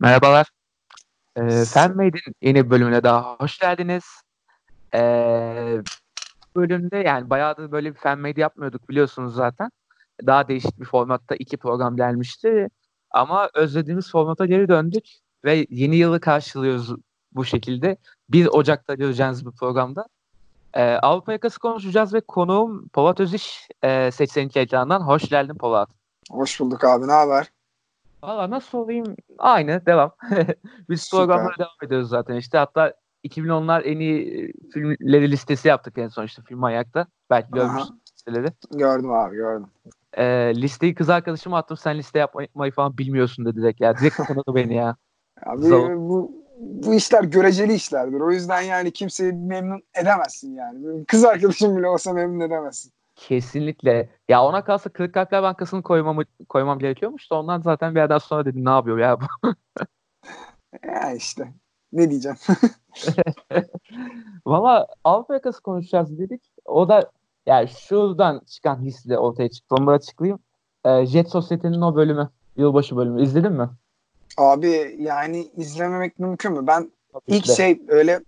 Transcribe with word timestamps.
Merhabalar. 0.00 0.46
Ee, 1.36 1.64
Fanmade'in 1.64 2.34
yeni 2.42 2.70
bölümüne 2.70 3.02
daha 3.02 3.36
hoş 3.40 3.58
geldiniz. 3.58 4.04
Ee, 4.94 5.78
bölümde 6.56 6.96
yani 6.96 7.30
bayağıdır 7.30 7.72
böyle 7.72 7.94
bir 7.94 7.98
Fanmade 7.98 8.40
yapmıyorduk 8.40 8.88
biliyorsunuz 8.88 9.34
zaten. 9.34 9.70
Daha 10.26 10.48
değişik 10.48 10.80
bir 10.80 10.84
formatta 10.84 11.34
iki 11.34 11.56
program 11.56 11.96
gelmişti. 11.96 12.68
Ama 13.10 13.50
özlediğimiz 13.54 14.10
formata 14.10 14.46
geri 14.46 14.68
döndük 14.68 15.04
ve 15.44 15.66
yeni 15.70 15.96
yılı 15.96 16.20
karşılıyoruz 16.20 16.94
bu 17.32 17.44
şekilde. 17.44 17.96
1 18.28 18.46
Ocak'ta 18.46 18.94
göreceğiniz 18.94 19.46
bir 19.46 19.52
programda. 19.52 20.06
Ee, 20.74 20.82
Avrupa 20.92 21.32
yakası 21.32 21.58
konuşacağız 21.58 22.14
ve 22.14 22.20
konuğum 22.20 22.88
Polat 22.88 23.20
Öziş 23.20 23.68
e, 23.82 24.10
Seçsenlik 24.10 24.56
ekranından. 24.56 25.00
Hoş 25.00 25.28
geldin 25.28 25.54
Polat. 25.54 25.88
Hoş 26.30 26.60
bulduk 26.60 26.84
abi 26.84 27.08
ne 27.08 27.12
haber? 27.12 27.50
Valla 28.22 28.50
nasıl 28.50 28.78
olayım? 28.78 29.16
Aynı 29.38 29.86
devam. 29.86 30.12
Biz 30.88 31.02
Süper. 31.02 31.18
programlara 31.18 31.58
devam 31.58 31.86
ediyoruz 31.86 32.08
zaten 32.08 32.36
işte. 32.36 32.58
Hatta 32.58 32.94
2010'lar 33.24 33.82
en 33.82 33.98
iyi 33.98 34.52
filmleri 34.72 35.30
listesi 35.30 35.68
yaptık 35.68 35.98
en 35.98 36.08
son 36.08 36.24
işte 36.24 36.42
film 36.42 36.64
ayakta. 36.64 37.06
Belki 37.30 37.52
görmüşsün 37.52 38.00
listeleri. 38.12 38.52
Gördüm 38.70 39.12
abi 39.12 39.36
gördüm. 39.36 39.66
Ee, 40.18 40.52
listeyi 40.54 40.94
kız 40.94 41.10
arkadaşıma 41.10 41.58
attım. 41.58 41.76
Sen 41.76 41.98
liste 41.98 42.18
yapmayı 42.18 42.72
falan 42.72 42.98
bilmiyorsun 42.98 43.44
dedi 43.44 43.56
direkt 43.56 43.80
ya. 43.80 43.98
Direkt 43.98 44.16
kanadı 44.16 44.54
beni 44.54 44.74
ya. 44.74 44.96
Abi 45.46 45.70
bu, 45.96 46.32
bu 46.58 46.94
işler 46.94 47.24
göreceli 47.24 47.74
işlerdir. 47.74 48.20
O 48.20 48.30
yüzden 48.30 48.60
yani 48.60 48.90
kimseyi 48.90 49.32
memnun 49.32 49.82
edemezsin 49.94 50.54
yani. 50.54 51.04
Kız 51.04 51.24
arkadaşım 51.24 51.76
bile 51.76 51.86
olsa 51.86 52.12
memnun 52.12 52.40
edemezsin. 52.40 52.92
Kesinlikle. 53.20 54.08
Ya 54.28 54.44
ona 54.44 54.64
kalsa 54.64 54.90
Kırık 54.90 55.14
Kalpler 55.14 55.42
Bankası'nı 55.42 55.82
koymam, 55.82 56.18
koymam 56.48 56.78
gerekiyormuş 56.78 57.30
da 57.30 57.34
ondan 57.34 57.60
zaten 57.60 57.94
bir 57.94 58.00
yerden 58.00 58.18
sonra 58.18 58.44
dedim 58.44 58.64
ne 58.64 58.70
yapıyor 58.70 58.98
ya 58.98 59.18
bu. 59.20 59.24
ya 60.86 61.12
işte. 61.12 61.54
Ne 61.92 62.10
diyeceğim. 62.10 62.36
Valla 64.46 64.86
Avrupa 65.04 65.34
yakası 65.34 65.62
konuşacağız 65.62 66.18
dedik. 66.18 66.42
O 66.64 66.88
da 66.88 67.10
yani 67.46 67.68
şuradan 67.68 68.40
çıkan 68.46 68.82
hisle 68.82 69.18
ortaya 69.18 69.50
çıktı. 69.50 69.74
Onu 69.78 69.90
açıklayayım. 69.90 70.38
Ee, 70.84 71.06
Jet 71.06 71.30
Society'nin 71.30 71.80
o 71.80 71.96
bölümü. 71.96 72.30
Yılbaşı 72.56 72.96
bölümü. 72.96 73.22
İzledin 73.22 73.52
mi? 73.52 73.68
Abi 74.36 74.96
yani 74.98 75.50
izlememek 75.56 76.18
mümkün 76.18 76.52
mü? 76.52 76.66
Ben 76.66 76.90
Tabii 77.12 77.22
ilk 77.26 77.48
de. 77.48 77.54
şey 77.54 77.82
öyle 77.88 78.20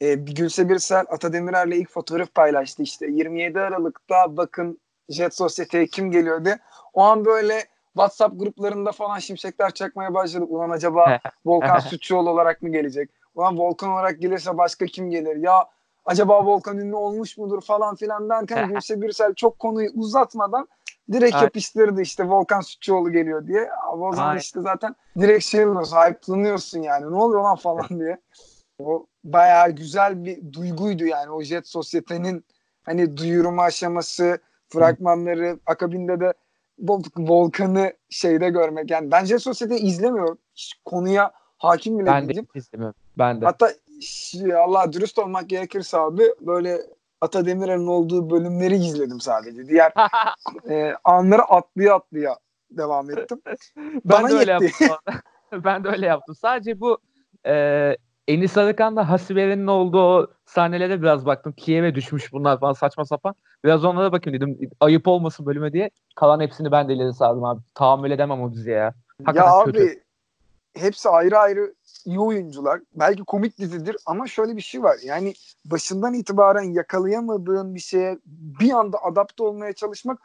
e, 0.00 0.14
Gülse 0.14 0.68
Birsel 0.68 1.04
Atademirer'le 1.08 1.72
ilk 1.72 1.90
fotoğraf 1.90 2.34
paylaştı 2.34 2.82
işte 2.82 3.06
27 3.06 3.60
Aralık'ta 3.60 4.36
bakın 4.36 4.80
Jet 5.08 5.34
Sosyete'ye 5.34 5.86
kim 5.86 6.10
geliyor 6.10 6.44
diye. 6.44 6.58
O 6.92 7.02
an 7.02 7.24
böyle 7.24 7.64
WhatsApp 7.92 8.40
gruplarında 8.40 8.92
falan 8.92 9.18
şimşekler 9.18 9.70
çakmaya 9.70 10.14
başladık. 10.14 10.48
Ulan 10.50 10.70
acaba 10.70 11.18
Volkan 11.46 11.78
Sütçüoğlu 11.78 12.30
olarak 12.30 12.62
mı 12.62 12.68
gelecek? 12.68 13.10
Ulan 13.34 13.58
Volkan 13.58 13.90
olarak 13.90 14.20
gelirse 14.20 14.58
başka 14.58 14.86
kim 14.86 15.10
gelir? 15.10 15.36
Ya 15.36 15.66
acaba 16.04 16.46
Volkan 16.46 16.78
ünlü 16.78 16.94
olmuş 16.96 17.38
mudur 17.38 17.60
falan 17.60 17.94
filan 17.94 18.28
derken 18.28 18.68
Gülse 18.74 19.00
Birsel 19.00 19.34
çok 19.34 19.58
konuyu 19.58 19.90
uzatmadan 19.94 20.68
direkt 21.12 21.34
Aynen. 21.34 21.44
yapıştırdı 21.44 22.00
işte 22.02 22.28
Volkan 22.28 22.60
Sütçüoğlu 22.60 23.12
geliyor 23.12 23.46
diye. 23.46 23.70
Abi 23.86 24.02
o 24.02 24.12
zaman 24.12 24.28
Aynen. 24.28 24.40
işte 24.40 24.60
zaten 24.60 24.94
direkt 25.18 25.44
şey 25.44 25.66
oluyorsun, 25.66 25.96
hype'lanıyorsun 25.96 26.82
yani. 26.82 27.12
Ne 27.12 27.16
oluyor 27.16 27.42
lan 27.42 27.56
falan 27.56 27.88
diye. 28.00 28.18
O 28.78 29.06
bayağı 29.24 29.70
güzel 29.70 30.24
bir 30.24 30.52
duyguydu 30.52 31.04
yani 31.06 31.30
o 31.30 31.42
Jet 31.42 31.68
Sosyete'nin 31.68 32.44
hani 32.82 33.16
duyurma 33.16 33.62
aşaması, 33.62 34.38
fragmanları, 34.68 35.50
Hı. 35.50 35.58
akabinde 35.66 36.20
de 36.20 36.32
Volkan'ı 37.16 37.92
şeyde 38.10 38.50
görmek. 38.50 38.90
Yani 38.90 39.10
ben 39.10 39.24
Jet 39.24 39.42
Sosyete'yi 39.42 39.80
izlemiyorum. 39.80 40.38
Hiç 40.54 40.74
konuya 40.84 41.32
hakim 41.58 41.98
bile 41.98 42.06
ben 42.06 42.28
değilim. 42.28 42.46
Ben 42.48 42.54
de 42.54 42.58
izlemiyorum. 42.58 43.00
Ben 43.18 43.40
de. 43.40 43.44
Hatta 43.44 43.70
Allah 44.56 44.92
dürüst 44.92 45.18
olmak 45.18 45.48
gerekirse 45.48 45.98
abi 45.98 46.22
böyle 46.40 46.80
Ata 47.20 47.46
Demirer'in 47.46 47.86
olduğu 47.86 48.30
bölümleri 48.30 48.76
izledim 48.76 49.20
sadece. 49.20 49.68
Diğer 49.68 49.92
e, 50.70 50.94
anları 51.04 51.42
atlaya 51.42 51.94
atlaya 51.94 52.36
devam 52.70 53.10
ettim. 53.10 53.40
ben 53.46 54.00
Bana 54.04 54.28
de 54.30 54.34
öyle 54.34 54.52
yetti. 54.52 54.84
yaptım. 54.84 55.22
ben 55.64 55.84
de 55.84 55.88
öyle 55.88 56.06
yaptım. 56.06 56.34
Sadece 56.34 56.80
bu 56.80 56.98
e, 57.46 57.96
Enis 58.28 58.56
Arıkan'da 58.56 59.10
Hasibe'nin 59.10 59.66
olduğu 59.66 60.34
sahnelere 60.46 61.02
biraz 61.02 61.26
baktım. 61.26 61.52
Kiev'e 61.52 61.94
düşmüş 61.94 62.32
bunlar 62.32 62.60
falan 62.60 62.72
saçma 62.72 63.04
sapan. 63.04 63.34
Biraz 63.64 63.84
onlara 63.84 64.12
bakayım 64.12 64.40
dedim. 64.40 64.70
Ayıp 64.80 65.08
olmasın 65.08 65.46
bölüme 65.46 65.72
diye. 65.72 65.90
Kalan 66.16 66.40
hepsini 66.40 66.72
ben 66.72 66.88
de 66.88 66.94
ileri 66.94 67.14
sardım 67.14 67.44
abi. 67.44 67.60
Tahammül 67.74 68.10
edemem 68.10 68.42
o 68.42 68.52
diziye 68.52 68.76
ya. 68.76 68.94
Hakikaten 69.24 69.58
ya 69.58 69.64
kötü. 69.64 69.82
abi 69.82 69.98
hepsi 70.76 71.08
ayrı 71.08 71.38
ayrı 71.38 71.74
iyi 72.04 72.20
oyuncular. 72.20 72.80
Belki 72.94 73.24
komik 73.24 73.58
dizidir 73.58 73.96
ama 74.06 74.26
şöyle 74.26 74.56
bir 74.56 74.62
şey 74.62 74.82
var. 74.82 74.96
Yani 75.04 75.34
başından 75.64 76.14
itibaren 76.14 76.72
yakalayamadığın 76.72 77.74
bir 77.74 77.80
şeye 77.80 78.18
bir 78.60 78.70
anda 78.70 79.04
adapte 79.04 79.42
olmaya 79.42 79.72
çalışmak 79.72 80.18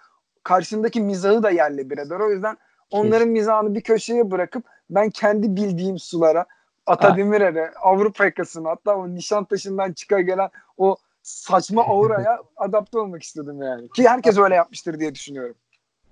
karşındaki 0.43 1.01
mizahı 1.01 1.43
da 1.43 1.49
yerle 1.49 1.89
bir 1.89 1.97
eder. 1.97 2.19
O 2.19 2.29
yüzden 2.29 2.57
onların 2.91 3.27
mizahını 3.27 3.75
bir 3.75 3.81
köşeye 3.81 4.31
bırakıp 4.31 4.65
ben 4.89 5.09
kendi 5.09 5.55
bildiğim 5.55 5.99
sulara 5.99 6.45
Ata 6.85 7.17
Demirer'e, 7.17 7.71
Avrupa 7.81 8.25
yakasına 8.25 8.69
hatta 8.69 8.95
o 8.95 9.07
Nişantaşı'ndan 9.15 9.93
çıka 9.93 10.21
gelen 10.21 10.49
o 10.77 10.95
saçma 11.21 11.83
auraya 11.83 12.39
adapte 12.57 12.99
olmak 12.99 13.23
istedim 13.23 13.61
yani. 13.61 13.89
Ki 13.89 14.09
herkes 14.09 14.37
öyle 14.37 14.55
yapmıştır 14.55 14.99
diye 14.99 15.15
düşünüyorum. 15.15 15.55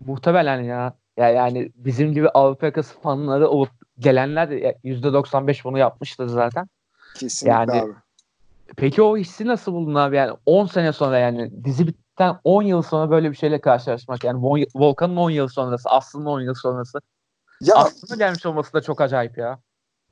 Muhtemelen 0.06 0.62
ya. 0.62 0.94
Ya 1.18 1.30
yani 1.30 1.72
bizim 1.76 2.14
gibi 2.14 2.30
Avrupa 2.30 2.66
yakası 2.66 3.00
fanları 3.00 3.48
olup 3.50 3.70
gelenler 4.00 4.50
de 4.50 4.78
%95 4.84 5.64
bunu 5.64 5.78
yapmıştır 5.78 6.28
zaten. 6.28 6.68
Kesinlikle 7.16 7.52
yani, 7.52 7.82
abi. 7.82 7.94
Peki 8.78 9.02
o 9.02 9.18
hissi 9.18 9.48
nasıl 9.48 9.74
buldun 9.74 9.96
abi? 9.96 10.16
Yani 10.16 10.38
10 10.46 10.66
sene 10.66 10.94
sonra 10.94 11.20
yani 11.20 11.64
dizi 11.64 11.88
bitten 11.88 12.40
10 12.44 12.64
yıl 12.64 12.82
sonra 12.82 13.12
böyle 13.12 13.32
bir 13.32 13.36
şeyle 13.36 13.62
karşılaşmak. 13.62 14.24
Yani 14.24 14.66
Volkan'ın 14.76 15.18
10 15.18 15.30
yıl 15.30 15.48
sonrası, 15.48 15.90
Aslı'nın 15.90 16.26
10 16.26 16.42
yıl 16.42 16.54
sonrası. 16.54 17.00
Ya, 17.62 17.76
Aslı'nın 17.76 18.20
gelmiş 18.20 18.46
olması 18.46 18.74
da 18.74 18.82
çok 18.82 19.02
acayip 19.02 19.38
ya. 19.38 19.60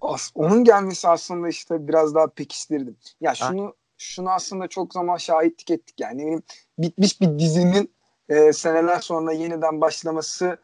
As 0.01 0.31
onun 0.35 0.63
gelmesi 0.63 1.07
aslında 1.07 1.49
işte 1.49 1.87
biraz 1.87 2.15
daha 2.15 2.27
pekiştirdim. 2.27 2.97
Ya 3.21 3.35
şunu 3.35 3.65
ha. 3.65 3.73
şunu 3.97 4.29
aslında 4.29 4.67
çok 4.67 4.93
zaman 4.93 5.17
şahitlik 5.17 5.71
ettik 5.71 5.99
yani. 5.99 6.25
Benim 6.25 6.43
bitmiş 6.77 7.21
bir 7.21 7.39
dizinin 7.39 7.93
e, 8.29 8.53
seneler 8.53 8.99
sonra 8.99 9.31
yeniden 9.31 9.81
başlaması 9.81 10.57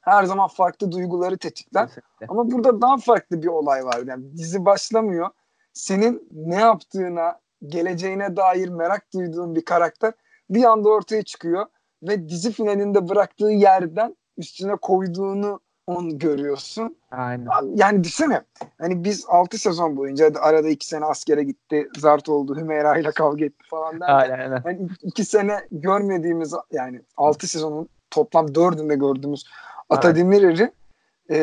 her 0.00 0.24
zaman 0.24 0.48
farklı 0.48 0.92
duyguları 0.92 1.38
tetikler. 1.38 1.86
Kesinlikle. 1.86 2.26
Ama 2.28 2.50
burada 2.50 2.80
daha 2.80 2.96
farklı 2.96 3.42
bir 3.42 3.48
olay 3.48 3.84
var. 3.84 4.02
Yani 4.06 4.36
dizi 4.36 4.64
başlamıyor. 4.64 5.30
Senin 5.72 6.28
ne 6.32 6.56
yaptığına, 6.56 7.40
geleceğine 7.66 8.36
dair 8.36 8.68
merak 8.68 9.12
duyduğun 9.14 9.54
bir 9.54 9.64
karakter 9.64 10.12
bir 10.50 10.64
anda 10.64 10.88
ortaya 10.88 11.22
çıkıyor 11.22 11.66
ve 12.02 12.28
dizi 12.28 12.52
finalinde 12.52 13.08
bıraktığı 13.08 13.50
yerden 13.50 14.16
üstüne 14.36 14.76
koyduğunu 14.76 15.60
onu 15.86 16.18
görüyorsun. 16.18 16.96
Aynen. 17.10 17.48
Yani 17.74 18.04
düşünsene. 18.04 18.42
Hani 18.78 19.04
biz 19.04 19.24
6 19.28 19.58
sezon 19.58 19.96
boyunca 19.96 20.32
arada 20.40 20.68
2 20.68 20.86
sene 20.86 21.04
askere 21.04 21.44
gitti. 21.44 21.88
Zart 21.98 22.28
oldu. 22.28 22.56
Hümeyra 22.56 22.98
ile 22.98 23.10
kavga 23.10 23.44
etti 23.44 23.64
falan 23.70 24.00
derken. 24.00 24.14
Aynen, 24.14 24.38
aynen. 24.38 24.62
Yani 24.66 24.88
2 25.02 25.24
sene 25.24 25.58
görmediğimiz 25.70 26.54
yani 26.72 27.00
6 27.16 27.46
sezonun 27.46 27.88
toplam 28.10 28.46
4'ünde 28.46 28.98
gördüğümüz 28.98 29.44
Atademir'i 29.90 30.72
e, 31.28 31.36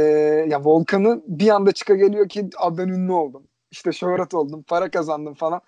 ya 0.49 0.63
Volkan'ı 0.63 1.21
bir 1.27 1.49
anda 1.49 1.71
çıka 1.71 1.95
geliyor 1.95 2.29
ki 2.29 2.49
ben 2.71 2.87
ünlü 2.87 3.11
oldum. 3.11 3.43
İşte 3.71 3.91
şöhret 3.91 4.33
oldum, 4.33 4.63
para 4.67 4.91
kazandım 4.91 5.33
falan. 5.33 5.61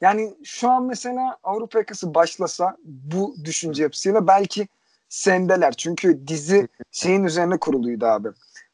Yani 0.00 0.34
şu 0.44 0.70
an 0.70 0.84
mesela 0.84 1.36
Avrupa 1.42 1.78
yakası 1.78 2.14
başlasa 2.14 2.76
bu 2.84 3.34
düşünce 3.44 3.82
yapısıyla 3.82 4.26
belki 4.26 4.68
sendeler. 5.08 5.72
Çünkü 5.72 6.26
dizi 6.26 6.68
şeyin 6.90 7.24
üzerine 7.24 7.58
kuruluydu 7.58 8.06
abi. 8.06 8.28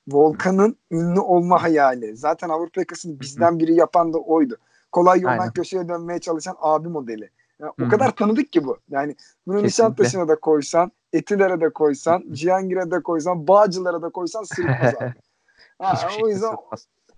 Volkan'ın 0.09 0.77
ünlü 0.91 1.21
olma 1.21 1.63
hayali. 1.63 2.17
Zaten 2.17 2.49
Avrupa 2.49 2.81
yakasını 2.81 3.21
bizden 3.21 3.59
biri 3.59 3.75
yapan 3.75 4.13
da 4.13 4.19
oydu. 4.19 4.57
Kolay 4.93 5.21
yoldan 5.21 5.39
Aynen. 5.39 5.53
köşeye 5.53 5.89
dönmeye 5.89 6.19
çalışan 6.19 6.57
abi 6.61 6.89
modeli. 6.89 7.31
Yani 7.61 7.73
o 7.83 7.89
kadar 7.89 8.11
tanıdık 8.17 8.53
ki 8.53 8.65
bu. 8.65 8.79
Yani 8.91 9.17
bunu 9.47 9.63
Nişantaşı'na 9.63 10.29
da 10.29 10.41
koysan, 10.41 10.93
Etiler'e 11.13 11.61
de 11.61 11.71
koysan, 11.71 12.25
Cihangir'e 12.33 12.91
de 12.91 13.03
koysan, 13.03 13.49
Bağcılar'a 13.49 14.03
da 14.03 14.11
koysan 14.11 14.43
sırıtmaz 14.43 14.95
abi. 14.95 15.15
ha, 15.79 16.09
o 16.23 16.29
yüzden 16.29 16.57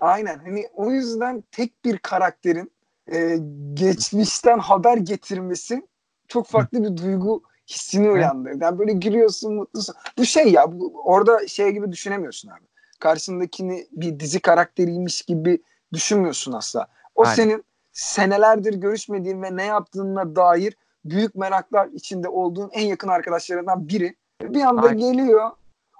aynen 0.00 0.38
hani 0.38 0.68
o 0.74 0.90
yüzden 0.90 1.44
tek 1.52 1.84
bir 1.84 1.98
karakterin 1.98 2.72
e, 3.12 3.38
geçmişten 3.74 4.58
haber 4.58 4.96
getirmesi 4.96 5.88
çok 6.28 6.46
farklı 6.46 6.82
bir 6.82 6.96
duygu 6.96 7.42
hissini 7.68 8.10
uyandırır. 8.10 8.60
Yani 8.60 8.78
böyle 8.78 8.92
gülüyorsun, 8.92 9.54
mutlusun. 9.54 9.94
Bu 10.18 10.24
şey 10.24 10.52
ya, 10.52 10.72
bu, 10.72 10.92
orada 11.04 11.48
şey 11.48 11.70
gibi 11.70 11.92
düşünemiyorsun 11.92 12.48
abi. 12.48 12.64
Karşındakini 13.00 13.86
bir 13.92 14.20
dizi 14.20 14.40
karakteriymiş 14.40 15.22
gibi 15.22 15.62
düşünmüyorsun 15.92 16.52
asla. 16.52 16.86
O 17.14 17.24
Aynen. 17.24 17.34
senin 17.34 17.64
senelerdir 17.92 18.74
görüşmediğin 18.74 19.42
ve 19.42 19.56
ne 19.56 19.64
yaptığına 19.64 20.36
dair 20.36 20.76
büyük 21.04 21.34
meraklar 21.34 21.88
içinde 21.88 22.28
olduğun 22.28 22.70
en 22.72 22.86
yakın 22.86 23.08
arkadaşlarından 23.08 23.88
biri. 23.88 24.16
Bir 24.42 24.62
anda 24.62 24.82
Aynen. 24.82 24.98
geliyor. 24.98 25.50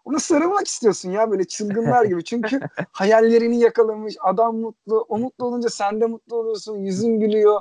ona 0.05 0.19
sarılmak 0.19 0.67
istiyorsun 0.67 1.11
ya 1.11 1.31
böyle 1.31 1.45
çılgınlar 1.45 2.05
gibi. 2.05 2.25
Çünkü 2.25 2.61
hayallerini 2.93 3.59
yakalamış, 3.59 4.17
adam 4.21 4.57
mutlu. 4.57 5.07
O 5.09 5.19
mutlu 5.19 5.47
olunca 5.47 5.69
sen 5.69 6.01
de 6.01 6.07
mutlu 6.07 6.37
oluyorsun, 6.37 6.79
yüzün 6.79 7.21
gülüyor. 7.21 7.61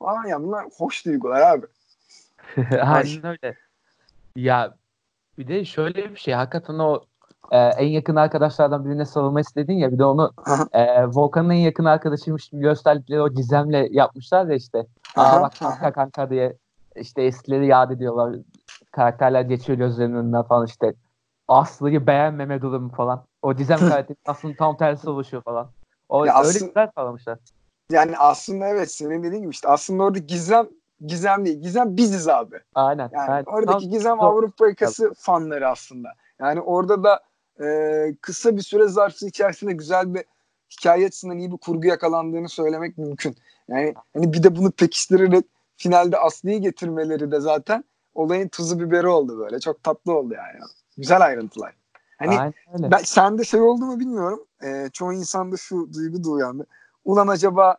Aa 0.00 0.28
ya 0.28 0.42
bunlar 0.42 0.66
hoş 0.76 1.06
duygular 1.06 1.40
abi. 1.40 1.66
Aynen 2.82 3.26
öyle. 3.26 3.56
Ya 4.36 4.74
bir 5.38 5.48
de 5.48 5.64
şöyle 5.64 6.10
bir 6.10 6.16
şey 6.16 6.34
hakikaten 6.34 6.78
o 6.78 7.04
e, 7.50 7.58
en 7.58 7.88
yakın 7.88 8.16
arkadaşlardan 8.16 8.84
birine 8.84 9.04
sarılma 9.04 9.40
istedin 9.40 9.74
ya 9.74 9.92
bir 9.92 9.98
de 9.98 10.04
onu 10.04 10.32
e, 10.72 11.06
Volkan'ın 11.06 11.50
en 11.50 11.58
yakın 11.58 11.84
arkadaşıymış 11.84 12.48
gibi 12.48 12.60
gösterdikleri 12.60 13.22
o 13.22 13.28
gizemle 13.28 13.88
yapmışlar 13.90 14.46
ya 14.46 14.54
işte. 14.54 14.86
Aa 15.16 15.40
bak 15.40 15.52
kanka 15.58 15.92
kanka 15.92 16.30
diye 16.30 16.56
işte 16.96 17.22
eskileri 17.22 17.66
yad 17.66 17.90
ediyorlar. 17.90 18.36
Karakterler 18.90 19.42
geçiyor 19.42 19.78
gözlerinin 19.78 20.16
önünden 20.16 20.42
falan 20.42 20.66
işte. 20.66 20.94
Aslı'yı 21.48 22.06
beğenmeme 22.06 22.62
durumu 22.62 22.92
falan. 22.92 23.24
O 23.42 23.54
Gizem 23.54 23.78
karakteri 23.78 24.16
aslında 24.26 24.56
tam 24.56 24.76
tersi 24.76 25.10
oluşuyor 25.10 25.42
falan. 25.42 25.70
O 26.08 26.24
ya 26.24 26.32
öyle 26.32 26.48
aslında, 26.48 26.66
güzel 26.66 26.90
sağlamışlar. 26.94 27.38
Yani 27.90 28.18
aslında 28.18 28.66
evet 28.66 28.90
senin 28.90 29.22
dediğin 29.22 29.42
gibi 29.42 29.50
işte 29.50 29.68
aslında 29.68 30.02
orada 30.02 30.18
Gizem 30.18 30.68
Gizem 31.06 31.46
değil. 31.46 31.60
Gizem 31.62 31.96
biziz 31.96 32.28
abi. 32.28 32.56
Aynen. 32.74 33.10
Yani 33.12 33.30
aynen. 33.30 33.44
oradaki 33.44 33.88
Gizem 33.88 34.20
Avrupa 34.20 34.68
yakası 34.68 35.12
fanları 35.16 35.68
aslında. 35.68 36.08
Yani 36.40 36.60
orada 36.60 37.04
da 37.04 37.20
e, 37.64 38.14
kısa 38.20 38.56
bir 38.56 38.62
süre 38.62 38.88
zarfı 38.88 39.26
içerisinde 39.26 39.72
güzel 39.72 40.14
bir 40.14 40.24
hikaye 40.70 41.06
açısından 41.06 41.38
iyi 41.38 41.52
bir 41.52 41.56
kurgu 41.56 41.86
yakalandığını 41.86 42.48
söylemek 42.48 42.98
mümkün. 42.98 43.36
Yani 43.68 43.94
hani 44.14 44.32
bir 44.32 44.42
de 44.42 44.56
bunu 44.56 44.70
pekiştirerek 44.70 45.44
finalde 45.76 46.18
Aslı'yı 46.18 46.60
getirmeleri 46.60 47.30
de 47.30 47.40
zaten 47.40 47.84
olayın 48.14 48.48
tuzu 48.48 48.80
biberi 48.80 49.08
oldu 49.08 49.38
böyle. 49.38 49.60
Çok 49.60 49.82
tatlı 49.82 50.18
oldu 50.18 50.34
yani. 50.34 50.60
Güzel 50.96 51.20
ayrıntılar. 51.20 51.74
Hani 52.18 52.52
ben, 52.78 52.98
sende 52.98 53.44
şey 53.44 53.60
oldu 53.60 53.84
mu 53.84 54.00
bilmiyorum. 54.00 54.44
E, 54.64 54.88
çoğu 54.92 55.12
insanda 55.12 55.56
şu 55.56 55.92
duygu 55.94 56.24
duyandı. 56.24 56.66
Ulan 57.04 57.28
acaba 57.28 57.76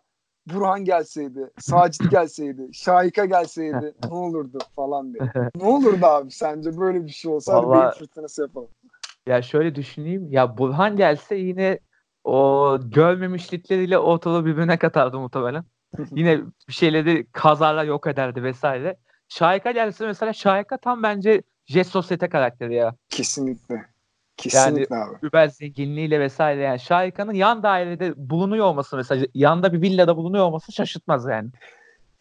Burhan 0.47 0.85
gelseydi, 0.85 1.49
Sacit 1.59 2.11
gelseydi, 2.11 2.69
Şahika 2.73 3.25
gelseydi 3.25 3.93
ne 4.09 4.13
olurdu 4.13 4.57
falan 4.75 5.13
diye. 5.13 5.31
ne 5.55 5.63
olurdu 5.63 6.05
abi 6.05 6.31
sence 6.31 6.77
böyle 6.77 7.05
bir 7.05 7.11
şey 7.11 7.31
olsa 7.31 7.53
Vallahi, 7.53 7.65
hadi 7.65 7.73
beyin 7.73 7.91
fırtınası 7.91 8.41
yapalım. 8.41 8.69
Ya 9.27 9.41
şöyle 9.41 9.75
düşüneyim. 9.75 10.27
Ya 10.31 10.57
Burhan 10.57 10.95
gelse 10.97 11.35
yine 11.35 11.79
o 12.23 12.77
görmemişlikleriyle 12.83 13.97
ortalığı 13.97 14.45
birbirine 14.45 14.77
katardı 14.77 15.19
muhtemelen. 15.19 15.63
yine 16.11 16.41
bir 16.67 16.73
şeyleri 16.73 17.27
kazarla 17.31 17.83
yok 17.83 18.07
ederdi 18.07 18.43
vesaire. 18.43 18.97
Şahika 19.27 19.71
gelse 19.71 20.05
mesela 20.05 20.33
Şahika 20.33 20.77
tam 20.77 21.03
bence 21.03 21.43
Jet 21.65 21.87
Sosyete 21.87 22.29
karakteri 22.29 22.75
ya. 22.75 22.95
Kesinlikle. 23.09 23.92
Kesinlikle 24.37 24.95
yani, 24.95 25.09
abi. 25.09 25.17
Über 25.23 25.47
zenginliğiyle 25.47 26.19
vesaire 26.19 26.61
yani 26.61 26.79
Şahika'nın 26.79 27.33
yan 27.33 27.63
dairede 27.63 28.13
bulunuyor 28.17 28.65
olması 28.65 28.97
mesela 28.97 29.25
yanda 29.33 29.73
bir 29.73 29.81
villada 29.81 30.17
bulunuyor 30.17 30.45
olması 30.45 30.71
şaşırtmaz 30.71 31.25
yani. 31.25 31.49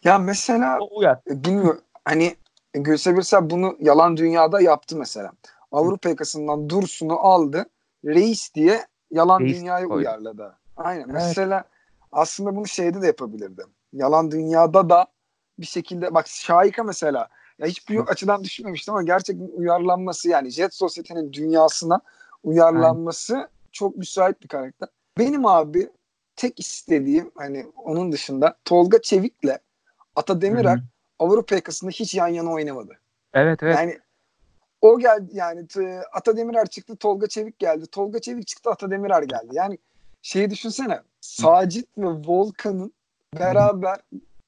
Ya 0.03 0.17
mesela 0.17 0.77
o 0.79 0.99
uyar. 0.99 1.19
E, 1.29 1.43
bilmiyorum 1.43 1.81
hani 2.05 2.35
Gülse 2.73 3.17
Birsel 3.17 3.49
bunu 3.49 3.77
yalan 3.79 4.17
dünyada 4.17 4.61
yaptı 4.61 4.97
mesela. 4.97 5.31
Avrupa 5.71 6.09
yakasından 6.09 6.69
Dursun'u 6.69 7.13
aldı. 7.19 7.65
Reis 8.05 8.53
diye 8.53 8.85
yalan 9.11 9.39
Reis 9.39 9.59
dünyayı 9.59 9.85
koydu. 9.85 9.97
uyarladı. 9.99 10.57
Aynen. 10.77 11.03
Evet. 11.03 11.13
Mesela 11.13 11.63
aslında 12.11 12.55
bunu 12.55 12.67
şeyde 12.67 13.01
de 13.01 13.07
yapabilirdim. 13.07 13.67
Yalan 13.93 14.31
dünyada 14.31 14.89
da 14.89 15.07
bir 15.59 15.65
şekilde 15.65 16.13
bak 16.13 16.27
Şahika 16.27 16.83
mesela 16.83 17.27
ya 17.59 17.67
hiçbir 17.67 17.97
Hı. 17.97 18.03
açıdan 18.03 18.43
düşünmemiştim 18.43 18.93
ama 18.93 19.03
gerçekten 19.03 19.49
uyarlanması 19.57 20.29
yani 20.29 20.49
Jet 20.49 20.73
Sosyete'nin 20.73 21.33
dünyasına 21.33 22.01
uyarlanması 22.43 23.37
Hı. 23.37 23.47
çok 23.71 23.97
müsait 23.97 24.41
bir 24.41 24.47
karakter. 24.47 24.89
Benim 25.17 25.45
abi 25.45 25.89
tek 26.35 26.59
istediğim 26.59 27.31
hani 27.35 27.65
onun 27.83 28.11
dışında 28.11 28.55
Tolga 28.65 29.01
Çevik'le 29.01 29.57
Ata 30.15 30.41
Demirer 30.41 30.77
Hı. 30.77 30.81
Avrupa 31.19 31.55
yakasında 31.55 31.91
hiç 31.91 32.15
yan 32.15 32.27
yana 32.27 32.51
oynamadı. 32.51 32.99
Evet 33.33 33.63
evet. 33.63 33.75
Yani 33.75 33.99
o 34.81 34.99
geldi 34.99 35.31
yani 35.33 35.65
Ata 36.13 36.37
Demirer 36.37 36.65
çıktı 36.65 36.95
Tolga 36.95 37.27
Çevik 37.27 37.59
geldi. 37.59 37.85
Tolga 37.87 38.19
Çevik 38.19 38.47
çıktı 38.47 38.69
Ata 38.69 38.91
Demirer 38.91 39.23
geldi. 39.23 39.49
Yani 39.51 39.77
şeyi 40.21 40.49
düşünsene 40.49 41.01
Sacit 41.21 41.97
ve 41.97 42.07
Volkan'ın 42.07 42.93
beraber 43.39 43.99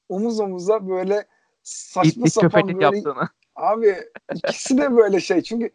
omuz 0.08 0.40
omuza 0.40 0.88
böyle 0.88 1.26
saçma 1.66 2.26
İt, 2.26 2.32
sapan 2.32 2.68
böyle 2.68 2.84
yaptığını. 2.84 3.28
abi 3.56 3.96
ikisi 4.34 4.78
de 4.78 4.96
böyle 4.96 5.20
şey 5.20 5.42
çünkü 5.42 5.70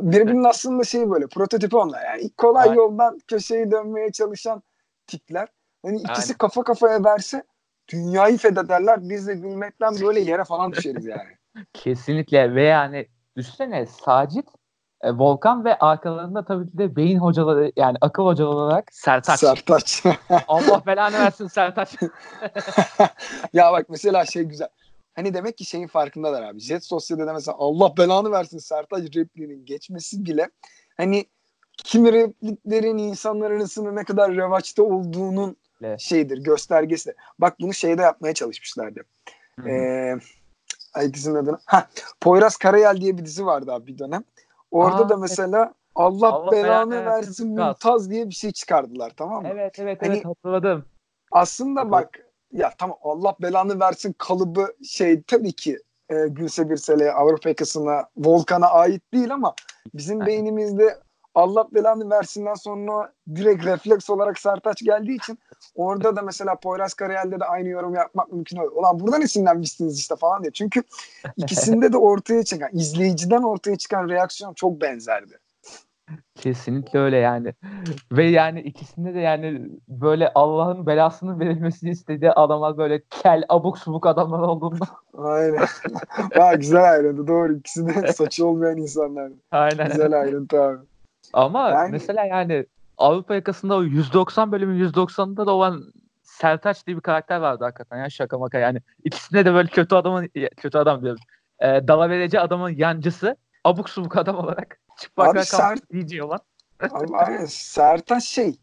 birbirinin 0.00 0.44
aslında 0.44 0.84
şey 0.84 1.10
böyle 1.10 1.26
prototipi 1.26 1.76
onlar 1.76 2.04
yani 2.04 2.30
kolay 2.30 2.62
Aynen. 2.62 2.74
yoldan 2.74 3.18
köşeyi 3.28 3.70
dönmeye 3.70 4.12
çalışan 4.12 4.62
tipler. 5.06 5.48
Hani 5.82 5.96
ikisi 5.96 6.30
Aynen. 6.32 6.38
kafa 6.38 6.62
kafaya 6.64 7.04
verse 7.04 7.42
dünyayı 7.92 8.38
fethederler 8.38 9.08
biz 9.08 9.26
de 9.26 9.34
gülmekten 9.34 9.94
böyle 10.00 10.20
yere 10.20 10.44
falan 10.44 10.72
düşeriz 10.72 11.06
yani. 11.06 11.28
Kesinlikle 11.72 12.54
ve 12.54 12.64
yani 12.64 13.06
Üstüne 13.36 13.86
Sacit, 13.86 14.48
e, 15.00 15.10
Volkan 15.12 15.64
ve 15.64 15.78
arkalarında 15.78 16.44
tabii 16.44 16.70
ki 16.70 16.78
de 16.78 16.96
beyin 16.96 17.18
hocaları 17.18 17.72
yani 17.76 17.96
akıl 18.00 18.24
hocaları 18.24 18.56
olarak 18.56 18.84
Sertaç. 18.94 19.40
Sertaç. 19.40 20.02
Allah 20.48 20.82
belanı 20.86 21.18
versin 21.18 21.46
Sertaç. 21.46 21.96
ya 23.52 23.72
bak 23.72 23.86
mesela 23.88 24.24
şey 24.24 24.42
güzel. 24.42 24.68
Hani 25.14 25.34
demek 25.34 25.58
ki 25.58 25.64
şeyin 25.64 25.86
farkındalar 25.86 26.42
abi. 26.42 26.60
Jet 26.60 26.84
Sosyete'de 26.84 27.32
mesela 27.32 27.56
Allah 27.58 27.96
belanı 27.96 28.30
versin 28.30 28.58
Sertaç 28.58 29.16
repliğinin 29.16 29.64
geçmesi 29.64 30.24
bile 30.24 30.50
hani 30.96 31.24
kimi 31.84 32.12
repliklerin 32.12 32.98
insanlar 32.98 33.50
arasında 33.50 33.92
ne 33.92 34.04
kadar 34.04 34.36
revaçta 34.36 34.82
olduğunun 34.82 35.56
evet. 35.82 36.00
şeydir, 36.00 36.38
göstergesi. 36.38 37.14
Bak 37.38 37.60
bunu 37.60 37.74
şeyde 37.74 38.02
yapmaya 38.02 38.34
çalışmışlardı. 38.34 39.00
Ee, 39.66 40.14
ay 40.94 41.14
dizinin 41.14 41.34
adını. 41.34 41.58
Ha, 41.64 41.88
Poyraz 42.20 42.56
Karayel 42.56 43.00
diye 43.00 43.18
bir 43.18 43.24
dizi 43.24 43.46
vardı 43.46 43.72
abi 43.72 43.86
bir 43.86 43.98
dönem. 43.98 44.24
Orada 44.70 45.06
Aa, 45.06 45.08
da 45.08 45.16
mesela 45.16 45.64
evet. 45.64 45.74
Allah, 45.94 46.32
Allah 46.32 46.52
belanı 46.52 47.04
versin, 47.04 47.28
versin 47.28 47.48
Mümtaz 47.48 48.10
diye 48.10 48.28
bir 48.28 48.34
şey 48.34 48.52
çıkardılar 48.52 49.12
tamam 49.16 49.42
mı? 49.42 49.48
Evet 49.52 49.78
evet 49.78 50.02
hani, 50.02 50.12
evet 50.12 50.24
hatırladım. 50.24 50.84
Aslında 51.32 51.90
bak 51.90 52.29
ya 52.52 52.72
tamam 52.78 52.96
Allah 53.02 53.36
belanı 53.42 53.80
versin 53.80 54.14
kalıbı 54.18 54.68
şey 54.84 55.22
tabii 55.22 55.52
ki 55.52 55.78
e, 56.10 56.14
Gülse 56.28 56.70
Birsel'e, 56.70 57.12
Avrupa 57.12 57.48
yakasına, 57.48 58.08
Volkan'a 58.16 58.66
ait 58.66 59.02
değil 59.14 59.34
ama 59.34 59.54
bizim 59.94 60.26
beynimizde 60.26 60.98
Allah 61.34 61.68
belanı 61.72 62.10
versinden 62.10 62.54
sonra 62.54 63.12
direkt 63.34 63.64
refleks 63.64 64.10
olarak 64.10 64.38
Sertaç 64.38 64.82
geldiği 64.82 65.16
için 65.16 65.38
orada 65.74 66.16
da 66.16 66.22
mesela 66.22 66.54
Poyraz 66.54 66.94
Karayel'de 66.94 67.40
de 67.40 67.44
aynı 67.44 67.68
yorum 67.68 67.94
yapmak 67.94 68.32
mümkün 68.32 68.56
oluyor. 68.56 68.72
Ulan 68.72 69.00
buradan 69.00 69.22
esinlenmişsiniz 69.22 69.98
işte 69.98 70.16
falan 70.16 70.42
diye. 70.42 70.52
Çünkü 70.52 70.82
ikisinde 71.36 71.92
de 71.92 71.96
ortaya 71.96 72.44
çıkan, 72.44 72.70
izleyiciden 72.72 73.42
ortaya 73.42 73.76
çıkan 73.76 74.08
reaksiyon 74.08 74.54
çok 74.54 74.80
benzerdi. 74.80 75.38
Kesinlikle 76.34 76.98
öyle 76.98 77.16
yani. 77.16 77.54
Ve 78.12 78.24
yani 78.24 78.60
ikisinde 78.60 79.14
de 79.14 79.20
yani 79.20 79.68
böyle 79.88 80.32
Allah'ın 80.34 80.86
belasının 80.86 81.40
verilmesini 81.40 81.90
istediği 81.90 82.32
adamlar 82.32 82.78
böyle 82.78 83.02
kel 83.10 83.44
abuk 83.48 83.78
subuk 83.78 84.06
adamlar 84.06 84.38
olduğunda. 84.38 84.84
Aynen. 85.18 85.66
ha, 86.34 86.54
güzel 86.54 86.90
ayrıntı 86.92 87.26
doğru. 87.26 87.52
İkisi 87.52 87.86
de 87.86 88.12
saçı 88.12 88.46
olmayan 88.46 88.76
insanlar. 88.76 89.32
Aynen. 89.50 89.88
Güzel 89.88 90.20
ayrıntı 90.20 90.62
abi. 90.62 90.78
Ama 91.32 91.70
yani... 91.70 91.90
mesela 91.90 92.24
yani 92.24 92.66
Avrupa 92.98 93.34
yakasında 93.34 93.76
o 93.76 93.82
190 93.82 94.52
bölümün 94.52 94.88
190'ında 94.88 95.46
da 95.46 95.50
olan 95.50 95.82
Sertaç 96.22 96.86
diye 96.86 96.96
bir 96.96 97.02
karakter 97.02 97.40
vardı 97.40 97.64
hakikaten 97.64 97.98
ya 97.98 98.10
şaka 98.10 98.38
maka 98.38 98.58
yani. 98.58 98.78
ikisinde 99.04 99.44
de 99.44 99.54
böyle 99.54 99.68
kötü 99.68 99.94
adamın 99.94 100.28
kötü 100.56 100.78
adam 100.78 101.02
diyorum. 101.02 101.20
E, 101.60 101.88
dalaverici 101.88 102.40
adamın 102.40 102.70
yancısı 102.70 103.36
abuk 103.64 103.90
subuk 103.90 104.16
adam 104.16 104.36
olarak 104.36 104.80
çıplak 105.00 105.28
Abi 105.28 105.44
Sert... 105.44 106.22
Olan. 106.22 106.40
abi, 106.80 107.16
abi 107.16 107.48
Sertaç 107.48 108.24
şey 108.24 108.56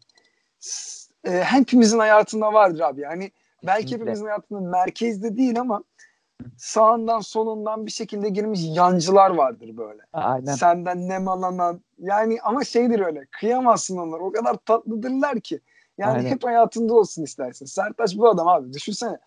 e, 1.24 1.30
hepimizin 1.30 1.98
hayatında 1.98 2.52
vardır 2.52 2.80
abi 2.80 3.00
yani 3.00 3.30
belki 3.66 3.94
hepimizin 3.94 4.24
hayatının 4.24 4.62
merkezde 4.62 5.36
değil 5.36 5.60
ama 5.60 5.84
sağından 6.56 7.20
solundan 7.20 7.86
bir 7.86 7.90
şekilde 7.90 8.28
girmiş 8.28 8.60
yancılar 8.62 9.30
vardır 9.30 9.76
böyle. 9.76 10.02
Aynen. 10.12 10.54
Senden 10.54 11.08
nem 11.08 11.28
alanan 11.28 11.80
yani 11.98 12.38
ama 12.42 12.64
şeydir 12.64 13.00
öyle 13.00 13.26
kıyamazsın 13.30 13.98
onlar 13.98 14.18
o 14.18 14.32
kadar 14.32 14.54
tatlıdırlar 14.54 15.40
ki. 15.40 15.60
Yani 15.98 16.18
Aynen. 16.18 16.30
hep 16.30 16.44
hayatında 16.44 16.94
olsun 16.94 17.22
istersin. 17.22 17.66
Sertaç 17.66 18.16
bu 18.16 18.28
adam 18.28 18.48
abi 18.48 18.72
düşünsene. 18.72 19.18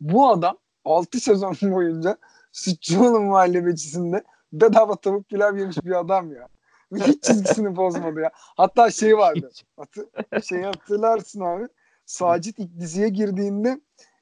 Bu 0.00 0.28
adam 0.28 0.56
6 0.84 1.20
sezon 1.20 1.56
boyunca 1.62 2.16
Sütçüoğlu 2.52 3.20
muhallebecisinde 3.20 4.24
bedava 4.52 4.96
tavuk 4.96 5.28
pilav 5.28 5.56
yemiş 5.56 5.84
bir 5.84 5.98
adam 5.98 6.32
ya. 6.32 6.48
Hiç 7.06 7.22
çizgisini 7.22 7.76
bozmadı 7.76 8.20
ya. 8.20 8.30
Hatta 8.34 8.90
şey 8.90 9.18
vardı. 9.18 9.50
Hatı, 9.76 10.10
şey 10.44 10.62
hatırlarsın 10.62 11.40
abi. 11.40 11.68
Sacit 12.06 12.58
ilk 12.58 12.78
diziye 12.78 13.08
girdiğinde 13.08 13.80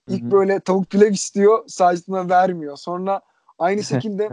İlk 0.08 0.22
Hı-hı. 0.22 0.30
böyle 0.30 0.60
tavuk 0.60 0.90
pilav 0.90 1.10
istiyor, 1.10 1.64
Sacit'ine 1.66 2.28
vermiyor. 2.28 2.76
Sonra 2.76 3.20
aynı 3.58 3.82
şekilde 3.84 4.28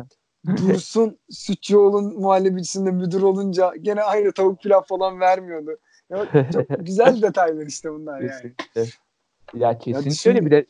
Dursun 0.47 1.19
Sütçüoğlu'nun 1.29 2.19
muhallebicisinde 2.19 2.91
müdür 2.91 3.21
olunca 3.21 3.73
gene 3.81 4.03
aynı 4.03 4.31
tavuk 4.31 4.61
pilav 4.61 4.81
falan 4.81 5.19
vermiyordu. 5.19 5.77
Ya, 6.09 6.47
çok 6.53 6.69
güzel 6.85 7.21
detaylar 7.21 7.65
işte 7.65 7.91
bunlar 7.91 8.21
yani. 8.21 8.53
Ya 9.53 9.77
kesinlikle 9.77 10.29
öyle 10.29 10.45
bir 10.45 10.51
de 10.51 10.65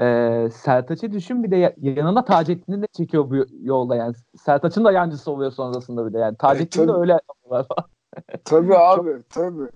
e, 0.00 0.48
Sertaç'ı 0.50 1.12
düşün 1.12 1.44
bir 1.44 1.50
de 1.50 1.74
yanına 1.80 2.24
Taceddin'i 2.24 2.82
de 2.82 2.86
çekiyor 2.96 3.30
bu 3.30 3.36
yolda 3.62 3.96
yani. 3.96 4.14
Sertaç'ın 4.44 4.84
da 4.84 4.92
yancısı 4.92 5.30
oluyor 5.30 5.50
sonrasında 5.50 6.06
bir 6.08 6.12
de 6.12 6.18
yani. 6.18 6.36
Taceddin 6.36 6.84
e, 6.84 6.88
de 6.88 6.92
öyle 6.92 7.12
yapıyorlar 7.12 7.66
tabii 8.44 8.76
abi 8.76 9.10
çok, 9.12 9.30
tabii. 9.30 9.68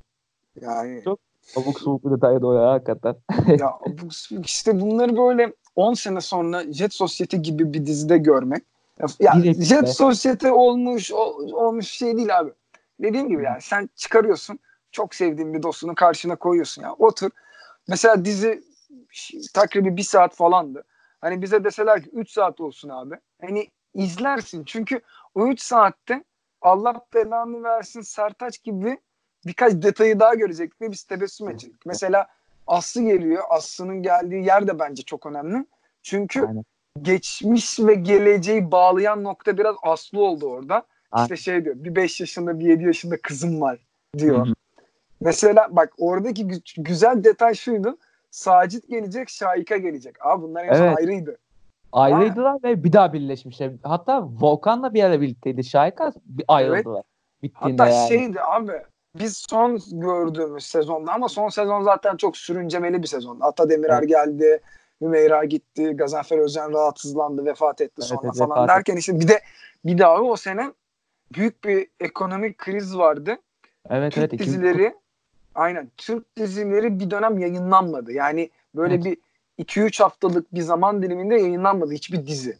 Yani 0.60 1.02
çok 1.04 1.18
abuk 1.56 1.80
subuk 1.80 2.04
bir 2.04 2.10
detaya 2.10 2.42
doğru 2.42 2.58
hakikaten. 2.58 3.16
ya 3.58 3.68
abuk 3.68 4.14
subuk 4.14 4.46
işte 4.46 4.80
bunları 4.80 5.16
böyle 5.16 5.52
10 5.76 5.94
sene 5.94 6.20
sonra 6.20 6.72
Jet 6.72 6.94
Society 6.94 7.36
gibi 7.36 7.72
bir 7.72 7.86
dizide 7.86 8.18
görmek. 8.18 8.62
Ya 9.20 9.34
Direkt 9.34 9.62
Jet 9.62 9.82
de. 9.82 9.86
Society 9.86 10.48
olmuş 10.48 11.12
o, 11.12 11.16
olmuş 11.52 11.86
şey 11.86 12.16
değil 12.16 12.38
abi. 12.38 12.50
Dediğim 13.00 13.28
gibi 13.28 13.44
yani 13.44 13.60
sen 13.60 13.90
çıkarıyorsun 13.96 14.58
çok 14.92 15.14
sevdiğin 15.14 15.54
bir 15.54 15.62
dostunu 15.62 15.94
karşına 15.94 16.36
koyuyorsun 16.36 16.82
ya 16.82 16.92
otur. 16.92 17.30
Mesela 17.88 18.24
dizi 18.24 18.62
takribi 19.54 19.96
bir 19.96 20.02
saat 20.02 20.34
falandı. 20.34 20.84
Hani 21.20 21.42
bize 21.42 21.64
deseler 21.64 22.02
ki 22.02 22.10
3 22.12 22.30
saat 22.30 22.60
olsun 22.60 22.88
abi. 22.88 23.14
Hani 23.40 23.68
izlersin. 23.94 24.64
Çünkü 24.64 25.00
o 25.34 25.46
3 25.46 25.62
saatte 25.62 26.24
Allah 26.62 27.00
belanı 27.14 27.62
versin 27.62 28.00
Sertaç 28.00 28.62
gibi 28.62 28.98
birkaç 29.46 29.72
detayı 29.72 30.20
daha 30.20 30.34
görecektik 30.34 30.80
ve 30.80 30.90
biz 30.90 31.02
tebessüm 31.02 31.48
edecektik. 31.48 31.86
Mesela 31.86 32.26
Aslı 32.66 33.02
geliyor. 33.02 33.44
Aslı'nın 33.48 34.02
geldiği 34.02 34.44
yer 34.44 34.66
de 34.66 34.78
bence 34.78 35.02
çok 35.02 35.26
önemli. 35.26 35.66
Çünkü 36.02 36.46
Aynen. 36.46 36.64
geçmiş 37.02 37.80
ve 37.80 37.94
geleceği 37.94 38.70
bağlayan 38.70 39.24
nokta 39.24 39.58
biraz 39.58 39.76
Aslı 39.82 40.20
oldu 40.22 40.46
orada. 40.46 40.86
Aynen. 41.12 41.24
İşte 41.24 41.36
şey 41.36 41.64
diyor 41.64 41.74
bir 41.78 41.94
5 41.94 42.20
yaşında 42.20 42.58
bir 42.58 42.64
7 42.64 42.84
yaşında 42.84 43.16
kızım 43.22 43.60
var 43.60 43.78
diyor. 44.18 44.46
Hı-hı. 44.46 44.54
Mesela 45.20 45.68
bak 45.70 45.92
oradaki 45.98 46.44
gü- 46.44 46.82
güzel 46.82 47.24
detay 47.24 47.54
şuydu. 47.54 47.98
Sacit 48.30 48.88
gelecek, 48.88 49.28
Şahika 49.28 49.76
gelecek. 49.76 50.26
Abi 50.26 50.42
bunlar 50.42 50.64
en 50.64 50.68
evet. 50.68 50.98
ayrıydı. 50.98 51.38
Ayrıydılar 51.92 52.52
ha. 52.52 52.58
ve 52.64 52.84
bir 52.84 52.92
daha 52.92 53.12
birleşmişler. 53.12 53.72
Hatta 53.82 54.28
Volkan'la 54.40 54.94
bir 54.94 55.04
ara 55.04 55.20
birlikteydi. 55.20 55.64
Şahika 55.64 56.12
bir 56.24 56.44
ayrıldılar. 56.48 56.94
Evet. 56.94 57.42
Bittiğinde 57.42 57.82
Hatta 57.82 57.94
yani. 57.94 58.08
şeydi 58.08 58.40
abi 58.40 58.72
biz 59.18 59.44
son 59.50 59.80
gördüğümüz 59.92 60.66
sezonda 60.66 61.12
ama 61.12 61.28
son 61.28 61.48
sezon 61.48 61.82
zaten 61.82 62.16
çok 62.16 62.36
sürüncemeli 62.36 63.02
bir 63.02 63.06
sezon. 63.06 63.38
Ata 63.40 63.70
Demirer 63.70 63.98
evet. 63.98 64.08
geldi. 64.08 64.60
Hümeyra 65.00 65.44
gitti. 65.44 65.90
Gazanfer 65.90 66.38
Özcan 66.38 66.72
rahatsızlandı. 66.72 67.44
Vefat 67.44 67.80
etti 67.80 68.02
sonra 68.02 68.20
evet, 68.24 68.38
falan 68.38 68.68
derken 68.68 68.96
işte 68.96 69.20
bir 69.20 69.28
de 69.28 69.40
bir 69.84 69.98
daha 69.98 70.22
o 70.22 70.36
sene 70.36 70.72
büyük 71.34 71.64
bir 71.64 71.88
ekonomik 72.00 72.58
kriz 72.58 72.98
vardı. 72.98 73.36
Evet 73.90 74.12
Türk 74.12 74.34
evet. 74.34 74.38
dizileri 74.38 74.94
aynen 75.54 75.90
Türk 75.96 76.36
dizileri 76.36 77.00
bir 77.00 77.10
dönem 77.10 77.38
yayınlanmadı. 77.38 78.12
Yani 78.12 78.50
böyle 78.74 78.94
evet. 78.94 79.04
bir 79.04 79.18
2-3 79.64 80.02
haftalık 80.02 80.54
bir 80.54 80.62
zaman 80.62 81.02
diliminde 81.02 81.34
yayınlanmadı 81.34 81.92
hiçbir 81.92 82.26
dizi. 82.26 82.58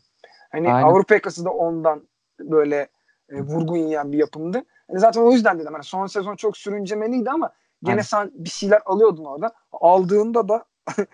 Hani 0.53 0.73
aynen. 0.73 0.89
Avrupa 0.89 1.15
yakası 1.15 1.45
da 1.45 1.51
ondan 1.51 2.09
böyle 2.41 2.89
e, 3.29 3.41
vurgun 3.41 3.77
yiyen 3.77 4.13
bir 4.13 4.19
yapımdı. 4.19 4.65
Yani 4.89 5.01
zaten 5.01 5.23
o 5.23 5.33
yüzden 5.33 5.59
dedim. 5.59 5.73
Yani 5.73 5.85
son 5.85 6.07
sezon 6.07 6.37
çok 6.37 6.57
sürüncemeliydi 6.57 7.31
ama 7.31 7.53
gene 7.83 7.93
aynen. 7.93 8.03
sen 8.03 8.31
bir 8.35 8.51
şeyler 8.51 8.83
alıyordun 8.87 9.25
orada. 9.25 9.53
Aldığında 9.73 10.49
da 10.49 10.65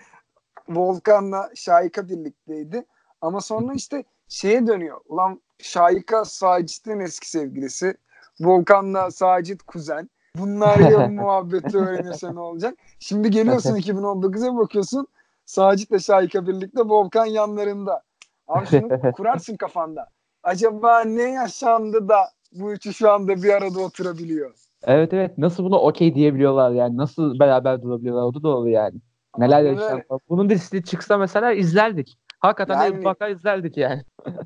Volkan'la 0.68 1.50
Şahika 1.54 2.08
birlikteydi. 2.08 2.84
Ama 3.20 3.40
sonra 3.40 3.74
işte 3.74 4.04
şeye 4.28 4.66
dönüyor. 4.66 5.00
Ulan 5.08 5.42
Şahika 5.58 6.24
Sacit'in 6.24 7.00
eski 7.00 7.30
sevgilisi. 7.30 7.96
Volkan'la 8.40 9.10
Sacit 9.10 9.62
kuzen. 9.62 10.10
Bunlar 10.38 10.78
ya 10.78 11.08
muhabbeti 11.08 11.78
öğrenirse 11.78 12.34
ne 12.34 12.40
olacak? 12.40 12.74
Şimdi 12.98 13.30
geliyorsun 13.30 13.76
2019'a 13.76 14.56
bakıyorsun. 14.56 15.06
Sacit'le 15.44 15.98
Şahika 15.98 16.46
birlikte 16.46 16.82
Volkan 16.82 17.26
yanlarında. 17.26 18.02
Abi 18.48 18.66
şunu 18.66 19.12
kurarsın 19.12 19.56
kafanda. 19.56 20.08
Acaba 20.42 21.00
ne 21.00 21.22
yaşandı 21.22 22.08
da 22.08 22.18
bu 22.52 22.72
üçü 22.72 22.94
şu 22.94 23.10
anda 23.10 23.42
bir 23.42 23.48
arada 23.48 23.80
oturabiliyor? 23.80 24.54
Evet 24.84 25.12
evet. 25.12 25.38
Nasıl 25.38 25.64
bunu 25.64 25.76
okey 25.76 26.14
diyebiliyorlar 26.14 26.70
yani? 26.70 26.96
Nasıl 26.96 27.38
beraber 27.38 27.82
durabiliyorlar? 27.82 28.22
O 28.22 28.34
da 28.34 28.42
doğru 28.42 28.68
yani. 28.68 28.94
Neler 29.38 29.62
yaşandı. 29.62 30.04
Bunun 30.28 30.50
dizisi 30.50 30.84
çıksa 30.84 31.18
mesela 31.18 31.52
izlerdik. 31.52 32.18
Hakikaten 32.38 32.84
yani, 32.84 32.94
mutlaka 32.94 33.28
izlerdik 33.28 33.76
yani. 33.76 34.02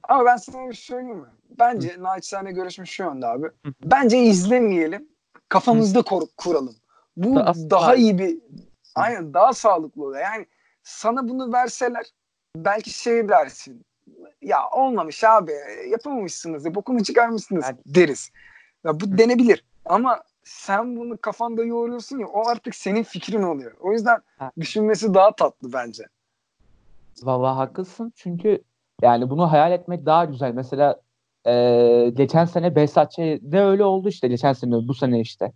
ama 0.09 0.25
ben 0.25 0.37
sana 0.37 0.68
bir 0.68 0.75
şey 0.75 0.97
söyleyeyim 0.97 1.18
mi? 1.18 1.26
Bence 1.59 1.97
naçizane 1.99 2.52
görüşmüş 2.52 2.90
şu 2.90 3.11
anda 3.11 3.30
abi. 3.30 3.47
Bence 3.85 4.18
izlemeyelim. 4.18 5.09
Kafamızda 5.50 6.02
kur, 6.02 6.23
kuralım. 6.37 6.76
Bu 7.16 7.37
da 7.37 7.52
daha 7.71 7.95
iyi 7.95 8.19
bir 8.19 8.38
aynen 8.95 9.35
daha 9.35 9.52
sağlıklı 9.52 10.04
oluyor. 10.04 10.23
Yani 10.23 10.47
sana 10.83 11.28
bunu 11.28 11.52
verseler 11.52 12.07
belki 12.57 12.90
şey 12.90 13.28
dersin. 13.28 13.85
Ya 14.42 14.69
olmamış 14.73 15.25
abi 15.25 15.52
yapamamışsınız 15.90 16.64
ya 16.64 16.75
bokunu 16.75 17.04
çıkarmışsınız 17.04 17.64
yani. 17.64 17.78
deriz. 17.87 18.30
Ya 18.85 19.00
bu 19.00 19.07
Hı. 19.07 19.19
denebilir. 19.19 19.64
Ama 19.85 20.23
sen 20.45 20.97
bunu 20.97 21.19
kafanda 21.19 21.64
yoğuruyorsun 21.64 22.19
ya 22.19 22.26
o 22.26 22.49
artık 22.49 22.75
senin 22.75 23.02
fikrin 23.02 23.42
oluyor. 23.42 23.73
O 23.80 23.92
yüzden 23.92 24.19
ha. 24.38 24.52
düşünmesi 24.61 25.14
daha 25.14 25.37
tatlı 25.37 25.73
bence. 25.73 26.04
Vallahi 27.23 27.57
haklısın 27.57 28.12
çünkü 28.16 28.62
yani 29.02 29.30
bunu 29.30 29.52
hayal 29.52 29.73
etmek 29.73 30.07
daha 30.07 30.25
güzel. 30.25 30.52
Mesela 30.54 31.00
e, 31.47 32.12
geçen 32.14 32.44
sene 32.44 32.76
Behzatçı'da 32.76 33.59
öyle 33.59 33.85
oldu 33.85 34.09
işte 34.09 34.28
geçen 34.28 34.52
sene 34.52 34.73
bu 34.73 34.94
sene 34.94 35.20
işte. 35.20 35.52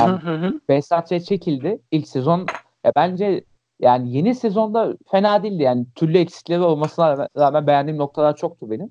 Yani 0.00 0.20
Behzatçı'ya 0.68 1.20
çekildi 1.20 1.78
ilk 1.90 2.08
sezon. 2.08 2.46
Ya 2.84 2.92
bence 2.96 3.44
yani 3.80 4.16
yeni 4.16 4.34
sezonda 4.34 4.96
fena 5.10 5.42
değildi 5.42 5.62
yani 5.62 5.86
türlü 5.94 6.18
eksikleri 6.18 6.60
olmasına 6.60 7.28
rağmen 7.36 7.66
beğendiğim 7.66 7.98
noktalar 7.98 8.36
çoktu 8.36 8.70
benim. 8.70 8.90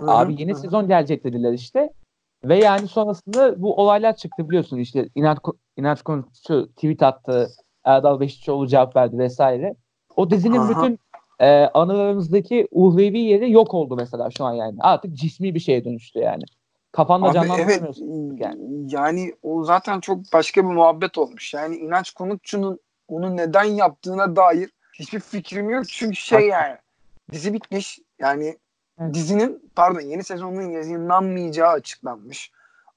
Abi 0.00 0.40
yeni 0.40 0.54
sezon 0.54 0.88
gelecek 0.88 1.24
dediler 1.24 1.52
işte. 1.52 1.90
Ve 2.44 2.58
yani 2.58 2.88
sonrasında 2.88 3.62
bu 3.62 3.76
olaylar 3.76 4.16
çıktı 4.16 4.48
biliyorsun 4.48 4.78
işte 4.78 5.08
inanç, 5.14 5.38
inanç 5.76 6.02
konusu 6.02 6.68
tweet 6.76 7.02
attı. 7.02 7.48
Erdal 7.84 8.20
Beşikçioğlu 8.20 8.66
cevap 8.66 8.96
verdi 8.96 9.18
vesaire. 9.18 9.74
O 10.16 10.30
dizinin 10.30 10.68
bütün 10.68 10.98
e, 11.42 11.46
anılarımızdaki 11.74 12.68
uhrevi 12.70 13.18
yeri 13.18 13.52
yok 13.52 13.74
oldu 13.74 13.96
mesela 13.96 14.30
şu 14.30 14.44
an 14.44 14.52
yani. 14.52 14.76
Artık 14.80 15.14
cismi 15.14 15.54
bir 15.54 15.60
şeye 15.60 15.84
dönüştü 15.84 16.18
yani. 16.18 16.42
Kafanda 16.92 17.32
canlandıramıyorsun 17.32 18.30
evet, 18.30 18.40
yani. 18.40 18.60
Yani 18.88 19.34
o 19.42 19.64
zaten 19.64 20.00
çok 20.00 20.18
başka 20.32 20.64
bir 20.64 20.74
muhabbet 20.74 21.18
olmuş. 21.18 21.54
Yani 21.54 21.76
inanç 21.76 22.10
konukçunun 22.10 22.78
onu 23.08 23.36
neden 23.36 23.64
yaptığına 23.64 24.36
dair 24.36 24.70
hiçbir 24.92 25.20
fikrim 25.20 25.70
yok. 25.70 25.88
Çünkü 25.88 26.16
şey 26.16 26.48
yani 26.48 26.76
dizi 27.32 27.52
bitmiş. 27.52 27.98
Yani 28.18 28.58
evet. 29.00 29.14
dizinin 29.14 29.70
pardon 29.76 30.00
yeni 30.00 30.24
sezonun 30.24 30.70
yayınlanmayacağı 30.70 31.70
açıklanmış. 31.70 32.52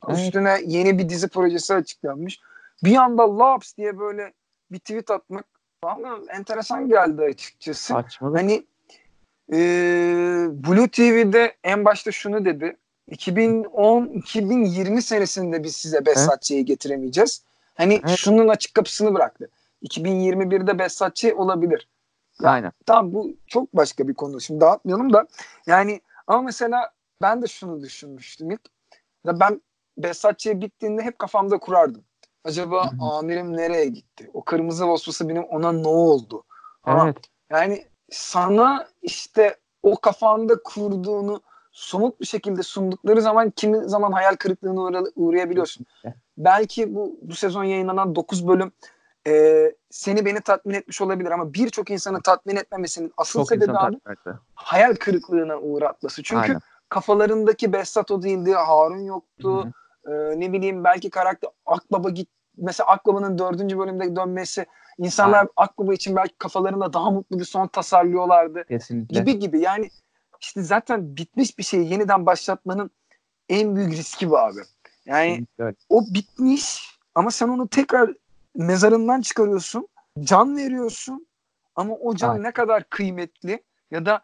Evet. 0.09 0.19
Üstüne 0.19 0.57
yeni 0.65 0.99
bir 0.99 1.09
dizi 1.09 1.27
projesi 1.27 1.73
açıklanmış. 1.73 2.39
Bir 2.83 2.95
anda 2.95 3.37
Laps 3.37 3.77
diye 3.77 3.99
böyle 3.99 4.33
bir 4.71 4.79
tweet 4.79 5.11
atmak 5.11 5.54
bana 5.85 6.19
enteresan 6.29 6.89
geldi 6.89 7.21
açıkçası. 7.21 7.83
Saçmalık. 7.83 8.37
Hani 8.37 8.65
e, 9.53 9.57
Blue 10.51 10.87
TV'de 10.87 11.55
en 11.63 11.85
başta 11.85 12.11
şunu 12.11 12.45
dedi. 12.45 12.77
2010-2020 13.11 15.01
senesinde 15.01 15.63
biz 15.63 15.75
size 15.75 16.05
Besatçı'yı 16.05 16.65
getiremeyeceğiz. 16.65 17.43
Hani 17.75 18.01
evet. 18.05 18.17
şunun 18.17 18.47
açık 18.47 18.73
kapısını 18.73 19.15
bıraktı. 19.15 19.49
2021'de 19.83 20.79
Besatçı 20.79 21.37
olabilir. 21.37 21.89
Aynen. 22.43 22.71
Tamam 22.85 23.13
bu 23.13 23.35
çok 23.47 23.73
başka 23.73 24.07
bir 24.07 24.13
konu. 24.13 24.41
Şimdi 24.41 24.61
dağıtmayalım 24.61 25.13
da. 25.13 25.27
Yani 25.67 26.01
ama 26.27 26.41
mesela 26.41 26.91
ben 27.21 27.41
de 27.41 27.47
şunu 27.47 27.81
düşünmüştüm 27.81 28.51
ilk. 28.51 28.61
Ben 29.25 29.61
Besatçı'ya 29.97 30.61
bittiğinde 30.61 31.01
hep 31.01 31.19
kafamda 31.19 31.57
kurardım. 31.57 32.03
Acaba 32.45 32.85
Hı-hı. 32.91 33.05
amirim 33.05 33.57
nereye 33.57 33.85
gitti? 33.85 34.29
O 34.33 34.43
kırmızı 34.43 34.87
vasfısı 34.87 35.29
benim 35.29 35.43
ona 35.43 35.71
ne 35.71 35.87
oldu? 35.87 36.43
Evet. 36.87 37.17
yani 37.49 37.85
sana 38.11 38.87
işte 39.01 39.55
o 39.83 39.95
kafanda 40.01 40.63
kurduğunu 40.63 41.41
somut 41.71 42.21
bir 42.21 42.25
şekilde 42.25 42.63
sundukları 42.63 43.21
zaman 43.21 43.49
kimi 43.49 43.89
zaman 43.89 44.11
hayal 44.11 44.35
kırıklığına 44.35 44.79
uğra- 44.79 45.11
uğrayabiliyorsun. 45.15 45.85
Belki 46.37 46.95
bu 46.95 47.17
bu 47.21 47.35
sezon 47.35 47.63
yayınlanan 47.63 48.15
9 48.15 48.47
bölüm 48.47 48.71
e, 49.27 49.65
seni 49.89 50.25
beni 50.25 50.41
tatmin 50.41 50.73
etmiş 50.73 51.01
olabilir 51.01 51.31
ama 51.31 51.53
birçok 51.53 51.89
insanı 51.89 52.21
tatmin 52.21 52.55
etmemesinin 52.55 53.13
asıl 53.17 53.39
Çok 53.39 53.49
sebebi 53.49 53.77
abi 53.77 53.99
hayal 54.55 54.95
kırıklığına 54.95 55.57
uğratması. 55.57 56.23
Çünkü 56.23 56.41
Aynen. 56.41 56.61
kafalarındaki 56.89 57.73
Behzat 57.73 58.11
o 58.11 58.21
değildi, 58.21 58.53
Harun 58.53 59.01
yoktu. 59.01 59.61
Hı-hı 59.61 59.73
e, 60.07 60.11
ne 60.39 60.53
bileyim 60.53 60.83
belki 60.83 61.09
karakter 61.09 61.49
Akbaba 61.65 62.09
git 62.09 62.29
mesela 62.57 62.87
Akbaba'nın 62.87 63.37
dördüncü 63.37 63.79
bölümde 63.79 64.15
dönmesi 64.15 64.65
insanlar 64.97 65.37
Aynen. 65.37 65.49
Akbaba 65.55 65.93
için 65.93 66.15
belki 66.15 66.37
kafalarında 66.37 66.93
daha 66.93 67.11
mutlu 67.11 67.39
bir 67.39 67.45
son 67.45 67.67
tasarlıyorlardı. 67.67 68.63
Kesinlikle. 68.67 69.19
Gibi 69.19 69.39
gibi 69.39 69.59
yani 69.59 69.89
işte 70.41 70.63
zaten 70.63 71.17
bitmiş 71.17 71.57
bir 71.57 71.63
şeyi 71.63 71.91
yeniden 71.91 72.25
başlatmanın 72.25 72.91
en 73.49 73.75
büyük 73.75 73.91
riski 73.91 74.29
bu 74.29 74.39
abi. 74.39 74.59
Yani 75.05 75.45
evet. 75.59 75.75
o 75.89 76.01
bitmiş 76.13 76.97
ama 77.15 77.31
sen 77.31 77.47
onu 77.47 77.67
tekrar 77.67 78.13
mezarından 78.55 79.21
çıkarıyorsun. 79.21 79.87
Can 80.19 80.57
veriyorsun 80.57 81.27
ama 81.75 81.93
o 81.93 82.15
can 82.15 82.29
Aynen. 82.29 82.43
ne 82.43 82.51
kadar 82.51 82.83
kıymetli 82.83 83.63
ya 83.91 84.05
da 84.05 84.21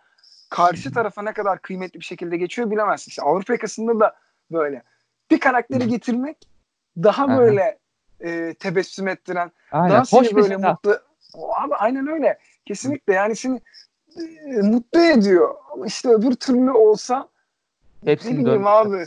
karşı 0.50 0.94
tarafa 0.94 1.22
ne 1.22 1.34
kadar 1.34 1.62
kıymetli 1.62 2.00
bir 2.00 2.06
şekilde 2.06 2.38
geçiyor 2.38 2.72
bilemezsin. 2.72 3.10
İşte 3.10 3.22
Avrupa 3.22 3.54
yakasında 3.54 4.00
da 4.00 4.16
böyle. 4.52 4.84
Bir 5.32 5.40
karakteri 5.40 5.88
getirmek 5.88 6.38
daha 6.98 7.24
Aha. 7.24 7.38
böyle 7.38 7.80
e, 8.20 8.54
tebessüm 8.54 9.08
ettiren, 9.08 9.52
aynen. 9.72 9.96
daha 9.96 10.06
seni 10.06 10.20
Hoş 10.20 10.34
böyle 10.36 10.58
mutlu. 10.58 11.00
O, 11.34 11.56
abi 11.56 11.76
aynen 11.76 12.08
öyle. 12.08 12.40
Kesinlikle 12.66 13.14
yani 13.14 13.36
seni 13.36 13.62
e, 14.18 14.62
mutlu 14.62 15.00
ediyor. 15.00 15.56
Ama 15.74 15.86
işte 15.86 16.10
öbür 16.10 16.34
türlü 16.34 16.72
olsa 16.72 17.30
Hepsini 18.06 18.40
ne 18.40 18.46
bileyim 18.46 18.68
abi. 18.68 19.06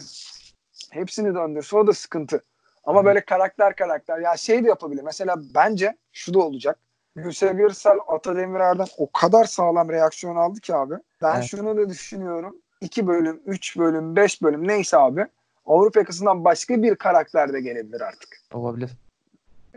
Hepsini 0.91 1.35
döndürse 1.35 1.77
o 1.77 1.87
da 1.87 1.93
sıkıntı. 1.93 2.43
Ama 2.85 3.01
Hı. 3.01 3.05
böyle 3.05 3.21
karakter 3.21 3.77
karakter. 3.77 4.19
Ya 4.19 4.37
şey 4.37 4.65
de 4.65 4.69
yapabilir. 4.69 5.03
Mesela 5.03 5.37
bence 5.55 5.97
şu 6.13 6.35
da 6.35 6.39
olacak. 6.39 6.79
Gülse 7.17 7.59
Birsel 7.59 7.99
Ata 8.09 8.37
Demirer'den 8.37 8.87
o 8.99 9.13
kadar 9.13 9.45
sağlam 9.45 9.89
reaksiyon 9.89 10.37
aldı 10.37 10.61
ki 10.61 10.75
abi. 10.75 10.95
Ben 11.23 11.35
evet. 11.35 11.45
şunu 11.45 11.77
da 11.77 11.89
düşünüyorum. 11.89 12.57
2 12.81 13.07
bölüm, 13.07 13.43
3 13.47 13.79
bölüm, 13.79 14.17
5 14.17 14.43
bölüm 14.43 14.69
neyse 14.69 14.97
abi. 14.97 15.27
Avrupa 15.67 16.01
yakasından 16.01 16.45
başka 16.45 16.83
bir 16.83 16.95
karakter 16.95 17.53
de 17.53 17.61
gelebilir 17.61 18.01
artık. 18.01 18.29
Olabilir. 18.53 18.91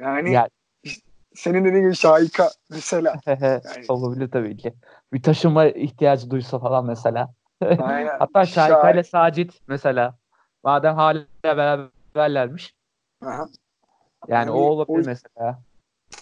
Yani 0.02 0.32
ya. 0.32 0.50
senin 1.36 1.66
dediğin 1.66 1.84
gibi 1.84 1.96
Şahika 1.96 2.50
mesela. 2.70 3.16
yani. 3.26 3.62
Olabilir 3.88 4.32
tabii 4.32 4.58
ki. 4.58 4.74
Bir 5.14 5.24
taşıma 5.24 5.66
ihtiyacı 5.66 6.32
duysa 6.32 6.60
falan 6.60 6.86
mesela. 6.86 7.34
Aynen. 7.80 8.20
Hatta 8.20 8.46
Şahika 8.46 8.92
ile 8.92 9.04
Sacit 9.04 9.62
mesela. 9.68 10.16
Madem 10.64 10.96
hala 10.96 11.26
beraberlermiş. 11.44 12.76
Aha. 13.26 13.32
Yani, 13.32 13.50
yani 14.28 14.52
o 14.52 14.60
olabilir 14.60 15.06
o, 15.06 15.06
mesela. 15.06 15.60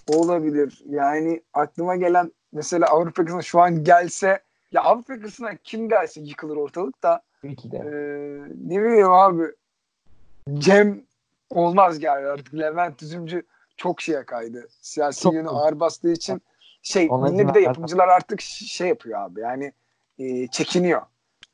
Olabilir. 0.08 0.82
Yani 0.86 1.42
aklıma 1.54 1.96
gelen 1.96 2.32
mesela 2.52 2.88
Avrupa 2.88 3.22
yakasına 3.22 3.42
şu 3.42 3.62
an 3.62 3.84
gelse 3.84 4.40
ya 4.72 4.82
Avrupa 4.82 5.14
yakasına 5.14 5.56
kim 5.56 5.90
gelse 5.90 6.22
yıkılır 6.22 6.56
ortalık 6.56 7.04
da. 7.04 7.22
Peki 7.50 7.72
de. 7.72 7.78
E, 7.78 7.86
ne 8.70 8.84
bileyim 8.84 9.12
abi 9.12 9.44
Cem 10.54 11.04
olmaz 11.50 12.04
yani 12.04 12.26
artık 12.26 12.54
Levent 12.54 13.04
Üzümcü 13.04 13.44
çok 13.78 14.02
şeye 14.02 14.26
kaydı. 14.26 14.68
Siyasi 14.82 15.28
yönü 15.34 15.50
ağır 15.50 15.80
bastığı 15.80 16.12
için 16.12 16.42
şey 16.82 17.10
bir 17.10 17.54
de 17.54 17.60
yapımcılar 17.60 18.08
artık 18.08 18.42
şey 18.42 18.88
yapıyor 18.88 19.20
abi 19.20 19.40
yani 19.40 19.74
e, 20.20 20.48
çekiniyor. 20.48 21.02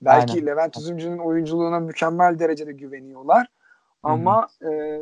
Belki 0.02 0.34
Aynen. 0.34 0.46
Levent 0.46 0.78
Üzümcü'nün 0.78 1.18
oyunculuğuna 1.18 1.80
mükemmel 1.80 2.40
derecede 2.40 2.72
güveniyorlar. 2.72 3.48
Ama 4.04 4.48
e, 4.72 5.02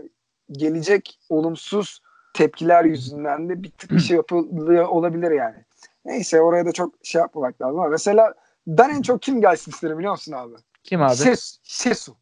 gelecek 0.51 1.19
olumsuz 1.29 2.01
tepkiler 2.33 2.85
yüzünden 2.85 3.49
de 3.49 3.63
bir 3.63 3.71
tık 3.71 3.91
bir 3.91 3.99
şey 3.99 4.17
yapılıyor 4.17 4.87
olabilir 4.87 5.31
yani. 5.31 5.65
Neyse 6.05 6.41
oraya 6.41 6.65
da 6.65 6.71
çok 6.71 6.93
şey 7.03 7.19
yapmamak 7.21 7.61
lazım 7.61 7.79
ama 7.79 7.89
mesela 7.89 8.33
ben 8.67 8.89
en 8.89 9.01
çok 9.01 9.21
kim 9.21 9.41
gelsin 9.41 9.71
isterim 9.71 9.97
biliyor 9.97 10.13
musun 10.13 10.31
abi? 10.31 10.53
Kim 10.83 11.01
abi? 11.01 11.15
Şes, 11.15 11.59
Şesu. 11.63 12.15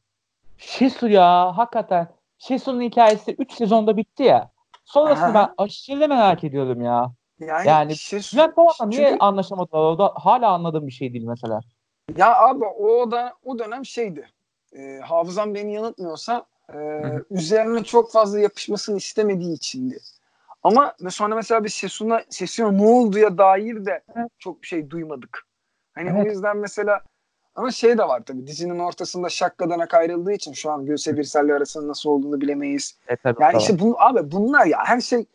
Şesu 0.58 1.08
ya 1.08 1.58
hakikaten. 1.58 2.08
Şesu'nun 2.38 2.82
hikayesi 2.82 3.36
3 3.40 3.54
sezonda 3.54 3.98
bitti 3.98 4.24
ya. 4.24 4.52
Sonrasını 4.86 5.26
Aha. 5.26 5.34
ben 5.34 5.64
aşırı 5.64 6.08
merak 6.08 6.44
ediyorum 6.44 6.82
ya. 6.82 7.12
Yani, 7.40 7.68
yani 7.68 7.98
Şesu, 7.98 8.38
Bülent 8.38 8.56
Polat'la 8.56 8.86
niye 8.86 9.10
çünkü... 9.10 9.20
anlaşamadılar? 9.20 9.80
O 9.80 10.00
da 10.00 10.14
hala 10.16 10.52
anladığım 10.52 10.88
bir 10.88 10.92
şey 10.92 11.14
değil 11.14 11.26
mesela. 11.26 11.62
Ya 12.18 12.38
abi 12.38 12.66
o 12.66 13.12
da 13.12 13.34
o 13.44 13.60
dönem 13.60 13.86
şeydi. 13.86 14.30
E, 14.74 15.00
hafızam 15.00 15.56
beni 15.56 15.74
yanıltmıyorsa 15.74 16.46
e, 16.74 16.78
üzerine 17.32 17.84
çok 17.84 18.12
fazla 18.12 18.40
yapışmasını 18.40 18.98
istemediği 18.98 19.54
içindi. 19.54 20.00
Ama 20.64 20.94
sonra 21.10 21.36
mesela 21.36 21.64
bir 21.64 21.70
Sesun'a 21.70 22.24
Sesun'a 22.30 22.72
ne 22.72 22.86
olduya 22.86 23.38
dair 23.38 23.86
de 23.86 24.04
çok 24.40 24.62
bir 24.62 24.68
şey 24.68 24.90
duymadık. 24.90 25.46
Hani 25.96 26.10
evet. 26.10 26.26
o 26.26 26.30
yüzden 26.30 26.58
mesela 26.58 27.02
ama 27.58 27.72
şey 27.72 27.98
de 27.98 28.04
var 28.04 28.24
tabii 28.26 28.48
dizinin 28.48 28.80
ortasında 28.80 29.30
şakkadanak 29.30 29.93
ayrıldığı 29.93 30.32
için 30.32 30.54
şu 30.54 30.72
an 30.72 30.86
Gülse 30.86 31.17
Birsel'le 31.17 31.50
arasında 31.50 31.88
nasıl 31.88 32.10
olduğunu 32.10 32.41
bilemeyiz. 32.41 32.98
E, 33.08 33.15
tabii, 33.15 33.43
yani 33.43 33.52
tamam. 33.52 33.62
işte 33.62 33.80
bu, 33.80 34.02
abi 34.02 34.32
bunlar 34.32 34.65
ya 34.65 34.80
her 34.86 35.02
şey 35.02 35.26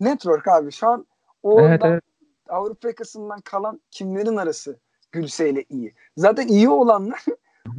network 0.00 0.48
abi 0.48 0.72
şu 0.72 0.88
an 0.88 1.06
oradan 1.42 1.70
evet, 1.70 1.80
evet. 1.84 2.02
Avrupa 2.48 2.88
yakasından 2.88 3.40
kalan 3.40 3.80
kimlerin 3.90 4.36
arası 4.36 4.78
Gülse 5.12 5.50
ile 5.50 5.64
iyi. 5.68 5.94
Zaten 6.16 6.48
iyi 6.48 6.68
olanlar 6.68 7.24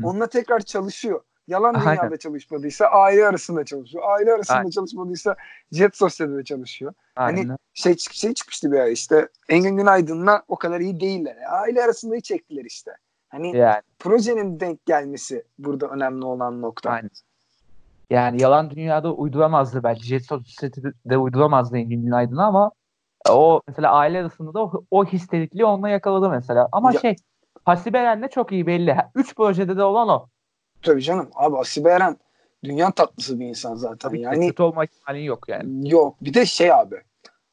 onunla 0.04 0.28
tekrar 0.28 0.60
çalışıyor. 0.60 1.22
Yalan 1.48 1.76
dünyada 1.76 2.02
Aynen. 2.02 2.18
çalışmadıysa 2.18 2.86
aile 2.86 3.26
arasında 3.26 3.66
çalışıyor. 3.66 4.04
Aile 4.08 4.34
arasında 4.34 4.58
Aynen. 4.58 4.70
çalışmadıysa 4.70 5.36
Jet 5.72 5.98
Sosyete'de 5.98 6.44
çalışıyor. 6.44 6.94
Hani 7.16 7.40
Aynen. 7.40 7.50
Hani 7.50 7.58
şey, 7.74 7.98
şey 7.98 8.34
çıkmıştı 8.34 8.72
bir 8.72 8.80
ara 8.80 8.90
işte 8.90 9.30
Engin 9.50 9.78
Günaydın'la 9.78 10.44
o 10.48 10.56
kadar 10.56 10.80
iyi 10.80 11.00
değiller. 11.00 11.38
Aile 11.50 11.84
arasında 11.84 12.16
hiç 12.16 12.26
çektiler 12.26 12.66
işte. 12.66 12.92
Hani 13.34 13.58
yani. 13.58 13.82
projenin 14.00 14.60
denk 14.60 14.86
gelmesi 14.86 15.44
burada 15.58 15.88
önemli 15.88 16.26
olan 16.26 16.62
nokta. 16.62 16.90
Aynen. 16.90 17.10
Yani 18.10 18.42
yalan 18.42 18.70
dünyada 18.70 19.14
uyduramazdı 19.14 19.84
belki. 19.84 20.04
Jet 20.04 20.26
Sosyete'de 20.26 21.18
uyduramazdı 21.18 21.78
Engin 21.78 22.04
Günaydın'ı 22.06 22.46
ama 22.46 22.72
o 23.30 23.62
mesela 23.68 23.92
aile 23.92 24.20
arasında 24.20 24.54
da 24.54 24.64
o, 24.64 24.84
o 24.92 25.06
histerikliği 25.06 25.66
onunla 25.66 25.90
yakaladı 25.90 26.30
mesela. 26.30 26.70
Ama 26.72 26.94
ya, 26.94 27.00
şey 27.00 27.16
Hasibe 27.66 27.98
Eren'le 27.98 28.28
çok 28.28 28.52
iyi 28.52 28.68
belli. 28.68 28.98
Üç 29.16 29.36
projede 29.36 29.78
de 29.78 29.84
olan 29.84 30.10
o. 30.10 30.28
Tabii 30.82 31.02
canım. 31.02 31.30
Abi 31.36 31.58
Asibe 31.58 31.90
Eren 31.90 32.18
dünya 32.64 32.92
tatlısı 32.92 33.40
bir 33.40 33.46
insan 33.46 33.76
zaten. 33.76 33.98
Tabii 33.98 34.22
yani 34.22 34.48
kötü 34.48 34.64
olma 34.64 34.86
ihtimali 34.86 35.26
yok 35.26 35.50
yani. 35.50 35.90
Yok. 35.90 36.16
Bir 36.22 36.34
de 36.34 36.46
şey 36.46 36.74
abi. 36.74 37.02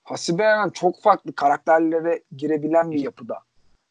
Hasibe 0.04 0.42
Eren 0.42 0.68
çok 0.68 1.02
farklı 1.02 1.32
karakterlere 1.34 2.22
girebilen 2.36 2.90
bir 2.90 3.00
yapıda. 3.00 3.38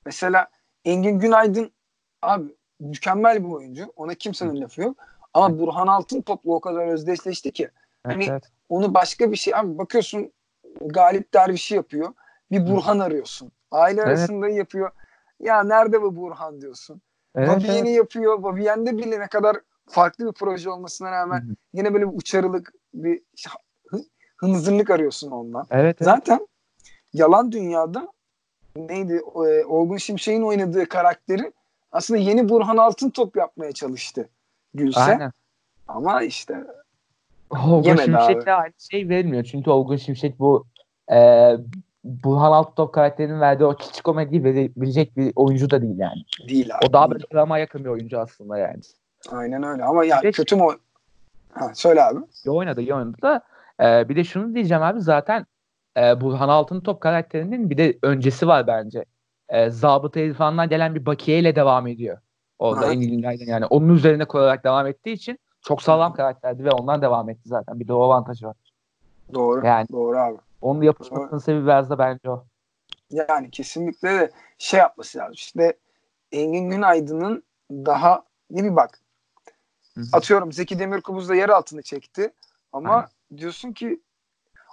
Mesela 0.05 0.47
Engin 0.85 1.19
Günaydın 1.19 1.71
abi 2.21 2.55
mükemmel 2.79 3.43
bir 3.43 3.49
oyuncu. 3.49 3.93
Ona 3.95 4.13
kimsenin 4.13 4.61
lafı 4.61 4.81
yok. 4.81 4.97
Ama 5.33 5.59
Burhan 5.59 5.87
Altın 5.87 6.21
toplu 6.21 6.55
o 6.55 6.59
kadar 6.59 6.87
özdeşleşti 6.87 7.51
ki. 7.51 7.69
Hani 8.03 8.23
evet, 8.23 8.29
evet. 8.29 8.43
onu 8.69 8.93
başka 8.93 9.31
bir 9.31 9.37
şey 9.37 9.55
abi 9.55 9.77
bakıyorsun 9.77 10.31
Galip 10.81 11.33
Derviş'i 11.33 11.75
yapıyor. 11.75 12.13
Bir 12.51 12.67
Burhan 12.67 12.99
arıyorsun. 12.99 13.51
Aile 13.71 14.01
evet. 14.01 14.07
arasında 14.07 14.49
yapıyor. 14.49 14.91
Ya 15.39 15.63
nerede 15.63 16.01
bu 16.01 16.15
Burhan 16.15 16.61
diyorsun. 16.61 17.01
Evet, 17.35 17.49
Babiyen'i 17.49 17.89
evet. 17.89 17.97
yapıyor. 17.97 18.43
Babiyen'de 18.43 18.97
bile 18.97 19.19
ne 19.19 19.27
kadar 19.27 19.57
farklı 19.89 20.27
bir 20.27 20.31
proje 20.31 20.69
olmasına 20.69 21.11
rağmen 21.11 21.41
Hı-hı. 21.41 21.55
yine 21.73 21.93
böyle 21.93 22.11
bir 22.11 22.17
uçarılık, 22.17 22.73
bir 22.93 23.21
hınzırlık 24.37 24.89
arıyorsun 24.89 25.31
ondan. 25.31 25.67
Evet, 25.71 25.83
evet. 25.83 25.97
Zaten 26.01 26.47
yalan 27.13 27.51
dünyada 27.51 28.07
neydi 28.75 29.21
e, 29.35 29.65
Olgun 29.65 29.97
Şimşek'in 29.97 30.41
oynadığı 30.41 30.89
karakteri 30.89 31.51
aslında 31.91 32.19
yeni 32.19 32.49
Burhan 32.49 32.77
Altın 32.77 33.09
top 33.09 33.35
yapmaya 33.35 33.71
çalıştı 33.71 34.29
Gülse. 34.73 34.99
Aynen. 34.99 35.31
Ama 35.87 36.23
işte 36.23 36.63
Olgun 37.49 37.95
Şimşek'le 37.95 38.47
aynı 38.47 38.73
şey 38.91 39.09
vermiyor. 39.09 39.43
Çünkü 39.43 39.69
Olgun 39.69 39.95
Şimşek 39.95 40.39
bu 40.39 40.65
e, 41.11 41.51
Burhan 42.03 42.51
Altıntop 42.51 42.93
karakterinin 42.93 43.39
verdiği 43.39 43.65
o 43.65 43.75
küçük 43.75 44.03
komedi 44.03 44.43
verebilecek 44.43 45.17
bir 45.17 45.33
oyuncu 45.35 45.69
da 45.69 45.81
değil 45.81 45.97
yani. 45.97 46.23
Değil 46.49 46.75
abi. 46.75 46.85
O 46.85 46.93
daha 46.93 47.11
böyle 47.11 47.23
drama 47.33 47.57
yakın 47.57 47.85
bir 47.85 47.89
oyuncu 47.89 48.19
aslında 48.19 48.57
yani. 48.57 48.81
Aynen 49.31 49.63
öyle 49.63 49.83
ama 49.83 50.05
ya 50.05 50.19
yani 50.23 50.31
kötü 50.31 50.55
mü 50.55 50.63
Ha, 51.51 51.71
söyle 51.73 52.03
abi. 52.03 52.19
İyi 52.45 52.51
oynadı, 52.51 52.81
iyi 52.81 52.93
oynadı 52.93 53.17
da 53.21 53.41
e, 53.81 54.09
bir 54.09 54.15
de 54.15 54.23
şunu 54.23 54.55
diyeceğim 54.55 54.83
abi 54.83 55.01
zaten 55.01 55.45
e, 55.97 56.21
Burhan 56.21 56.49
Altıntop 56.49 57.01
karakterinin 57.01 57.69
bir 57.69 57.77
de 57.77 57.97
öncesi 58.01 58.47
var 58.47 58.67
bence. 58.67 59.05
E, 59.49 59.69
Zabıta 59.69 60.19
İrfan'dan 60.19 60.69
gelen 60.69 60.95
bir 60.95 61.05
bakiye 61.05 61.39
ile 61.39 61.55
devam 61.55 61.87
ediyor. 61.87 62.17
Orada 62.59 62.93
İngilizlerden 62.93 63.45
yani 63.45 63.65
onun 63.65 63.89
üzerine 63.89 64.25
koyarak 64.25 64.63
devam 64.63 64.87
ettiği 64.87 65.13
için 65.13 65.39
çok 65.61 65.81
sağlam 65.81 66.13
karakterdi 66.13 66.63
ve 66.63 66.71
ondan 66.71 67.01
devam 67.01 67.29
etti 67.29 67.41
zaten. 67.45 67.79
Bir 67.79 67.87
de 67.87 67.93
o 67.93 68.03
avantajı 68.03 68.47
var. 68.47 68.55
Doğru. 69.33 69.65
Yani, 69.65 69.87
doğru 69.91 70.17
abi. 70.17 70.37
Onun 70.61 70.81
yapışmasının 70.81 71.39
sebebi 71.39 71.63
biraz 71.63 71.89
da 71.89 71.99
bence 71.99 72.29
o. 72.29 72.45
Yani 73.09 73.51
kesinlikle 73.51 74.09
de 74.09 74.31
şey 74.57 74.79
yapması 74.79 75.17
lazım. 75.17 75.33
İşte 75.33 75.73
Engin 76.31 76.69
Günaydın'ın 76.69 77.43
daha 77.71 78.23
ne 78.51 78.63
bir 78.63 78.75
bak. 78.75 78.99
Hı-hı. 79.95 80.05
Atıyorum 80.13 80.51
Zeki 80.51 80.79
Demirkubuz 80.79 81.29
da 81.29 81.35
yer 81.35 81.49
altını 81.49 81.81
çekti. 81.81 82.33
Ama 82.73 82.93
Aynen. 82.93 83.09
diyorsun 83.37 83.73
ki 83.73 84.01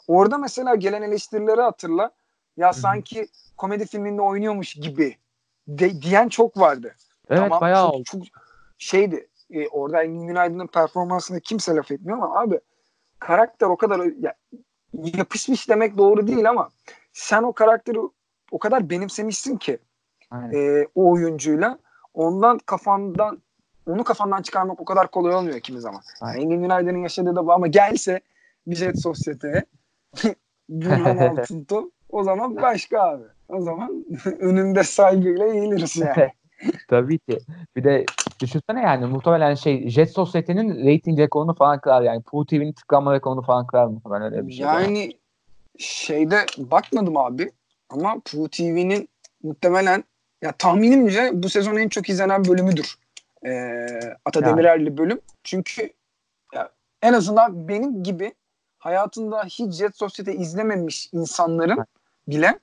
orada 0.08 0.38
mesela 0.38 0.74
gelen 0.74 1.02
eleştirileri 1.02 1.60
hatırla. 1.60 2.10
Ya 2.56 2.66
Hı-hı. 2.66 2.80
sanki 2.80 3.26
komedi 3.56 3.86
filminde 3.86 4.22
oynuyormuş 4.22 4.74
gibi 4.74 5.16
de, 5.68 6.02
diyen 6.02 6.28
çok 6.28 6.56
vardı. 6.56 6.94
Evet 7.30 7.40
tamam, 7.40 7.60
bayağı 7.60 7.86
çok, 7.86 7.94
oldu. 7.94 8.04
Çok 8.04 8.22
şeydi. 8.78 9.28
E, 9.50 9.68
orada 9.68 10.02
Engin 10.02 10.26
Günaydın'ın 10.26 10.66
performansına 10.66 11.40
kimse 11.40 11.74
laf 11.74 11.90
etmiyor 11.90 12.18
ama 12.18 12.40
abi 12.40 12.60
karakter 13.18 13.66
o 13.66 13.76
kadar 13.76 14.00
ya, 14.20 14.34
yapışmış 14.92 15.68
demek 15.68 15.98
doğru 15.98 16.26
değil 16.26 16.50
ama 16.50 16.68
sen 17.12 17.42
o 17.42 17.52
karakteri 17.52 17.98
o 18.50 18.58
kadar 18.58 18.90
benimsemişsin 18.90 19.56
ki 19.56 19.78
e, 20.52 20.86
o 20.94 21.10
oyuncuyla 21.12 21.78
ondan 22.14 22.58
kafandan 22.58 23.42
onu 23.86 24.04
kafandan 24.04 24.42
çıkarmak 24.42 24.80
o 24.80 24.84
kadar 24.84 25.10
kolay 25.10 25.34
olmuyor 25.34 25.60
kimi 25.60 25.80
zaman. 25.80 26.00
Yani 26.22 26.40
Engin 26.40 26.62
Günaydın'ın 26.62 27.02
yaşadığı 27.02 27.36
da 27.36 27.46
bu 27.46 27.52
ama 27.52 27.66
gelse 27.66 28.20
jet 28.66 29.02
sosyeteye 29.02 29.64
Burhan 30.68 31.16
Altıntop 31.28 31.92
o 32.10 32.24
zaman 32.24 32.56
başka 32.56 33.00
abi. 33.00 33.24
O 33.48 33.60
zaman 33.60 34.04
önünde 34.40 34.82
saygıyla 34.82 35.46
eğiliriz 35.46 35.96
yani. 36.16 36.32
Tabii 36.88 37.18
ki. 37.18 37.38
Bir 37.76 37.84
de 37.84 38.04
düşünsene 38.40 38.82
yani 38.82 39.06
muhtemelen 39.06 39.54
şey 39.54 39.88
Jet 39.88 40.10
Sosyete'nin 40.10 40.86
rating 40.86 41.18
rekorunu 41.18 41.54
falan 41.54 41.80
kırar 41.80 42.02
yani. 42.02 42.22
Poo 42.22 42.46
TV'nin 42.46 42.72
tıklanma 42.72 43.14
rekorunu 43.14 43.42
falan 43.42 43.66
kırar 43.66 43.86
muhtemelen 43.86 44.32
öyle 44.32 44.46
bir 44.46 44.52
şey. 44.52 44.66
Yani 44.66 45.06
var. 45.06 45.14
şeyde 45.78 46.46
bakmadım 46.58 47.16
abi 47.16 47.52
ama 47.88 48.20
Poo 48.32 48.48
TV'nin 48.48 49.08
muhtemelen 49.42 50.04
ya 50.42 50.52
tahminimce 50.52 51.30
bu 51.32 51.48
sezon 51.48 51.76
en 51.76 51.88
çok 51.88 52.08
izlenen 52.08 52.44
bölümüdür. 52.44 52.96
Ee, 53.46 53.86
Ata 54.24 54.40
yani. 54.40 54.50
Demirer'li 54.50 54.98
bölüm. 54.98 55.20
Çünkü 55.44 55.90
ya, 56.54 56.70
en 57.02 57.12
azından 57.12 57.68
benim 57.68 58.02
gibi 58.02 58.32
hayatında 58.86 59.44
hiç 59.44 59.74
Jet 59.74 59.96
Sosyete 59.96 60.34
izlememiş 60.34 61.08
insanların 61.12 61.86
bile 62.28 62.58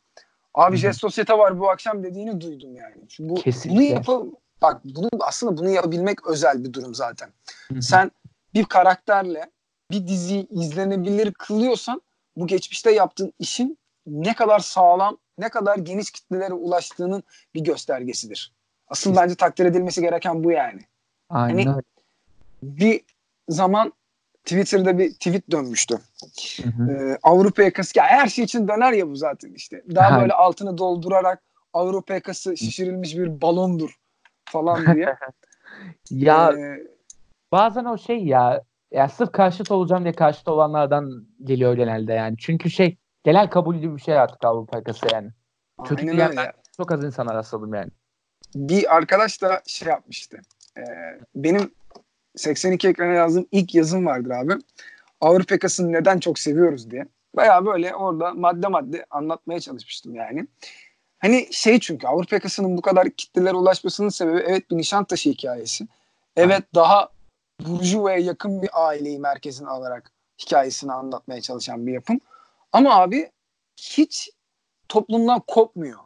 abi 0.54 0.78
Jet 0.78 0.96
Sosyete 0.96 1.38
var 1.38 1.60
bu 1.60 1.70
akşam 1.70 2.04
dediğini 2.04 2.42
duydum 2.42 2.76
yani. 2.76 2.96
Çünkü 3.10 3.30
bu, 3.30 3.36
Kesinlikle. 3.36 3.80
bunu 3.80 3.84
yapı 3.84 4.32
bak 4.62 4.82
bunu 4.86 5.10
aslında 5.20 5.58
bunu 5.58 5.70
yapabilmek 5.70 6.28
özel 6.28 6.64
bir 6.64 6.74
durum 6.74 6.96
zaten. 6.96 7.30
Hı-hı. 7.68 7.82
Sen 7.82 8.12
bir 8.54 8.66
karakterle 8.66 9.52
bir 9.92 10.08
diziyi 10.08 10.48
izlenebilir 10.50 11.34
kılıyorsan 11.34 12.02
bu 12.38 12.48
geçmişte 12.48 12.92
yaptığın 12.92 13.34
işin 13.40 13.78
ne 14.08 14.34
kadar 14.34 14.60
sağlam, 14.60 15.18
ne 15.38 15.50
kadar 15.50 15.78
geniş 15.78 16.12
kitlelere 16.12 16.54
ulaştığının 16.54 17.24
bir 17.54 17.62
göstergesidir. 17.62 18.54
Asıl 18.88 19.16
bence 19.16 19.36
takdir 19.36 19.66
edilmesi 19.66 20.02
gereken 20.02 20.44
bu 20.44 20.52
yani. 20.52 20.82
Aynen. 21.30 21.66
Hani 21.66 21.82
bir 22.64 23.02
zaman 23.50 23.94
Twitter'da 24.44 24.98
bir 24.98 25.14
tweet 25.14 25.52
dönmüştü. 25.52 26.00
Ee, 26.90 27.18
Avrupa 27.24 27.64
yakası 27.64 28.00
ya 28.00 28.06
her 28.06 28.28
şey 28.28 28.46
için 28.46 28.68
döner 28.68 28.94
ya 28.94 29.10
bu 29.10 29.16
zaten 29.16 29.54
işte. 29.54 29.84
Daha 29.96 30.22
böyle 30.22 30.34
altını 30.34 30.78
doldurarak 30.78 31.44
Avrupa 31.74 32.14
yakası 32.14 32.58
şişirilmiş 32.58 33.18
bir 33.18 33.42
balondur 33.42 33.98
falan 34.46 34.96
diye. 34.96 35.16
ya 36.12 36.52
ee, 36.52 36.88
bazen 37.52 37.86
o 37.86 37.98
şey 37.98 38.24
ya 38.24 38.64
ya 38.92 39.10
sırf 39.10 39.32
karşıt 39.32 39.72
olacağım 39.72 40.04
diye 40.04 40.14
karşıt 40.14 40.48
olanlardan 40.48 41.28
geliyor 41.44 41.74
genelde 41.74 42.14
yani. 42.14 42.36
Çünkü 42.40 42.70
şey 42.70 42.98
genel 43.24 43.50
kabul 43.50 43.76
gibi 43.76 43.96
bir 43.96 44.02
şey 44.02 44.20
artık 44.20 44.46
Avrupa 44.46 44.78
yakası 44.78 45.06
yani. 45.14 45.30
Kötü 45.86 46.08
diyenler 46.08 46.54
çok 46.78 46.92
az 46.92 47.04
insana 47.04 47.34
rastladım 47.34 47.74
yani. 47.74 47.92
Bir 48.56 48.96
arkadaş 48.96 49.42
da 49.42 49.62
şey 49.68 49.88
yapmıştı. 49.88 50.38
Ee, 50.78 50.82
benim 51.36 51.72
82 52.36 52.88
ekrana 52.88 53.14
yazdığım 53.14 53.48
ilk 53.52 53.76
yazım 53.76 54.06
vardır 54.06 54.30
abi. 54.30 54.54
Avrupa 55.24 55.56
yakasını 55.56 55.92
neden 55.92 56.20
çok 56.20 56.40
seviyoruz 56.40 56.92
diye. 56.92 57.06
Baya 57.36 57.66
böyle 57.66 57.96
orada 57.96 58.34
madde 58.34 58.68
madde 58.68 59.06
anlatmaya 59.10 59.60
çalışmıştım 59.60 60.16
yani. 60.16 60.48
Hani 61.20 61.48
şey 61.52 61.80
çünkü 61.80 62.08
Avrupa 62.08 62.36
yakasının 62.36 62.78
bu 62.78 62.82
kadar 62.82 63.10
kitlelere 63.10 63.56
ulaşmasının 63.56 64.10
sebebi 64.10 64.44
evet 64.48 64.72
bir 64.72 64.78
Nişantaşı 64.78 65.30
hikayesi. 65.30 65.88
Evet 66.36 66.64
daha 66.76 67.10
Burjuva'ya 67.60 68.18
yakın 68.18 68.62
bir 68.62 68.70
aileyi 68.74 69.20
merkezine 69.20 69.70
alarak 69.70 70.12
hikayesini 70.42 70.94
anlatmaya 70.94 71.42
çalışan 71.42 71.88
bir 71.88 71.94
yapım. 71.94 72.20
Ama 72.72 72.96
abi 72.96 73.32
hiç 73.78 74.30
toplumdan 74.90 75.42
kopmuyor. 75.48 76.00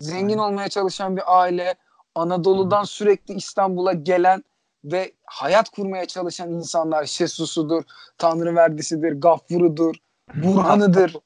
Zengin 0.00 0.38
olmaya 0.38 0.68
çalışan 0.68 1.16
bir 1.16 1.40
aile, 1.40 1.74
Anadolu'dan 2.14 2.84
sürekli 2.84 3.34
İstanbul'a 3.34 3.92
gelen 3.92 4.44
ve 4.84 5.12
hayat 5.24 5.68
kurmaya 5.68 6.06
çalışan 6.06 6.50
insanlar 6.50 7.04
Şesusu'dur, 7.04 7.82
Tanrı 8.18 8.56
Verdisi'dir, 8.56 9.12
Gaffuru'dur, 9.12 9.94
Burhan'ıdır. 10.34 11.16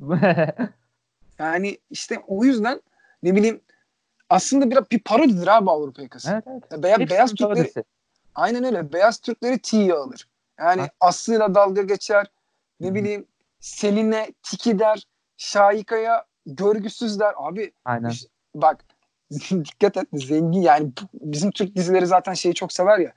yani 1.38 1.78
işte 1.90 2.22
o 2.26 2.44
yüzden 2.44 2.80
ne 3.22 3.36
bileyim 3.36 3.60
aslında 4.30 4.70
biraz 4.70 4.90
bir 4.90 4.98
parodidir 5.00 5.46
abi 5.46 5.70
Avrupa 5.70 6.02
yakası. 6.02 6.30
Evet, 6.32 6.44
evet. 6.70 6.82
Beya, 6.82 6.98
beyaz 6.98 7.30
Türkleri 7.30 7.54
parodisi. 7.54 7.84
aynen 8.34 8.64
öyle. 8.64 8.92
Beyaz 8.92 9.18
Türkleri 9.18 9.58
tiye 9.58 9.94
alır. 9.94 10.28
Yani 10.58 10.80
ha. 10.80 10.88
Aslı'yla 11.00 11.54
dalga 11.54 11.82
geçer. 11.82 12.26
Ne 12.80 12.86
Hı-hı. 12.86 12.94
bileyim 12.94 13.26
Selin'e 13.60 14.32
tiki 14.42 14.78
der. 14.78 15.06
Şahika'ya 15.36 16.24
görgüsüz 16.46 17.20
der. 17.20 17.34
Abi 17.36 17.72
aynen. 17.84 18.08
Işte, 18.08 18.28
bak 18.54 18.84
dikkat 19.50 19.96
et 19.96 20.08
zengin 20.12 20.62
yani 20.62 20.92
bizim 21.14 21.50
Türk 21.50 21.76
dizileri 21.76 22.06
zaten 22.06 22.34
şeyi 22.34 22.54
çok 22.54 22.72
sever 22.72 22.98
ya 22.98 23.12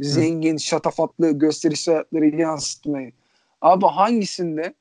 zengin, 0.00 0.54
Hı. 0.54 0.60
şatafatlı 0.60 1.30
gösteriş 1.30 1.88
hayatları 1.88 2.26
yansıtmayı. 2.26 3.12
Abi 3.60 3.86
hangisinde 3.86 4.74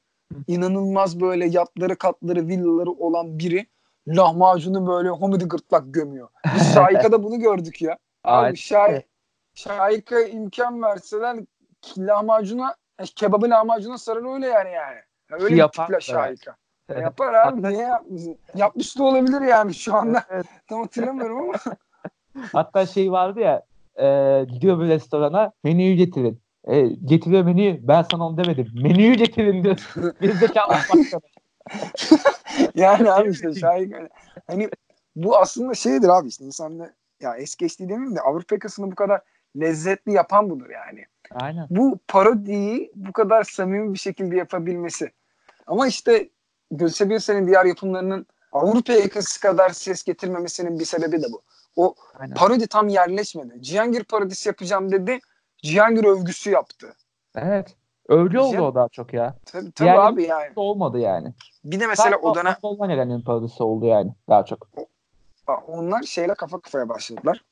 inanılmaz 0.47 1.19
böyle 1.19 1.47
yatları, 1.47 1.95
katları, 1.95 2.47
villaları 2.47 2.91
olan 2.91 3.39
biri 3.39 3.67
lahmacunu 4.07 4.87
böyle 4.87 5.09
homidi 5.09 5.45
gırtlak 5.45 5.93
gömüyor. 5.93 6.29
Biz 6.55 6.63
Şahika'da 6.73 7.23
bunu 7.23 7.39
gördük 7.39 7.81
ya. 7.81 7.97
Abi 8.23 8.57
Şah 8.57 9.01
Şahika 9.53 10.19
imkan 10.19 10.81
verseler 10.81 11.37
lahmacuna 11.97 12.75
kebabı 13.15 13.49
lahmacuna 13.49 13.97
sarır 13.97 14.33
öyle 14.33 14.47
yani 14.47 14.71
yani. 14.71 14.99
Öyle 15.29 15.55
Yapar, 15.55 15.89
bir 15.89 15.93
tiple 15.93 16.13
Şahika. 16.13 16.55
Yapar 16.95 17.33
abi 17.33 17.63
niye 17.63 17.83
yapmasın? 17.83 18.37
Yapmış 18.55 18.97
da 18.97 19.03
olabilir 19.03 19.41
yani 19.41 19.73
şu 19.73 19.95
anda. 19.95 20.23
Evet. 20.29 20.45
Tam 20.67 20.81
hatırlamıyorum 20.81 21.39
ama. 21.39 21.53
Hatta 22.53 22.85
şey 22.85 23.11
vardı 23.11 23.39
ya 23.39 23.63
e, 23.99 24.45
gidiyor 24.45 24.79
bir 24.79 24.87
restorana 24.87 25.51
menüyü 25.63 25.95
getirin. 25.95 26.41
E, 26.63 26.87
getiriyor 26.87 27.43
menüyü 27.43 27.87
ben 27.87 28.05
sana 28.11 28.27
onu 28.27 28.37
demedim. 28.37 28.67
Menüyü 28.73 29.13
getirin 29.13 29.63
diyor. 29.63 29.93
Biz 30.21 30.41
de 30.41 30.47
yani 32.75 33.11
abi 33.11 33.29
işte 33.29 33.53
şahit 33.53 33.93
hani 34.47 34.69
bu 35.15 35.37
aslında 35.37 35.73
şeydir 35.73 36.09
abi 36.09 36.27
işte 36.27 36.45
insanla 36.45 36.89
ya 37.21 37.35
es 37.35 37.55
geçtiği 37.55 37.89
demeyeyim 37.89 38.15
de 38.15 38.21
Avrupa 38.21 38.55
yakasını 38.55 38.91
bu 38.91 38.95
kadar 38.95 39.21
lezzetli 39.59 40.11
yapan 40.11 40.49
budur 40.49 40.69
yani. 40.69 41.05
Aynen. 41.31 41.67
Bu 41.69 41.99
parodiyi 42.07 42.91
bu 42.95 43.11
kadar 43.11 43.43
samimi 43.43 43.93
bir 43.93 43.99
şekilde 43.99 44.35
yapabilmesi. 44.35 45.11
Ama 45.67 45.87
işte 45.87 46.29
Gülse 46.71 47.09
Birsel'in 47.09 47.47
diğer 47.47 47.65
yapımlarının 47.65 48.25
Avrupa 48.51 48.93
yakası 48.93 49.41
kadar 49.41 49.69
ses 49.69 50.03
getirmemesinin 50.03 50.79
bir 50.79 50.85
sebebi 50.85 51.23
de 51.23 51.25
bu. 51.31 51.41
O 51.75 51.95
Aynen. 52.19 52.35
parodi 52.35 52.67
tam 52.67 52.87
yerleşmedi. 52.87 53.61
Cihangir 53.61 54.03
parodisi 54.03 54.49
yapacağım 54.49 54.91
dedi. 54.91 55.19
Cihangir 55.57 56.03
övgüsü 56.03 56.51
yaptı. 56.51 56.95
Evet. 57.35 57.75
Övgü 58.07 58.39
oldu 58.39 58.61
o 58.61 58.75
daha 58.75 58.89
çok 58.89 59.13
ya. 59.13 59.35
Tabii, 59.45 59.71
tabii 59.71 59.87
Diğer 59.87 59.95
abi 59.97 60.23
yani. 60.23 60.51
Olmadı 60.55 60.99
yani. 60.99 61.33
Bir 61.63 61.79
de 61.79 61.87
mesela 61.87 62.17
o 62.17 62.35
dönem... 62.35 62.55
Almanya'nın 62.63 63.21
parodisi 63.21 63.63
oldu 63.63 63.85
yani 63.85 64.11
daha 64.29 64.45
çok. 64.45 64.67
Onlar 65.67 66.03
şeyle 66.03 66.33
kafa 66.33 66.59
kafaya 66.59 66.89
başladılar. 66.89 67.43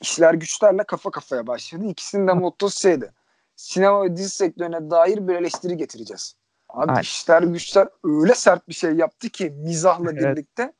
İşler 0.00 0.34
güçlerle 0.34 0.84
kafa 0.84 1.10
kafaya 1.10 1.46
başladı. 1.46 1.84
İkisinin 1.86 2.28
de 2.28 2.32
mottosu 2.32 2.80
şeydi. 2.80 3.12
Sinema 3.56 4.04
ve 4.04 4.16
dizi 4.16 4.30
sektörüne 4.30 4.90
dair 4.90 5.28
bir 5.28 5.34
eleştiri 5.34 5.76
getireceğiz. 5.76 6.36
Abi 6.72 6.90
Aynen. 6.90 7.00
işler 7.00 7.42
güçler 7.42 7.88
öyle 8.04 8.34
sert 8.34 8.68
bir 8.68 8.74
şey 8.74 8.92
yaptı 8.92 9.28
ki 9.28 9.50
mizahla 9.50 10.12
evet. 10.12 10.22
birlikte. 10.22 10.72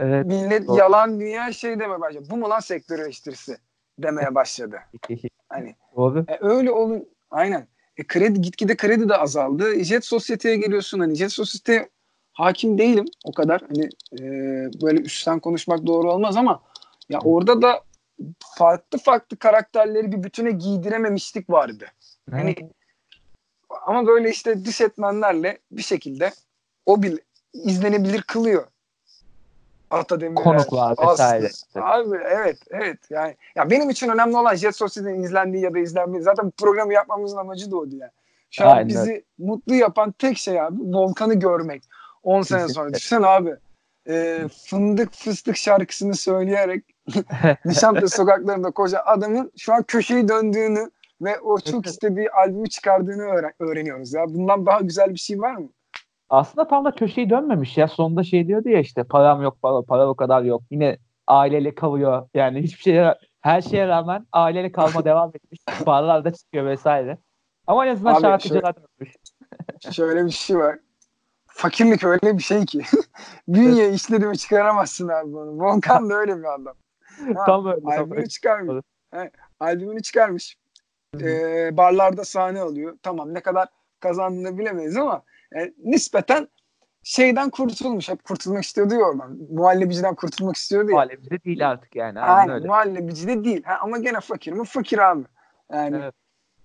Evet. 0.00 0.26
Millet 0.26 0.68
Doğru. 0.68 0.78
yalan 0.78 1.20
dünya 1.20 1.52
şey 1.52 1.80
demeye 1.80 2.00
başladı. 2.00 2.24
Bu 2.30 2.36
mu 2.36 2.50
lan 2.50 2.60
sektör 2.60 2.98
eleştirisi 2.98 3.56
demeye 3.98 4.34
başladı. 4.34 4.78
hani 5.48 5.74
Doğru. 5.96 6.24
E, 6.28 6.38
öyle 6.40 6.70
olun 6.70 7.08
aynen. 7.30 7.66
E, 7.96 8.06
kredi 8.06 8.40
gitgide 8.40 8.76
kredi 8.76 9.08
de 9.08 9.16
azaldı. 9.16 9.84
Jet 9.84 10.04
Sosyete'ye 10.04 10.56
geliyorsun 10.56 11.00
hani 11.00 11.14
Jet 11.14 11.32
Sosyete 11.32 11.88
hakim 12.32 12.78
değilim 12.78 13.04
o 13.24 13.32
kadar. 13.32 13.62
Hani 13.68 13.88
e, 14.12 14.22
böyle 14.82 15.00
üstten 15.00 15.40
konuşmak 15.40 15.86
doğru 15.86 16.12
olmaz 16.12 16.36
ama 16.36 16.62
ya 17.08 17.18
orada 17.24 17.62
da 17.62 17.82
farklı 18.58 18.98
farklı 18.98 19.36
karakterleri 19.36 20.12
bir 20.12 20.22
bütüne 20.22 20.50
giydirememişlik 20.50 21.50
vardı. 21.50 21.86
Hani 22.30 22.54
ama 23.86 24.06
böyle 24.06 24.30
işte 24.30 24.64
dış 24.64 24.80
etmenlerle 24.80 25.58
bir 25.70 25.82
şekilde 25.82 26.32
o 26.86 27.02
bile 27.02 27.18
izlenebilir 27.52 28.22
kılıyor. 28.22 28.66
Atademir. 29.90 30.34
Konuklar 30.34 30.96
vesaire. 31.12 31.50
Abi 31.74 32.16
evet 32.30 32.58
evet 32.70 32.98
yani 33.10 33.36
ya 33.56 33.70
benim 33.70 33.90
için 33.90 34.08
önemli 34.08 34.36
olan 34.36 34.54
Jet 34.54 34.76
Sosyete'nin 34.76 35.22
izlendiği 35.22 35.62
ya 35.62 35.74
da 35.74 35.78
izlenmediği 35.78 36.22
zaten 36.22 36.46
bu 36.46 36.50
programı 36.50 36.92
yapmamızın 36.92 37.36
amacı 37.36 37.70
da 37.70 37.76
oydu 37.76 37.96
yani. 37.96 38.12
Şu 38.50 38.68
an 38.68 38.88
bizi 38.88 39.24
mutlu 39.38 39.74
yapan 39.74 40.12
tek 40.12 40.38
şey 40.38 40.60
abi 40.60 40.76
Volkan'ı 40.80 41.34
görmek. 41.34 41.82
10 42.22 42.42
sene 42.42 42.68
sonra. 42.68 42.94
Düşünsene 42.94 43.26
abi. 43.26 43.56
E, 44.08 44.40
fındık 44.66 45.12
fıstık 45.12 45.56
şarkısını 45.56 46.14
söyleyerek 46.14 46.84
Nişantaşı 47.64 48.08
sokaklarında 48.08 48.70
koca 48.70 49.00
adamın 49.00 49.52
şu 49.56 49.72
an 49.72 49.82
köşeyi 49.82 50.28
döndüğünü 50.28 50.90
ve 51.24 51.40
o 51.40 51.58
çok 51.60 51.86
istediği 51.86 52.30
albümü 52.30 52.68
çıkardığını 52.68 53.22
öğren- 53.22 53.54
öğreniyoruz 53.58 54.14
ya. 54.14 54.24
Bundan 54.28 54.66
daha 54.66 54.80
güzel 54.80 55.10
bir 55.10 55.18
şey 55.18 55.40
var 55.40 55.54
mı? 55.54 55.68
Aslında 56.28 56.68
tam 56.68 56.84
da 56.84 56.90
köşeyi 56.94 57.30
dönmemiş 57.30 57.78
ya. 57.78 57.88
Sonunda 57.88 58.22
şey 58.22 58.46
diyordu 58.46 58.68
ya 58.68 58.80
işte 58.80 59.04
param 59.04 59.42
yok 59.42 59.62
para, 59.62 59.82
para 59.82 60.08
o 60.08 60.14
kadar 60.14 60.42
yok. 60.42 60.62
Yine 60.70 60.98
aileyle 61.26 61.74
kalıyor. 61.74 62.28
Yani 62.34 62.62
hiçbir 62.62 62.82
şeye 62.82 63.14
her 63.40 63.60
şeye 63.60 63.88
rağmen 63.88 64.26
aileyle 64.32 64.72
kalma 64.72 65.04
devam 65.04 65.28
etmiş. 65.34 65.60
Barlarda 65.86 66.32
çıkıyor 66.32 66.66
vesaire. 66.66 67.18
Ama 67.66 67.86
en 67.86 67.92
azından 67.92 68.20
şarkıcılar 68.20 68.74
Şöyle 69.92 70.26
bir 70.26 70.30
şey 70.30 70.58
var. 70.58 70.78
Fakirlik 71.46 72.04
öyle 72.04 72.38
bir 72.38 72.42
şey 72.42 72.64
ki. 72.64 72.82
Bünye 73.48 73.92
işlerimi 73.92 74.38
çıkaramazsın 74.38 75.08
abi 75.08 75.32
bunu. 75.32 75.58
Volkan 75.58 76.10
da 76.10 76.14
öyle 76.14 76.38
bir 76.38 76.54
adam. 76.54 76.74
Ha, 77.34 77.44
tam 77.46 77.66
öyle. 77.66 77.86
Albümünü 77.86 78.28
çıkarmış. 78.28 78.84
He, 79.10 79.30
albümünü 79.60 80.02
çıkarmış. 80.02 80.56
Ee, 81.22 81.76
barlarda 81.76 82.24
sahne 82.24 82.60
alıyor. 82.60 82.98
Tamam 83.02 83.34
ne 83.34 83.40
kadar 83.40 83.68
kazandığını 84.00 84.58
bilemeyiz 84.58 84.96
ama 84.96 85.22
yani 85.54 85.74
nispeten 85.84 86.48
şeyden 87.02 87.50
kurtulmuş. 87.50 88.08
Hep 88.08 88.24
kurtulmak 88.24 88.62
istiyordu 88.62 88.94
ya 88.94 89.00
oradan. 89.00 89.38
Muhallebiciden 89.50 90.14
kurtulmak 90.14 90.56
istiyordu 90.56 90.90
ya. 90.90 90.94
Muhallebici 90.94 91.30
de 91.30 91.44
değil 91.44 91.70
artık 91.70 91.96
yani. 91.96 92.20
Aynen 92.20 92.54
öyle. 92.54 92.66
muhallebici 92.66 93.28
de 93.28 93.44
değil. 93.44 93.64
Ha, 93.64 93.78
ama 93.82 93.98
gene 93.98 94.20
fakir 94.20 94.52
mi? 94.52 94.64
Fakir 94.64 94.98
abi. 94.98 95.24
Yani 95.72 95.96
evet. 95.96 96.14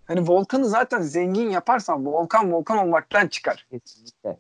hani 0.06 0.28
Volkan'ı 0.28 0.66
zaten 0.66 1.02
zengin 1.02 1.50
yaparsan 1.50 2.06
Volkan 2.06 2.52
Volkan 2.52 2.78
olmaktan 2.78 3.28
çıkar. 3.28 3.68
Kesinlikle. 3.72 4.38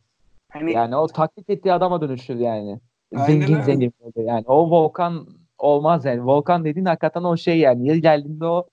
Hani, 0.50 0.74
yani 0.74 0.96
o 0.96 1.08
taklit 1.08 1.50
ettiği 1.50 1.74
adama 1.74 2.02
dönüşür 2.02 2.36
yani. 2.36 2.80
Zengin 3.14 3.54
öyle. 3.54 3.64
zengin 3.64 3.94
yani. 4.16 4.44
O 4.48 4.70
Volkan 4.70 5.28
olmaz 5.58 6.06
yani. 6.06 6.26
Volkan 6.26 6.66
dediğin 6.66 6.86
hakikaten 6.86 7.24
o 7.24 7.38
şey 7.38 7.60
yani. 7.60 7.88
Yeri 7.88 8.02
geldiğinde 8.02 8.46
o 8.46 8.68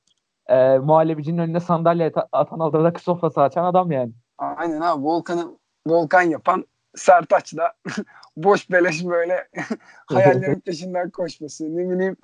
e, 0.49 0.79
muhallebicinin 0.79 1.39
önüne 1.39 1.61
sandalye 1.61 2.13
atan 2.33 2.61
adada 2.61 2.99
sofrası 2.99 3.43
açan 3.43 3.65
adam 3.65 3.93
yani. 3.93 4.13
Aynen 4.39 4.81
abi. 4.81 5.05
Volkan'ı 5.05 5.59
Volkan 5.87 6.23
yapan 6.23 6.67
Sertaç 6.97 7.57
da 7.57 7.73
boş 8.37 8.71
beleş 8.71 9.05
böyle 9.05 9.49
hayallerin 10.07 10.61
peşinden 10.67 11.11
koşması. 11.11 11.77
Ne 11.77 11.91
bileyim 11.91 12.17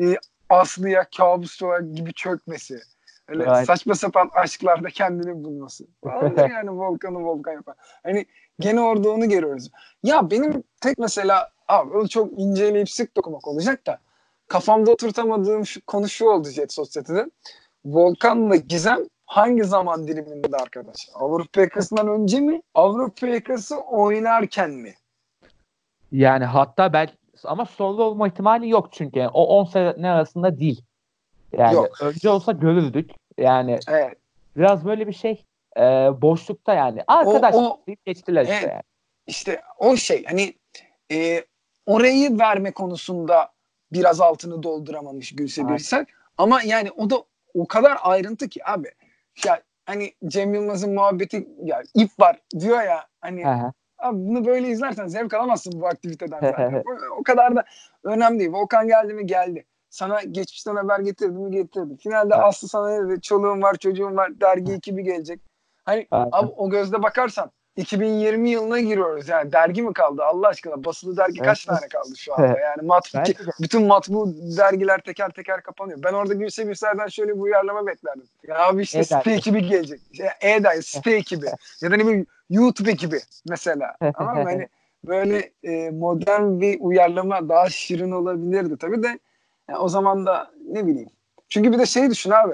e, 0.00 0.16
Aslı'ya 0.48 1.06
kabus 1.16 1.60
gibi 1.92 2.12
çökmesi. 2.12 2.80
Öyle 3.28 3.46
Aynen. 3.46 3.64
saçma 3.64 3.94
sapan 3.94 4.30
aşklarda 4.34 4.88
kendini 4.88 5.44
bulması. 5.44 5.84
Vallahi 6.04 6.52
yani 6.52 6.70
Volkan'ı 6.70 7.24
Volkan 7.24 7.52
yapan. 7.52 7.74
Hani 8.02 8.26
gene 8.60 8.80
orada 8.80 9.10
onu 9.10 9.28
görüyoruz. 9.28 9.70
Ya 10.02 10.30
benim 10.30 10.64
tek 10.80 10.98
mesela 10.98 11.50
abi 11.68 11.96
o 11.96 12.06
çok 12.06 12.38
inceleyip 12.38 12.90
sık 12.90 13.16
dokumak 13.16 13.48
olacak 13.48 13.86
da 13.86 13.98
kafamda 14.48 14.90
oturtamadığım 14.90 15.66
şu, 15.66 15.86
konu 15.86 16.08
şu 16.08 16.26
oldu 16.26 16.48
Jet 16.48 16.72
Sosyete'de. 16.72 17.26
Volkan'la 17.84 18.56
Gizem 18.56 18.98
hangi 19.26 19.64
zaman 19.64 20.08
diliminde 20.08 20.56
arkadaş? 20.56 21.08
Avrupa 21.14 21.60
yakasından 21.60 22.08
önce 22.08 22.40
mi? 22.40 22.62
Avrupa 22.74 23.26
yakası 23.26 23.78
oynarken 23.78 24.70
mi? 24.70 24.94
Yani 26.12 26.44
hatta 26.44 26.92
belki 26.92 27.14
ama 27.44 27.64
solo 27.64 28.04
olma 28.04 28.28
ihtimali 28.28 28.68
yok 28.68 28.88
çünkü. 28.92 29.18
Yani 29.18 29.30
o 29.34 29.44
10 29.44 29.64
sene 29.64 30.10
arasında 30.10 30.60
değil. 30.60 30.82
Yani 31.52 31.74
yok. 31.74 32.02
önce 32.02 32.30
olsa 32.30 32.52
görürdük. 32.52 33.10
Yani 33.38 33.78
evet. 33.88 34.18
biraz 34.56 34.84
böyle 34.84 35.06
bir 35.06 35.12
şey 35.12 35.44
e, 35.76 35.82
boşlukta 36.22 36.74
yani. 36.74 37.02
Arkadaş 37.06 37.54
o, 37.54 37.58
o, 37.58 37.80
geçtiler 38.04 38.42
işte. 38.42 38.54
Evet, 38.54 38.70
yani. 38.70 38.82
İşte 39.26 39.62
o 39.78 39.96
şey 39.96 40.24
hani 40.24 40.54
e, 41.12 41.44
orayı 41.86 42.38
verme 42.38 42.70
konusunda 42.70 43.52
biraz 43.92 44.20
altını 44.20 44.62
dolduramamış 44.62 45.34
Gülse 45.36 45.68
Birsel. 45.68 46.06
Ama 46.38 46.62
yani 46.62 46.90
o 46.90 47.10
da 47.10 47.24
o 47.54 47.66
kadar 47.66 47.98
ayrıntı 48.02 48.48
ki 48.48 48.68
abi. 48.68 48.88
Ya 49.44 49.62
hani 49.86 50.12
Cem 50.26 50.54
Yılmaz'ın 50.54 50.94
muhabbeti 50.94 51.48
ya 51.62 51.82
ip 51.94 52.10
var 52.20 52.40
diyor 52.60 52.82
ya 52.82 53.06
hani 53.20 53.48
Aha. 53.48 53.72
abi 53.98 54.18
bunu 54.18 54.46
böyle 54.46 54.68
izlersen 54.68 55.06
zevk 55.06 55.34
alamazsın 55.34 55.80
bu 55.80 55.86
aktiviteden 55.86 56.40
zaten. 56.40 56.74
o, 56.86 57.18
o 57.20 57.22
kadar 57.22 57.56
da 57.56 57.64
önemli 58.04 58.38
değil. 58.38 58.52
Volkan 58.52 58.86
geldi 58.86 59.14
mi 59.14 59.26
geldi. 59.26 59.66
Sana 59.90 60.22
geçmişten 60.22 60.76
haber 60.76 61.00
getirdi 61.00 61.38
mi 61.38 61.50
getirdi. 61.50 61.96
Finalde 61.96 62.34
evet. 62.34 62.44
Aslı 62.44 62.68
sana 62.68 63.08
dedi 63.08 63.20
çoluğum 63.20 63.62
var 63.62 63.74
çocuğum 63.74 64.16
var 64.16 64.40
dergi 64.40 64.72
ekibi 64.72 65.02
gelecek. 65.02 65.40
Hani 65.84 65.98
evet. 65.98 66.28
abi 66.32 66.52
o 66.56 66.70
gözle 66.70 67.02
bakarsan 67.02 67.50
2020 67.76 68.50
yılına 68.50 68.80
giriyoruz. 68.80 69.28
Yani 69.28 69.52
dergi 69.52 69.82
mi 69.82 69.92
kaldı? 69.92 70.24
Allah 70.24 70.48
aşkına 70.48 70.84
basılı 70.84 71.16
dergi 71.16 71.38
evet. 71.38 71.48
kaç 71.48 71.64
tane 71.64 71.88
kaldı 71.88 72.16
şu 72.16 72.34
anda? 72.34 72.58
Yani 72.58 72.82
matbu 72.82 73.22
ki, 73.22 73.34
bütün 73.60 73.86
matbu 73.86 74.34
dergiler 74.56 75.00
teker 75.00 75.30
teker 75.30 75.62
kapanıyor. 75.62 76.02
Ben 76.02 76.12
orada 76.12 76.34
Gülse 76.34 76.64
Gülser'den 76.64 77.06
şöyle 77.06 77.34
bir 77.34 77.40
uyarlama 77.40 77.86
beklerdim. 77.86 78.24
Ya 78.48 78.58
abi 78.58 78.82
işte 78.82 78.98
e 78.98 79.04
site 79.04 79.32
ekibi 79.32 79.68
gelecek. 79.68 80.00
E-Dergi 80.40 80.82
site 80.82 81.10
ekibi. 81.10 81.46
Ya 81.82 81.90
da 81.90 81.96
ne 81.96 82.06
bileyim 82.06 82.26
YouTube 82.50 82.90
ekibi 82.90 83.20
mesela. 83.48 83.96
Ama 84.14 84.44
hani 84.44 84.68
böyle 85.04 85.50
e, 85.62 85.90
modern 85.90 86.60
bir 86.60 86.80
uyarlama 86.80 87.48
daha 87.48 87.70
şirin 87.70 88.10
olabilirdi 88.10 88.76
tabii 88.76 89.02
de. 89.02 89.18
Yani 89.68 89.78
o 89.78 89.88
zaman 89.88 90.26
da 90.26 90.50
ne 90.68 90.86
bileyim. 90.86 91.10
Çünkü 91.48 91.72
bir 91.72 91.78
de 91.78 91.86
şey 91.86 92.10
düşün 92.10 92.30
abi 92.30 92.52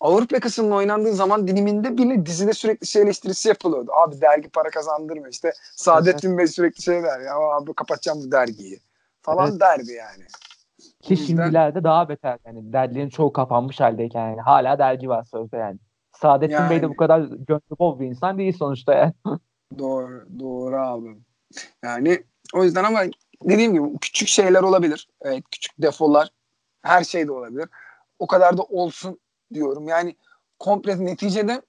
Avrupa 0.00 0.36
yakasının 0.36 0.70
oynandığı 0.70 1.12
zaman 1.12 1.48
diliminde 1.48 1.98
bile 1.98 2.26
dizide 2.26 2.52
sürekli 2.52 2.86
şey 2.86 3.02
eleştirisi 3.02 3.48
yapılıyordu. 3.48 3.90
Abi 3.92 4.20
dergi 4.20 4.48
para 4.48 4.70
kazandırmıyor. 4.70 5.32
İşte 5.32 5.52
Saadettin 5.76 6.38
Bey 6.38 6.46
sürekli 6.46 6.82
şey 6.82 7.02
der 7.02 7.20
ya 7.20 7.34
abi 7.36 7.74
kapatacağım 7.74 8.18
bu 8.26 8.32
dergiyi 8.32 8.80
falan 9.22 9.50
evet. 9.50 9.60
derdi 9.60 9.92
yani. 9.92 10.24
Ki 11.02 11.12
yüzden... 11.12 11.26
şimdilerde 11.26 11.84
daha 11.84 12.08
beter 12.08 12.38
yani 12.46 12.72
dergilerin 12.72 13.08
çoğu 13.08 13.32
kapanmış 13.32 13.80
haldeyken 13.80 14.28
yani 14.28 14.40
hala 14.40 14.78
dergi 14.78 15.08
var 15.08 15.24
sözde 15.24 15.56
yani. 15.56 15.78
Saadettin 16.12 16.54
yani... 16.54 16.70
Bey 16.70 16.82
de 16.82 16.88
bu 16.88 16.96
kadar 16.96 17.20
gönlü 17.20 17.78
bol 17.78 18.00
bir 18.00 18.06
insan 18.06 18.38
değil 18.38 18.56
sonuçta 18.58 18.94
yani. 18.94 19.14
doğru, 19.78 20.26
doğru 20.38 20.76
abi. 20.76 21.16
Yani 21.84 22.24
o 22.54 22.64
yüzden 22.64 22.84
ama 22.84 23.00
dediğim 23.44 23.74
gibi 23.74 23.98
küçük 24.00 24.28
şeyler 24.28 24.62
olabilir. 24.62 25.08
Evet 25.22 25.44
küçük 25.50 25.72
defolar 25.82 26.28
her 26.82 27.04
şey 27.04 27.26
de 27.26 27.32
olabilir. 27.32 27.68
O 28.18 28.26
kadar 28.26 28.56
da 28.56 28.62
olsun 28.62 29.18
diyorum. 29.54 29.88
Yani 29.88 30.16
komple 30.58 31.04
neticede 31.04 31.62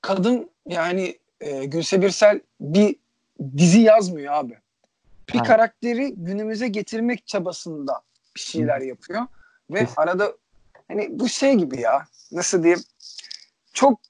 kadın 0.00 0.50
yani 0.68 1.18
e, 1.40 1.64
Gülse 1.64 2.02
Birsel 2.02 2.40
bir 2.60 2.96
dizi 3.56 3.80
yazmıyor 3.80 4.32
abi. 4.32 4.58
Bir 5.32 5.38
ha. 5.38 5.44
karakteri 5.44 6.14
günümüze 6.14 6.68
getirmek 6.68 7.26
çabasında 7.26 8.02
bir 8.36 8.40
şeyler 8.40 8.80
Hı. 8.80 8.84
yapıyor. 8.84 9.22
Ve 9.70 9.78
Kesin. 9.78 9.94
arada 9.96 10.32
hani 10.88 11.18
bu 11.18 11.28
şey 11.28 11.54
gibi 11.54 11.80
ya 11.80 12.06
nasıl 12.32 12.62
diyeyim 12.62 12.82
çok 13.72 14.00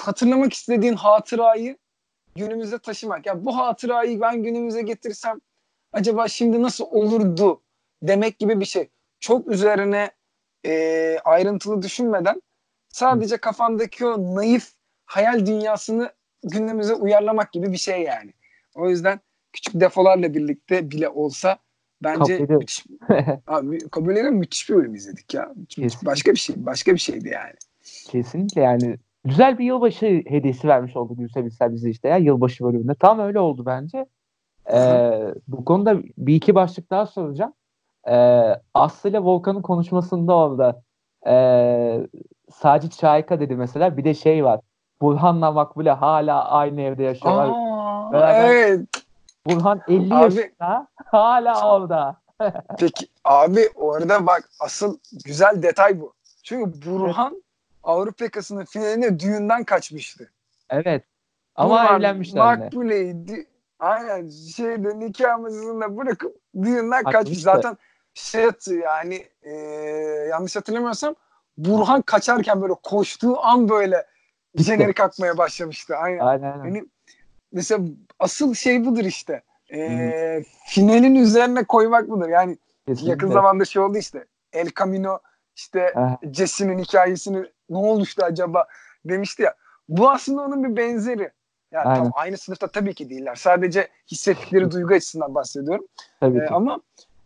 hatırlamak 0.00 0.52
istediğin 0.52 0.94
hatırayı 0.94 1.76
günümüze 2.36 2.78
taşımak. 2.78 3.26
Ya 3.26 3.44
bu 3.44 3.56
hatırayı 3.56 4.20
ben 4.20 4.42
günümüze 4.42 4.82
getirsem 4.82 5.40
acaba 5.92 6.28
şimdi 6.28 6.62
nasıl 6.62 6.84
olurdu 6.84 7.60
demek 8.02 8.38
gibi 8.38 8.60
bir 8.60 8.64
şey. 8.64 8.88
Çok 9.20 9.48
üzerine 9.48 10.10
e, 10.66 11.18
ayrıntılı 11.24 11.82
düşünmeden 11.82 12.42
Sadece 12.94 13.36
kafandaki 13.36 14.06
o 14.06 14.34
naif 14.34 14.72
hayal 15.06 15.46
dünyasını 15.46 16.10
gündemimize 16.42 16.94
uyarlamak 16.94 17.52
gibi 17.52 17.72
bir 17.72 17.76
şey 17.76 18.02
yani. 18.02 18.32
O 18.74 18.88
yüzden 18.88 19.20
küçük 19.52 19.80
defolarla 19.80 20.34
birlikte 20.34 20.90
bile 20.90 21.08
olsa 21.08 21.58
bence 22.02 22.38
kabul 22.38 22.54
müthiş, 22.54 22.84
abi, 23.46 23.78
kabul 23.78 24.16
ederim 24.16 24.34
müthiş 24.34 24.70
bir 24.70 24.74
bölüm 24.74 24.94
izledik 24.94 25.34
ya. 25.34 25.54
Kesinlikle. 25.68 26.06
Başka 26.06 26.32
bir 26.32 26.36
şey, 26.36 26.56
başka 26.58 26.92
bir 26.92 26.98
şeydi 26.98 27.28
yani. 27.28 27.54
Kesinlikle 28.06 28.60
yani. 28.60 28.96
Güzel 29.24 29.58
bir 29.58 29.64
yılbaşı 29.64 30.06
hediyesi 30.26 30.68
vermiş 30.68 30.96
oldu 30.96 31.16
Gülse 31.16 31.44
Bilsel 31.44 31.72
bize 31.72 31.90
işte 31.90 32.08
ya 32.08 32.16
yılbaşı 32.16 32.64
bölümünde. 32.64 32.94
Tam 32.94 33.18
öyle 33.18 33.38
oldu 33.38 33.66
bence. 33.66 34.06
Ee, 34.72 35.34
bu 35.48 35.64
konuda 35.64 36.02
bir 36.18 36.34
iki 36.34 36.54
başlık 36.54 36.90
daha 36.90 37.06
soracağım. 37.06 37.52
Ee, 38.08 38.44
Aslı 38.74 39.10
ile 39.10 39.18
Volkan'ın 39.18 39.62
konuşmasında 39.62 40.36
orada 40.36 40.82
ee, 41.26 42.06
Sacit 42.60 43.00
Şahika 43.00 43.40
dedi 43.40 43.56
mesela. 43.56 43.96
Bir 43.96 44.04
de 44.04 44.14
şey 44.14 44.44
var. 44.44 44.60
Burhan'la 45.00 45.52
Makbule 45.52 45.90
hala 45.90 46.50
aynı 46.50 46.80
evde 46.80 47.02
yaşıyorlar. 47.02 47.48
Aa, 47.52 48.34
evet. 48.34 48.80
Burhan 49.46 49.80
50 49.88 50.14
abi, 50.14 50.34
yaşında 50.34 50.86
hala 51.04 51.74
orada. 51.74 52.16
peki 52.78 53.06
abi 53.24 53.68
orada 53.74 54.26
bak 54.26 54.48
asıl 54.60 54.98
güzel 55.24 55.62
detay 55.62 56.00
bu. 56.00 56.14
Çünkü 56.42 56.90
Burhan 56.90 57.32
evet. 57.32 57.42
Avrupa 57.82 58.24
yakasının 58.24 58.64
finaline 58.64 59.20
düğünden 59.20 59.64
kaçmıştı. 59.64 60.30
Evet. 60.70 61.04
Ama 61.56 61.74
Burhan, 61.74 62.00
evlenmişler. 62.00 62.58
Makbule'yi 62.58 63.46
aynen 63.78 64.28
şeyde 64.28 64.98
nikah 64.98 65.38
masasında 65.38 65.96
bırakıp 65.96 66.36
düğünden 66.62 67.04
kaçmış. 67.04 67.42
Zaten 67.42 67.76
şey 68.14 68.50
yani 68.82 69.26
e, 69.42 69.50
yanlış 70.30 70.56
hatırlamıyorsam 70.56 71.14
Burhan 71.58 72.02
kaçarken 72.02 72.62
böyle 72.62 72.74
koştuğu 72.82 73.40
an 73.40 73.68
böyle 73.68 74.06
jenerik 74.56 75.00
akmaya 75.00 75.38
başlamıştı. 75.38 75.96
Aynen. 75.96 76.18
aynen, 76.18 76.52
aynen. 76.52 76.64
Yani 76.64 76.84
mesela 77.52 77.84
asıl 78.18 78.54
şey 78.54 78.84
budur 78.84 79.04
işte. 79.04 79.42
Ee, 79.72 80.44
finalin 80.66 81.14
üzerine 81.14 81.64
koymak 81.64 82.08
budur. 82.08 82.28
Yani 82.28 82.58
Kesinlikle. 82.86 83.10
yakın 83.10 83.30
zamanda 83.30 83.64
şey 83.64 83.82
oldu 83.82 83.98
işte. 83.98 84.24
El 84.52 84.68
Camino 84.78 85.18
işte 85.56 85.94
Jesse'nin 86.32 86.78
hikayesini 86.78 87.46
ne 87.70 87.76
olmuştu 87.76 88.22
acaba 88.24 88.66
demişti 89.04 89.42
ya. 89.42 89.54
Bu 89.88 90.10
aslında 90.10 90.42
onun 90.42 90.64
bir 90.64 90.76
benzeri. 90.76 91.30
Yani 91.72 91.84
Aynen. 91.84 92.02
tam 92.02 92.12
aynı 92.14 92.36
sınıfta 92.36 92.66
tabii 92.66 92.94
ki 92.94 93.10
değiller. 93.10 93.34
Sadece 93.34 93.88
hissettikleri 94.10 94.70
duygu 94.70 94.94
açısından 94.94 95.34
bahsediyorum. 95.34 95.86
Tabii 96.20 96.38
ee, 96.38 96.46
Ama 96.46 96.80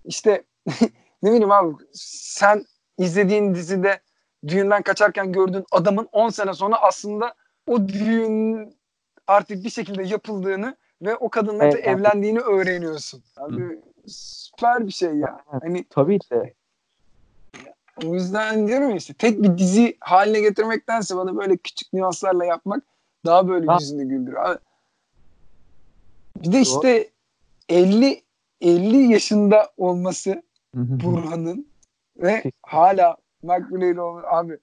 işte 0.05 0.43
ne 1.23 1.31
bileyim 1.31 1.51
abi 1.51 1.75
sen 1.95 2.64
izlediğin 2.99 3.55
dizide 3.55 4.01
düğünden 4.46 4.83
kaçarken 4.83 5.33
gördüğün 5.33 5.64
adamın 5.72 6.09
10 6.12 6.29
sene 6.29 6.55
sonra 6.55 6.77
aslında 6.83 7.35
o 7.66 7.88
düğün 7.88 8.74
artık 9.27 9.64
bir 9.64 9.70
şekilde 9.70 10.03
yapıldığını 10.03 10.77
ve 11.03 11.16
o 11.16 11.29
kadınla 11.29 11.64
evet, 11.64 11.87
evlendiğini 11.87 12.40
öğreniyorsun. 12.40 13.22
Abi 13.37 13.62
Hı. 13.62 13.83
süper 14.07 14.87
bir 14.87 14.92
şey 14.92 15.14
ya. 15.14 15.40
Hani 15.62 15.85
tabii 15.90 16.18
ki. 16.18 16.55
O 18.05 18.14
yüzden 18.14 18.68
diyorum 18.68 18.96
işte 18.96 19.14
tek 19.14 19.42
bir 19.42 19.59
dizi 19.59 19.96
haline 20.01 20.40
getirmektense 20.40 21.16
bana 21.16 21.37
böyle 21.37 21.57
küçük 21.57 21.92
nüanslarla 21.92 22.44
yapmak 22.44 22.83
daha 23.27 23.48
böyle 23.48 23.66
ha. 23.66 23.77
yüzünü 23.81 24.09
güldürüyor. 24.09 24.59
Bir 26.37 26.53
de 26.53 26.61
işte 26.61 27.11
50 27.68 28.22
50 28.61 29.12
yaşında 29.12 29.72
olması 29.77 30.42
Burhan'ın 30.74 31.68
ve 32.16 32.53
hala 32.62 33.16
Makbule'yle 33.42 34.01
olan 34.01 34.24
abi 34.27 34.59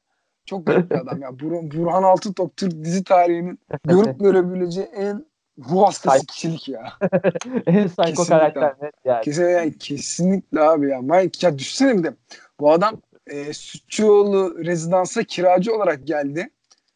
çok 0.45 0.67
garip 0.67 0.91
bir 0.91 0.95
adam 0.95 1.21
ya. 1.21 1.39
Burhan, 1.39 1.71
Burhan 1.71 2.03
Altıntop 2.03 2.57
Türk 2.57 2.83
dizi 2.83 3.03
tarihinin 3.03 3.59
görüp 3.83 4.19
görebileceği 4.19 4.87
en 4.87 5.25
ruh 5.57 5.87
hastası 5.87 6.25
kişilik 6.25 6.69
ya. 6.69 6.93
en 7.65 7.87
psycho 7.87 8.25
karakter 8.25 8.75
net 8.81 8.93
yani. 9.05 9.23
Kesinlikle, 9.23 9.51
yani. 9.51 9.77
Kesinlikle 9.77 10.61
abi 10.61 10.89
ya. 10.89 11.01
Mike, 11.01 11.47
ya 11.47 11.59
düşünsene 11.59 11.97
bir 11.97 12.03
de 12.03 12.13
bu 12.59 12.71
adam 12.71 13.01
e, 13.27 13.53
Sütçüoğlu 13.53 14.65
rezidansa 14.65 15.23
kiracı 15.23 15.75
olarak 15.75 16.07
geldi. 16.07 16.49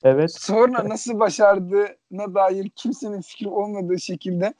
Evet. 0.04 0.32
Sonra 0.32 0.90
nasıl 0.90 1.20
başardığına 1.20 2.36
dair 2.36 2.70
kimsenin 2.70 3.22
fikri 3.22 3.50
olmadığı 3.50 4.00
şekilde 4.00 4.54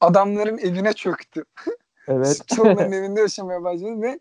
adamların 0.00 0.58
evine 0.58 0.92
çöktü. 0.92 1.44
Evet. 2.08 2.26
Sütçüoğlu'nun 2.36 2.92
evinde 2.92 3.20
yaşamaya 3.20 3.64
başladı 3.64 4.02
ve 4.02 4.18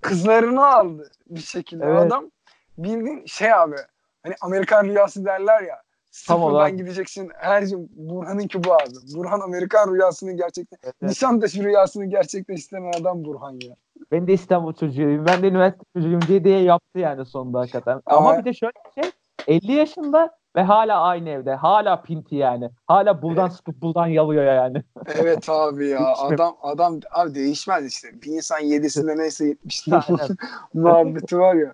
kızlarını 0.00 0.66
aldı 0.66 1.10
bir 1.26 1.40
şekilde. 1.40 1.84
Evet. 1.84 1.98
Adam 1.98 2.30
bildiğin 2.78 3.26
şey 3.26 3.52
abi 3.52 3.76
hani 4.22 4.34
Amerikan 4.40 4.84
rüyası 4.84 5.24
derler 5.24 5.62
ya 5.62 5.82
sıfırdan 6.16 6.68
Tam 6.68 6.76
gideceksin. 6.76 7.30
Her 7.34 7.66
şey 7.66 7.78
Burhan'ınki 7.96 8.64
bu 8.64 8.74
abi. 8.74 8.94
Burhan 9.16 9.40
Amerikan 9.40 9.94
rüyasını 9.94 10.32
gerçekten 10.32 10.78
evet. 10.84 11.02
Nişantaşı 11.02 11.64
rüyasını 11.64 12.04
gerçekleştiren 12.04 12.92
adam 13.00 13.24
Burhan 13.24 13.52
ya. 13.52 13.76
Ben 14.12 14.26
de 14.26 14.32
İstanbul 14.32 14.72
çocuğuyum. 14.72 15.26
Ben 15.26 15.42
de 15.42 15.48
üniversite 15.48 15.84
çocuğuyum 15.96 16.20
diye 16.28 16.44
diye 16.44 16.62
yaptı 16.62 16.98
yani 16.98 17.26
sonunda 17.26 17.60
hakikaten. 17.60 18.02
Ama, 18.06 18.30
Ama 18.30 18.38
bir 18.38 18.44
de 18.44 18.54
şöyle 18.54 18.72
bir 18.96 19.02
şey 19.02 19.10
50 19.46 19.72
yaşında 19.72 20.38
ve 20.56 20.62
hala 20.62 21.00
aynı 21.00 21.28
evde. 21.28 21.54
Hala 21.54 22.02
pinti 22.02 22.36
yani. 22.36 22.70
Hala 22.86 23.22
buradan 23.22 23.48
sıkıp 23.48 23.82
buradan 23.82 24.06
yalıyor 24.06 24.44
yani. 24.44 24.82
Evet 25.14 25.48
abi 25.48 25.88
ya. 25.88 26.14
adam 26.18 26.56
adam 26.62 27.00
abi 27.12 27.34
değişmez 27.34 27.86
işte. 27.86 28.08
Bir 28.22 28.32
insan 28.32 28.58
yedisinde 28.58 29.16
neyse 29.16 29.46
yetmişte 29.46 29.90
muhabbeti 30.74 31.38
var 31.38 31.54
ya. 31.54 31.72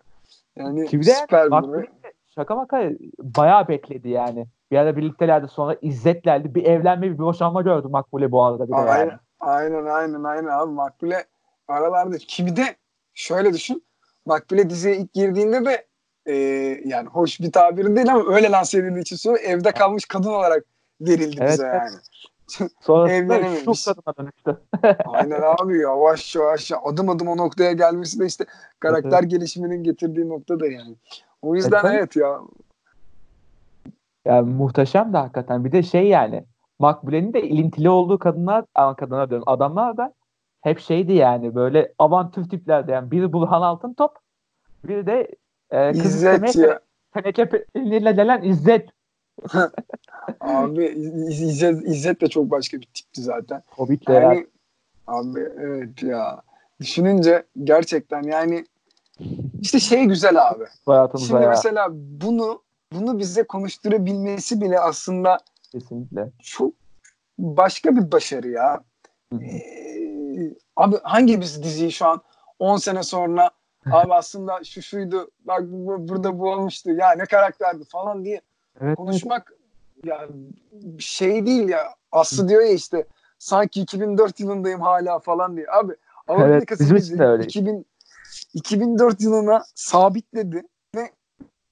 Yani 0.56 0.88
Şimdi 0.88 1.04
süper 1.04 1.50
bir 1.50 1.88
şaka 2.34 2.54
maka 2.54 2.90
bayağı 3.18 3.68
bekledi 3.68 4.08
yani. 4.08 4.46
Bir 4.70 4.76
ara 4.76 4.96
birliktelerdi 4.96 5.48
sonra 5.48 5.76
İzzet'lerdi. 5.82 6.54
Bir 6.54 6.64
evlenme 6.64 7.10
bir 7.10 7.18
boşanma 7.18 7.62
gördü 7.62 7.88
Makbule 7.88 8.32
bu 8.32 8.44
arada 8.44 8.68
bir 8.68 8.72
aynen, 8.72 8.98
yani. 8.98 9.12
Aynen 9.40 9.84
aynen 9.84 10.24
aynen 10.24 10.48
abi 10.48 10.72
Makbule 10.72 11.24
aralarda. 11.68 12.16
Ki 12.18 12.56
de 12.56 12.76
şöyle 13.14 13.52
düşün. 13.52 13.84
Makbule 14.26 14.70
diziye 14.70 14.96
ilk 14.96 15.12
girdiğinde 15.12 15.64
de 15.64 15.86
e, 16.26 16.34
yani 16.84 17.08
hoş 17.08 17.40
bir 17.40 17.52
tabiri 17.52 17.96
değil 17.96 18.12
ama 18.12 18.34
öyle 18.34 18.50
lanse 18.50 18.78
edildiği 18.78 19.00
için 19.02 19.16
sonra 19.16 19.38
evde 19.38 19.72
kalmış 19.72 20.04
kadın 20.04 20.28
olarak 20.28 20.64
verildi 21.00 21.36
evet, 21.40 21.52
bize 21.52 21.66
yani. 21.66 21.90
Sonrasında 22.80 23.74
şu 23.74 23.94
kadına 23.94 24.14
dönüştü. 24.18 24.56
Aynen 25.04 25.42
abi 25.60 25.78
yavaş 25.78 26.36
yavaş 26.36 26.72
adım 26.84 27.08
adım 27.08 27.28
o 27.28 27.36
noktaya 27.36 27.72
gelmesi 27.72 28.20
de 28.20 28.26
işte 28.26 28.46
karakter 28.80 29.20
evet. 29.20 29.30
gelişiminin 29.30 29.84
getirdiği 29.84 30.28
nokta 30.28 30.60
da 30.60 30.66
yani. 30.66 30.94
O 31.42 31.54
yüzden 31.54 31.80
evet, 31.84 31.94
evet 31.98 32.16
ya. 32.16 32.38
Ya 34.24 34.42
muhteşem 34.42 35.12
de 35.12 35.16
hakikaten. 35.16 35.64
Bir 35.64 35.72
de 35.72 35.82
şey 35.82 36.08
yani 36.08 36.44
Makbule'nin 36.78 37.32
de 37.32 37.42
ilintili 37.42 37.90
olduğu 37.90 38.18
kadınlar, 38.18 38.64
kadınlar 38.74 39.30
diyorum 39.30 39.48
adamlar 39.48 39.96
da 39.96 40.14
hep 40.60 40.80
şeydi 40.80 41.12
yani 41.12 41.54
böyle 41.54 41.92
avantür 41.98 42.48
tiplerdi 42.48 42.90
yani. 42.90 43.10
Biri 43.10 43.32
Burhan 43.32 43.62
Altın 43.62 43.94
Top, 43.94 44.18
biri 44.84 45.06
de 45.06 45.28
e, 45.72 45.92
kız 45.92 46.14
İzzet 46.14 46.56
ya. 46.56 46.80
Teneke 47.14 47.48
peynirle 47.48 48.12
gelen 48.12 48.42
İzzet. 48.42 48.88
abi 50.40 50.86
İzzet, 51.28 51.82
İzzet 51.84 52.20
de 52.20 52.26
çok 52.28 52.50
başka 52.50 52.76
bir 52.80 52.86
tipti 52.86 53.22
zaten. 53.22 53.62
Hobbit'le 53.66 54.08
yani, 54.08 54.36
ya. 54.36 54.44
Abi 55.06 55.40
evet 55.40 56.02
ya. 56.02 56.42
Düşününce 56.80 57.42
gerçekten 57.64 58.22
yani 58.22 58.64
işte 59.60 59.80
şey 59.80 60.04
güzel 60.04 60.48
abi. 60.48 60.64
Şimdi 61.18 61.42
ya. 61.42 61.48
mesela 61.48 61.88
bunu 61.92 62.62
bunu 62.92 63.18
bize 63.18 63.42
konuşturabilmesi 63.42 64.60
bile 64.60 64.80
aslında 64.80 65.38
kesinlikle 65.72 66.30
çok 66.42 66.72
başka 67.38 67.96
bir 67.96 68.12
başarı 68.12 68.48
ya. 68.48 68.80
Ee, 69.32 70.54
abi 70.76 70.96
hangi 71.02 71.40
biz 71.40 71.62
diziyi 71.62 71.92
şu 71.92 72.06
an 72.06 72.20
10 72.58 72.76
sene 72.76 73.02
sonra 73.02 73.50
abi 73.92 74.14
aslında 74.14 74.64
şu 74.64 74.82
şuydu 74.82 75.30
bak 75.44 75.62
bu, 75.62 76.08
burada 76.08 76.38
bu 76.38 76.50
olmuştu 76.50 76.90
ya 76.90 77.12
ne 77.12 77.24
karakterdi 77.24 77.84
falan 77.84 78.24
diye 78.24 78.40
evet, 78.80 78.96
konuşmak 78.96 79.52
evet. 79.96 80.06
ya 80.06 80.28
şey 80.98 81.46
değil 81.46 81.68
ya 81.68 81.94
Aslı 82.12 82.48
diyor 82.48 82.62
ya 82.62 82.72
işte 82.72 83.04
sanki 83.38 83.80
2004 83.80 84.40
yılındayım 84.40 84.80
hala 84.80 85.18
falan 85.18 85.56
diye 85.56 85.66
abi 85.70 85.92
Avrupa 86.28 86.46
evet, 86.46 86.70
bizim 86.70 87.20
öyle. 87.20 87.44
2000 87.44 87.86
2004 88.54 89.20
yılına 89.20 89.64
sabitledi 89.74 90.62
ve 90.96 91.10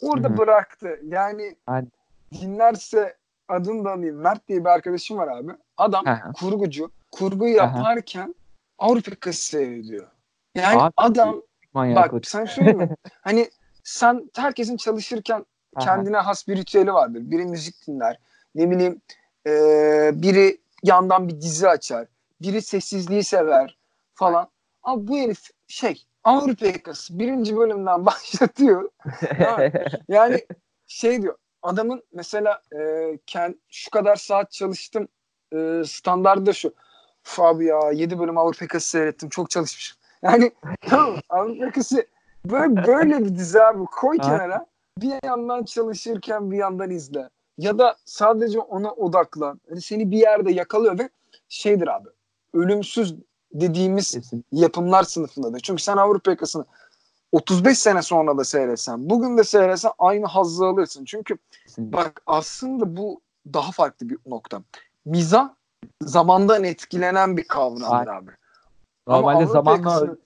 orada 0.01 0.29
Hı-hı. 0.29 0.39
bıraktı. 0.39 1.01
Yani 1.05 1.57
Aynen. 1.67 1.93
dinlerse 2.33 3.17
adını 3.49 3.85
da 3.85 3.93
alayım. 3.93 4.17
Mert 4.17 4.49
diye 4.49 4.61
bir 4.61 4.69
arkadaşım 4.69 5.19
var 5.19 5.29
abi. 5.29 5.53
Adam 5.77 6.07
Aha. 6.07 6.33
kurgucu. 6.33 6.91
Kurgu 7.11 7.49
yaparken 7.49 8.35
Aha. 8.79 8.89
Avrupa 8.91 9.11
yakası 9.11 9.45
seyrediyor. 9.45 10.07
Yani 10.55 10.83
abi, 10.83 10.93
adam 10.97 11.43
bak 11.75 12.27
sen 12.27 12.45
söyleyeyim 12.45 12.79
mi? 12.79 12.97
hani 13.21 13.51
sen 13.85 14.31
herkesin 14.37 14.77
çalışırken 14.77 15.47
kendine 15.81 16.17
has 16.17 16.49
bir 16.49 16.57
ritüeli 16.57 16.93
vardır. 16.93 17.21
Biri 17.25 17.45
müzik 17.45 17.87
dinler. 17.87 18.19
Ne 18.55 18.71
bileyim 18.71 19.01
e, 19.47 19.53
biri 20.15 20.61
yandan 20.83 21.29
bir 21.29 21.41
dizi 21.41 21.69
açar. 21.69 22.09
Biri 22.43 22.63
sessizliği 22.63 23.25
sever 23.25 23.79
falan. 24.15 24.49
Abi 24.83 25.09
bu 25.09 25.19
herif 25.19 25.51
şey 25.69 26.07
Avrupa 26.25 26.67
yakası 26.67 27.19
birinci 27.19 27.57
bölümden 27.57 28.07
başlatıyor. 28.07 28.91
yani 30.09 30.47
şey 30.87 31.23
diyor 31.23 31.37
adamın 31.63 32.03
mesela 32.13 32.63
e, 32.79 32.79
kend, 33.27 33.55
şu 33.69 33.91
kadar 33.91 34.17
saat 34.17 34.53
çalıştım 34.53 35.09
e, 35.55 35.83
standardı 35.87 36.47
da 36.47 36.53
şu. 36.53 36.75
Uf 37.27 37.41
abi 37.41 37.67
ya 37.67 37.91
7 37.93 38.19
bölüm 38.19 38.39
Avrupa 38.39 38.65
yakası 38.65 38.91
seyrettim 38.91 39.29
çok 39.29 39.51
çalışmışım. 39.51 40.00
Yani 40.23 40.53
tamam 40.89 41.17
Avrupa 41.29 41.65
yakası 41.65 42.07
böyle, 42.45 42.87
böyle 42.87 43.25
bir 43.25 43.37
dizi 43.37 43.63
abi 43.63 43.85
koy 43.85 44.19
kenara 44.19 44.67
bir 44.99 45.15
yandan 45.25 45.65
çalışırken 45.65 46.51
bir 46.51 46.57
yandan 46.57 46.91
izle. 46.91 47.29
Ya 47.59 47.79
da 47.79 47.97
sadece 48.05 48.61
ona 48.61 48.93
odaklan. 48.93 49.61
Yani 49.71 49.81
seni 49.81 50.11
bir 50.11 50.19
yerde 50.19 50.53
yakalıyor 50.53 50.99
ve 50.99 51.09
şeydir 51.49 51.89
abi 51.89 52.09
ölümsüz 52.55 53.15
dediğimiz 53.55 54.11
Kesinlikle. 54.11 54.59
yapımlar 54.61 55.03
sınıfındadır. 55.03 55.61
Çünkü 55.61 55.83
sen 55.83 55.97
Avrupa 55.97 56.31
yakasını 56.31 56.65
35 57.33 57.79
sene 57.79 58.03
sonra 58.03 58.39
da 58.39 58.45
seyretsen, 58.45 59.11
bugün 59.11 59.39
de 59.39 59.45
seyretsen 59.45 59.93
aynı 59.99 60.27
hazzı 60.27 60.67
alırsın. 60.67 61.05
Çünkü 61.05 61.39
Kesinlikle. 61.63 61.99
bak 61.99 62.23
aslında 62.27 62.97
bu 62.97 63.21
daha 63.53 63.73
farklı 63.73 64.09
bir 64.09 64.19
nokta. 64.27 64.63
Miza 65.05 65.57
zamandan 66.03 66.65
etkilenen 66.65 67.37
bir 67.37 67.45
kavramdır 67.45 68.11
abi. 68.11 68.31
Normalde 69.11 69.47
zamanla 69.47 70.17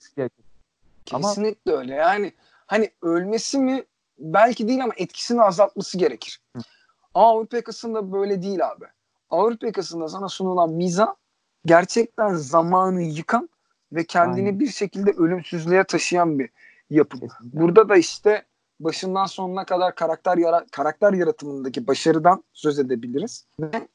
Kesinlikle 1.05 1.71
ama... 1.71 1.79
öyle. 1.79 1.93
Yani 1.93 2.33
hani 2.67 2.91
ölmesi 3.01 3.59
mi 3.59 3.83
belki 4.19 4.67
değil 4.67 4.83
ama 4.83 4.93
etkisini 4.97 5.41
azaltması 5.41 5.97
gerekir. 5.97 6.41
Hı. 6.55 6.59
Ama 7.13 7.27
Avrupa 7.27 7.57
yakasında 7.57 8.11
böyle 8.11 8.41
değil 8.41 8.67
abi. 8.67 8.85
Avrupa 9.29 9.65
yakasında 9.65 10.07
sana 10.07 10.29
sunulan 10.29 10.69
miza 10.69 11.15
gerçekten 11.65 12.33
zamanı 12.35 13.01
yıkan 13.01 13.49
ve 13.91 14.03
kendini 14.03 14.45
Aynen. 14.47 14.59
bir 14.59 14.67
şekilde 14.67 15.11
ölümsüzlüğe 15.11 15.83
taşıyan 15.83 16.39
bir 16.39 16.49
yapım. 16.89 17.19
Kesinlikle. 17.19 17.59
Burada 17.59 17.89
da 17.89 17.95
işte 17.95 18.45
başından 18.79 19.25
sonuna 19.25 19.65
kadar 19.65 19.95
karakter 19.95 20.37
yara 20.37 20.65
karakter 20.71 21.13
yaratımındaki 21.13 21.87
başarıdan 21.87 22.43
söz 22.53 22.79
edebiliriz. 22.79 23.45
Ve 23.59 23.87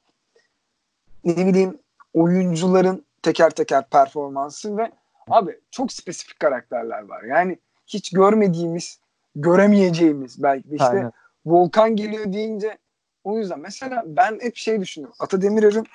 ne 1.25 1.47
bileyim 1.47 1.79
oyuncuların 2.15 3.05
teker 3.23 3.51
teker 3.51 3.89
performansı 3.89 4.77
ve 4.77 4.93
abi 5.31 5.61
çok 5.71 5.93
spesifik 5.93 6.41
karakterler 6.41 7.03
var. 7.03 7.23
Yani 7.23 7.59
hiç 7.87 8.11
görmediğimiz, 8.11 9.01
göremeyeceğimiz 9.37 10.43
belki 10.43 10.71
de 10.71 10.75
işte 10.75 10.87
Aynen. 10.87 11.13
Volkan 11.47 11.97
geliyor 11.97 12.33
deyince 12.33 12.79
o 13.25 13.39
yüzden 13.39 13.61
mesela 13.61 14.03
ben 14.07 14.39
hep 14.43 14.57
şey 14.57 14.81
düşünüyorum. 14.81 15.17
Ata 15.21 15.43
Demirer'in 15.43 15.87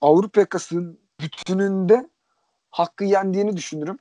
Avrupa 0.00 0.40
yakasının 0.40 0.98
bütününde 1.20 2.08
hakkı 2.70 3.04
yendiğini 3.04 3.56
düşünürüm. 3.56 3.98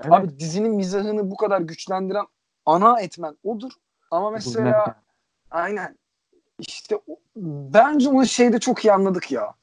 Evet. 0.00 0.12
Abi 0.12 0.38
dizinin 0.38 0.74
mizahını 0.74 1.30
bu 1.30 1.36
kadar 1.36 1.60
güçlendiren 1.60 2.26
ana 2.66 3.00
etmen 3.00 3.36
odur. 3.44 3.72
Ama 4.10 4.30
mesela 4.30 4.94
aynen 5.50 5.98
işte 6.58 7.00
bence 7.36 8.08
onu 8.08 8.26
şeyde 8.26 8.60
çok 8.60 8.84
iyi 8.84 8.92
anladık 8.92 9.32
ya. 9.32 9.54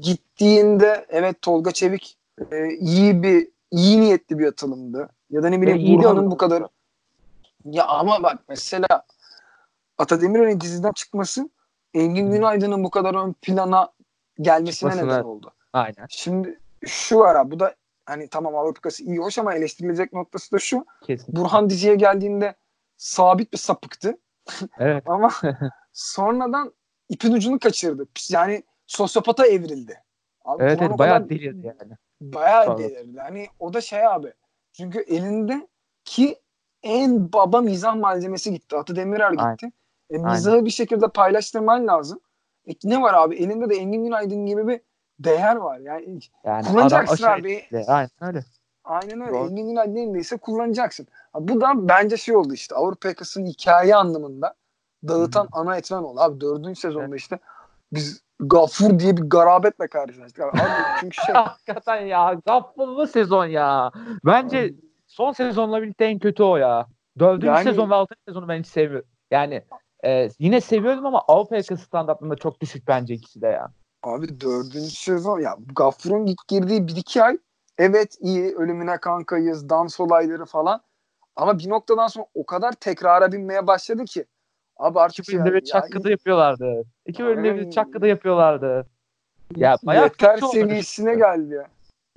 Gittiğinde 0.00 1.06
evet 1.08 1.42
Tolga 1.42 1.72
Çevik 1.72 2.16
e, 2.52 2.68
iyi 2.68 3.22
bir 3.22 3.48
iyi 3.70 4.00
niyetli 4.00 4.38
bir 4.38 4.46
atılımdı. 4.46 5.08
Ya 5.30 5.42
da 5.42 5.48
ne 5.48 5.62
bileyim 5.62 5.98
Burhan'ın 5.98 6.30
bu 6.30 6.36
kadar 6.36 6.64
ya 7.64 7.86
ama 7.86 8.22
bak 8.22 8.38
mesela 8.48 9.04
Ata 9.98 10.20
Demirer'in 10.20 10.60
diziden 10.60 10.92
çıkması 10.92 11.50
Engin 11.94 12.30
Günaydın'ın 12.30 12.84
bu 12.84 12.90
kadar 12.90 13.14
ön 13.14 13.32
plana 13.32 13.92
gelmesine 14.40 14.90
Çıkmasına, 14.90 15.16
neden 15.16 15.24
oldu. 15.24 15.52
Aynen. 15.72 16.06
Şimdi 16.08 16.60
şu 16.86 17.18
var 17.18 17.34
abi 17.34 17.50
bu 17.50 17.60
da 17.60 17.74
hani 18.06 18.28
tamam 18.28 18.56
Avrupa'sı 18.56 19.02
iyi 19.02 19.18
hoş 19.18 19.38
ama 19.38 19.54
eleştirilecek 19.54 20.12
noktası 20.12 20.52
da 20.52 20.58
şu. 20.58 20.86
Kesin. 21.02 21.36
Burhan 21.36 21.70
diziye 21.70 21.94
geldiğinde 21.94 22.54
sabit 22.96 23.52
bir 23.52 23.58
sapıktı. 23.58 24.18
Evet. 24.78 25.04
ama 25.06 25.30
sonradan 25.92 26.72
ipin 27.08 27.32
ucunu 27.32 27.58
kaçırdı. 27.58 28.08
Yani 28.30 28.62
sosyopata 28.86 29.46
evrildi. 29.46 30.02
Abi, 30.44 30.62
evet, 30.62 30.78
evet 30.82 30.98
bayağı 30.98 31.28
delirdi 31.28 31.66
yani. 31.66 31.96
Bayağı 32.20 32.64
Sonra. 32.64 32.78
delirdi. 32.78 33.18
Hani 33.20 33.46
o 33.58 33.74
da 33.74 33.80
şey 33.80 34.06
abi. 34.06 34.32
Çünkü 34.72 35.00
elinde 35.00 35.68
ki 36.04 36.38
en 36.82 37.32
baba 37.32 37.60
mizah 37.60 37.96
malzemesi 37.96 38.52
gitti. 38.52 38.76
Atı 38.76 38.96
Demirer 38.96 39.30
gitti. 39.30 39.72
Aynen. 40.10 40.24
E, 40.24 40.30
mizahı 40.32 40.54
Aynen. 40.54 40.66
bir 40.66 40.70
şekilde 40.70 41.08
paylaştırman 41.08 41.86
lazım. 41.86 42.20
E, 42.66 42.72
ne 42.84 43.02
var 43.02 43.14
abi? 43.14 43.36
Elinde 43.36 43.70
de 43.70 43.74
Engin 43.74 44.04
Günaydın 44.04 44.46
gibi 44.46 44.68
bir 44.68 44.80
değer 45.18 45.56
var. 45.56 45.78
Yani, 45.78 46.20
yani 46.44 46.66
kullanacaksın 46.66 47.24
abi. 47.24 47.66
Aynen 47.86 48.10
öyle. 48.20 48.44
Aynen 48.84 49.20
öyle. 49.20 49.32
Doğru. 49.32 49.48
Engin 49.48 49.68
Günaydın 49.68 49.96
elindeyse 49.96 50.36
kullanacaksın. 50.36 51.06
Ha, 51.32 51.48
bu 51.48 51.60
da 51.60 51.88
bence 51.88 52.16
şey 52.16 52.36
oldu 52.36 52.54
işte. 52.54 52.74
Avrupa 52.74 53.08
yakasının 53.08 53.46
hikaye 53.46 53.96
anlamında 53.96 54.54
dağıtan 55.08 55.44
hmm. 55.44 55.58
ana 55.58 55.76
etmen 55.76 56.02
oldu. 56.02 56.20
Abi 56.20 56.40
dördüncü 56.40 56.80
sezonda 56.80 57.06
evet. 57.06 57.20
işte 57.20 57.38
biz 57.92 58.22
Gafur 58.40 58.98
diye 58.98 59.16
bir 59.16 59.22
garabetle 59.22 59.88
karşılaştık. 59.88 60.44
Abi, 60.44 60.60
çünkü 61.00 61.16
şey... 61.26 61.34
Hakikaten 61.34 62.00
ya. 62.00 62.40
Gafurlu 62.46 63.06
sezon 63.06 63.46
ya. 63.46 63.90
Bence 64.24 64.74
son 65.06 65.32
sezonla 65.32 65.82
birlikte 65.82 66.04
en 66.04 66.18
kötü 66.18 66.42
o 66.42 66.56
ya. 66.56 66.86
Dördüncü 67.18 67.46
yani... 67.46 67.64
sezon 67.64 67.90
ve 67.90 67.94
altıncı 67.94 68.22
sezonu 68.28 68.48
ben 68.48 68.58
hiç 68.58 68.66
sevmiyorum. 68.66 69.08
Yani 69.30 69.64
e, 70.04 70.28
yine 70.38 70.60
seviyorum 70.60 71.06
ama 71.06 71.22
Avrupa 71.28 71.56
yakası 71.56 71.84
standartlarında 71.84 72.36
çok 72.36 72.60
düşük 72.60 72.88
bence 72.88 73.14
ikisi 73.14 73.42
de 73.42 73.46
ya. 73.46 73.72
Abi 74.02 74.40
dördüncü 74.40 74.90
sezon 74.90 75.40
ya 75.40 75.56
Gafur'un 75.76 76.26
ilk 76.26 76.48
girdiği 76.48 76.86
bir 76.86 76.96
iki 76.96 77.22
ay 77.22 77.38
evet 77.78 78.16
iyi 78.20 78.54
ölümüne 78.56 78.98
kankayız 78.98 79.68
dans 79.68 80.00
olayları 80.00 80.44
falan 80.44 80.80
ama 81.36 81.58
bir 81.58 81.68
noktadan 81.68 82.06
sonra 82.06 82.26
o 82.34 82.46
kadar 82.46 82.72
tekrara 82.72 83.32
binmeye 83.32 83.66
başladı 83.66 84.04
ki 84.04 84.24
Abi 84.80 85.00
artık 85.00 85.28
İki 85.28 85.36
bölümde 85.36 85.54
bir 85.54 85.64
çakkıda 85.64 86.10
yapıyorlardı. 86.10 86.84
İki 87.06 87.24
bölümde 87.24 87.56
bir 87.56 87.70
çakkıda 87.70 88.06
yapıyorlardı. 88.06 88.86
Ya 89.56 89.78
bayağı 89.82 90.04
yeter 90.04 90.38
seviyesine 90.38 91.14
geldi 91.14 91.54
ya. 91.54 91.68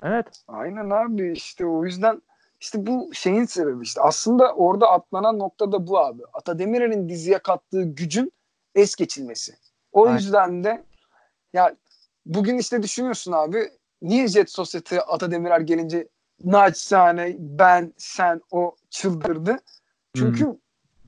Evet. 0.02 0.26
Aynen 0.48 0.90
abi 0.90 1.32
işte 1.32 1.66
o 1.66 1.84
yüzden 1.84 2.22
işte 2.60 2.86
bu 2.86 3.10
şeyin 3.14 3.44
sebebi 3.44 3.82
işte 3.82 4.00
aslında 4.00 4.54
orada 4.54 4.90
atlanan 4.90 5.38
nokta 5.38 5.72
da 5.72 5.86
bu 5.86 5.98
abi. 5.98 6.22
Ata 6.32 6.58
Demirer'in 6.58 7.08
diziye 7.08 7.38
kattığı 7.38 7.82
gücün 7.82 8.32
es 8.74 8.94
geçilmesi. 8.94 9.54
O 9.92 10.06
Aynen. 10.06 10.16
yüzden 10.16 10.64
de 10.64 10.84
ya 11.52 11.76
bugün 12.26 12.58
işte 12.58 12.82
düşünüyorsun 12.82 13.32
abi 13.32 13.70
niye 14.02 14.28
Jet 14.28 14.50
Society 14.50 14.96
Ata 15.06 15.30
Demirer 15.30 15.60
gelince 15.60 16.08
naçizane 16.44 17.36
ben 17.38 17.92
sen 17.96 18.40
o 18.50 18.76
çıldırdı. 18.90 19.56
Çünkü 20.14 20.44
hmm 20.44 20.54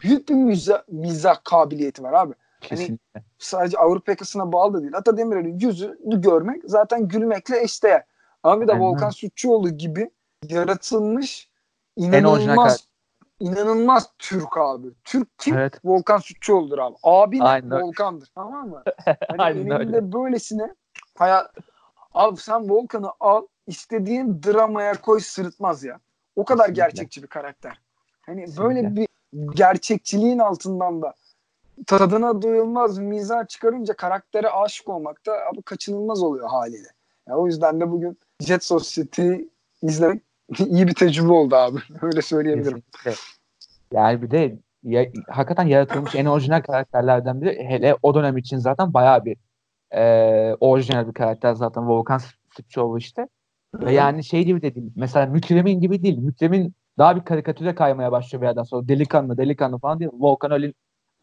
büyük 0.02 0.28
bir 0.28 0.34
mizah, 0.34 0.82
mizah 0.88 1.44
kabiliyeti 1.44 2.02
var 2.02 2.12
abi. 2.12 2.34
Hani 2.60 2.68
Kesinlikle. 2.68 2.96
Hani 3.14 3.24
sadece 3.38 3.78
Avrupa 3.78 4.12
yakasına 4.12 4.52
bağlı 4.52 4.74
da 4.74 4.82
değil. 4.82 4.92
Hatta 4.92 5.16
Demirel'in 5.16 5.58
yüzünü 5.58 6.20
görmek 6.20 6.62
zaten 6.64 7.08
gülmekle 7.08 7.62
eşdeğer. 7.62 8.04
Ama 8.42 8.60
bir 8.60 8.68
de 8.68 8.72
Aynen. 8.72 8.84
Volkan 8.84 9.10
Sütçüoğlu 9.10 9.70
gibi 9.70 10.10
yaratılmış 10.48 11.48
inanılmaz 11.96 12.88
inanılmaz 13.40 14.10
Türk 14.18 14.56
abi. 14.58 14.88
Türk 15.04 15.38
kim? 15.38 15.58
Evet. 15.58 15.80
Volkan 15.84 16.18
Sütçüoğlu'dur 16.18 16.78
abi. 16.78 16.96
Abi? 17.02 17.40
Volkan'dır. 17.70 18.30
Tamam 18.34 18.68
mı? 18.68 18.82
Hani 19.04 19.42
Aynen 19.42 19.80
öyle. 19.80 20.12
böylesine 20.12 20.74
hayat 21.18 21.54
abi 22.14 22.36
sen 22.36 22.70
Volkan'ı 22.70 23.10
al 23.20 23.46
istediğin 23.66 24.42
dramaya 24.42 25.00
koy 25.00 25.20
sırıtmaz 25.20 25.84
ya. 25.84 26.00
O 26.36 26.44
kadar 26.44 26.66
Kesinlikle. 26.66 26.82
gerçekçi 26.82 27.22
bir 27.22 27.28
karakter. 27.28 27.80
Hani 28.22 28.40
Kesinlikle. 28.40 28.64
böyle 28.64 28.96
bir 28.96 29.08
gerçekçiliğin 29.54 30.38
altından 30.38 31.02
da 31.02 31.14
tadına 31.86 32.42
doyulmaz 32.42 32.98
mizah 32.98 33.48
çıkarınca 33.48 33.94
karaktere 33.94 34.48
aşık 34.48 34.88
olmak 34.88 35.26
da 35.26 35.32
abi 35.52 35.62
kaçınılmaz 35.62 36.22
oluyor 36.22 36.48
haliyle. 36.48 36.88
Yani 37.28 37.38
o 37.38 37.46
yüzden 37.46 37.80
de 37.80 37.90
bugün 37.90 38.18
Jet 38.40 38.64
Society 38.64 39.32
izlemek 39.82 40.22
iyi 40.58 40.86
bir 40.86 40.94
tecrübe 40.94 41.32
oldu 41.32 41.56
abi. 41.56 41.78
Öyle 42.02 42.22
söyleyebilirim. 42.22 42.82
Kesinlikle. 43.04 43.14
Yani 43.92 44.22
bir 44.22 44.30
de 44.30 44.58
ya, 44.82 45.06
hakikaten 45.28 45.66
yaratılmış 45.66 46.14
en 46.14 46.26
orijinal 46.26 46.62
karakterlerden 46.62 47.40
biri. 47.40 47.64
Hele 47.68 47.96
o 48.02 48.14
dönem 48.14 48.36
için 48.36 48.58
zaten 48.58 48.94
bayağı 48.94 49.24
bir 49.24 49.36
e, 49.90 50.54
orijinal 50.60 51.08
bir 51.08 51.14
karakter 51.14 51.54
zaten 51.54 51.88
Volkan 51.88 52.20
Sıkçıoğlu 52.56 52.98
işte. 52.98 53.28
Ve 53.74 53.92
yani 53.92 54.24
şey 54.24 54.44
gibi 54.44 54.62
de 54.62 54.74
değil. 54.74 54.92
Mesela 54.96 55.26
Mükremin 55.26 55.80
gibi 55.80 56.02
değil. 56.02 56.18
Mükremin 56.18 56.74
daha 56.98 57.16
bir 57.16 57.24
karikatüre 57.24 57.74
kaymaya 57.74 58.12
başlıyor 58.12 58.42
bir 58.42 58.46
yerden 58.46 58.62
sonra. 58.62 58.88
Delikanlı, 58.88 59.36
delikanlı 59.36 59.78
falan 59.78 60.00
değil. 60.00 60.10
Volkan 60.14 60.50
öyle, 60.50 60.72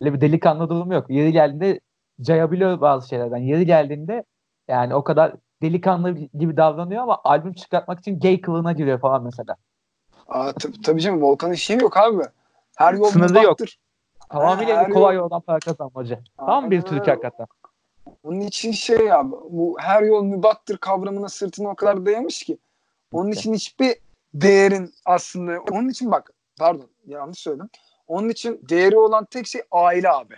öyle 0.02 0.14
bir 0.14 0.22
delikanlı 0.22 0.70
durumu 0.70 0.94
yok. 0.94 1.10
Yeri 1.10 1.32
geldiğinde 1.32 1.80
cayabiliyor 2.22 2.82
bazı 2.82 3.08
şeylerden. 3.08 3.38
Yeri 3.38 3.66
geldiğinde 3.66 4.24
yani 4.68 4.96
o 4.96 5.04
kadar 5.04 5.34
delikanlı 5.62 6.12
gibi 6.12 6.58
davranıyor 6.58 7.04
ama 7.04 7.22
albüm 7.24 7.54
çıkartmak 7.54 8.00
için 8.00 8.20
gay 8.20 8.42
kılığına 8.42 8.72
giriyor 8.72 9.00
falan 9.00 9.24
mesela. 9.24 9.56
Aa, 10.28 10.50
tab- 10.50 10.82
tabii 10.82 11.02
canım 11.02 11.22
Volkan'ın 11.22 11.54
şeyi 11.54 11.82
yok 11.82 11.98
abi. 11.98 12.24
Her 12.78 12.94
yol 12.94 13.04
Sınırı 13.04 13.44
yok. 13.44 13.58
Tamamıyla 14.30 14.88
bir 14.88 14.94
kolay 14.94 15.16
yol... 15.16 15.24
yoldan 15.24 15.42
para 15.42 15.60
kazanmacı. 15.60 16.20
Tam 16.38 16.72
bir 16.72 16.82
Türk 16.82 17.08
hakikaten. 17.08 17.48
Onun 18.24 18.40
için 18.40 18.72
şey 18.72 19.06
ya 19.06 19.32
bu 19.32 19.76
her 19.80 20.04
yol 20.04 20.24
mübahtır 20.24 20.78
kavramına 20.78 21.30
sırtını 21.30 21.70
o 21.70 21.76
kadar 21.76 22.06
dayamış 22.06 22.44
ki. 22.44 22.58
Onun 23.12 23.32
için 23.32 23.54
hiçbir 23.54 23.96
değerin 24.34 24.94
aslında 25.06 25.60
onun 25.72 25.90
için 25.90 26.12
bak 26.12 26.32
pardon 26.60 26.90
yanlış 27.06 27.40
söyledim. 27.40 27.70
Onun 28.08 28.30
için 28.30 28.62
değeri 28.70 28.98
olan 28.98 29.26
tek 29.26 29.48
şey 29.48 29.62
aile 29.72 30.12
abi. 30.12 30.36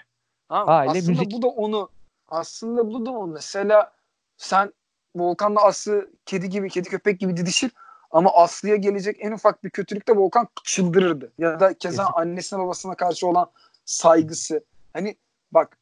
Tamam 0.49 0.69
Aile, 0.69 0.91
aslında 0.91 1.11
müzik. 1.11 1.31
bu 1.31 1.41
da 1.41 1.47
onu 1.47 1.89
aslında 2.27 2.87
bu 2.87 3.05
da 3.05 3.11
onu. 3.11 3.31
Mesela 3.33 3.93
sen 4.37 4.73
Volkan'la 5.15 5.61
Aslı 5.61 6.09
kedi 6.25 6.49
gibi, 6.49 6.69
kedi 6.69 6.89
köpek 6.89 7.19
gibi 7.19 7.37
didişir 7.37 7.71
ama 8.11 8.33
Aslı'ya 8.33 8.75
gelecek 8.75 9.17
en 9.19 9.31
ufak 9.31 9.63
bir 9.63 9.69
kötülükte 9.69 10.15
Volkan 10.15 10.47
çıldırırdı. 10.63 11.31
Ya 11.37 11.59
da 11.59 11.73
keza 11.73 12.05
annesine 12.05 12.59
babasına 12.59 12.95
karşı 12.95 13.27
olan 13.27 13.51
saygısı. 13.85 14.63
Hani 14.93 15.15
bak 15.51 15.77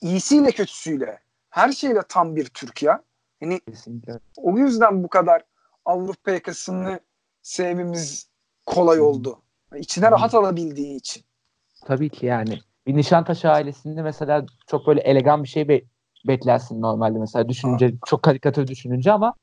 iyisiyle 0.00 0.50
kötüsüyle 0.50 1.20
her 1.50 1.72
şeyle 1.72 2.00
tam 2.08 2.36
bir 2.36 2.46
Türk 2.46 2.82
ya. 2.82 3.02
Hani 3.40 3.60
Kesinlikle. 3.60 4.18
o 4.36 4.58
yüzden 4.58 5.04
bu 5.04 5.08
kadar 5.08 5.42
Avrupa 5.84 6.30
yakasını 6.30 7.00
sevmemiz 7.42 8.30
kolay 8.66 9.00
oldu. 9.00 9.38
İçine 9.76 10.10
rahat 10.10 10.34
alabildiği 10.34 10.96
için. 10.96 11.24
Tabii 11.86 12.08
ki 12.10 12.26
yani. 12.26 12.58
Bir 12.86 12.96
Nişantaşı 12.96 13.50
ailesinde 13.50 14.02
mesela 14.02 14.46
çok 14.66 14.86
böyle 14.86 15.00
elegan 15.00 15.42
bir 15.42 15.48
şey 15.48 15.68
be- 15.68 15.82
beklersin 16.28 16.82
normalde 16.82 17.18
mesela 17.18 17.48
düşününce 17.48 17.86
Aa. 17.86 18.06
çok 18.06 18.22
karikatür 18.22 18.66
düşününce 18.66 19.12
ama 19.12 19.34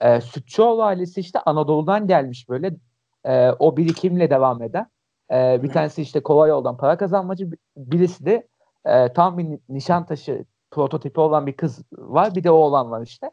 e, 0.00 0.20
Sütçüoğlu 0.20 0.82
ailesi 0.82 1.20
işte 1.20 1.38
Anadolu'dan 1.40 2.06
gelmiş 2.06 2.48
böyle 2.48 2.76
e, 3.24 3.50
o 3.50 3.76
birikimle 3.76 4.30
devam 4.30 4.62
eden. 4.62 4.86
E, 5.32 5.62
bir 5.62 5.70
tanesi 5.70 6.02
işte 6.02 6.22
kolay 6.22 6.50
yoldan 6.50 6.76
para 6.76 6.96
kazanmacı 6.96 7.50
birisi 7.76 8.26
de 8.26 8.48
e, 8.84 9.12
tam 9.12 9.38
bir 9.38 9.58
Nişantaşı 9.68 10.44
prototipi 10.70 11.20
olan 11.20 11.46
bir 11.46 11.52
kız 11.52 11.82
var 11.92 12.34
bir 12.34 12.44
de 12.44 12.50
o 12.50 12.54
olan 12.56 12.90
var 12.90 13.02
işte. 13.02 13.30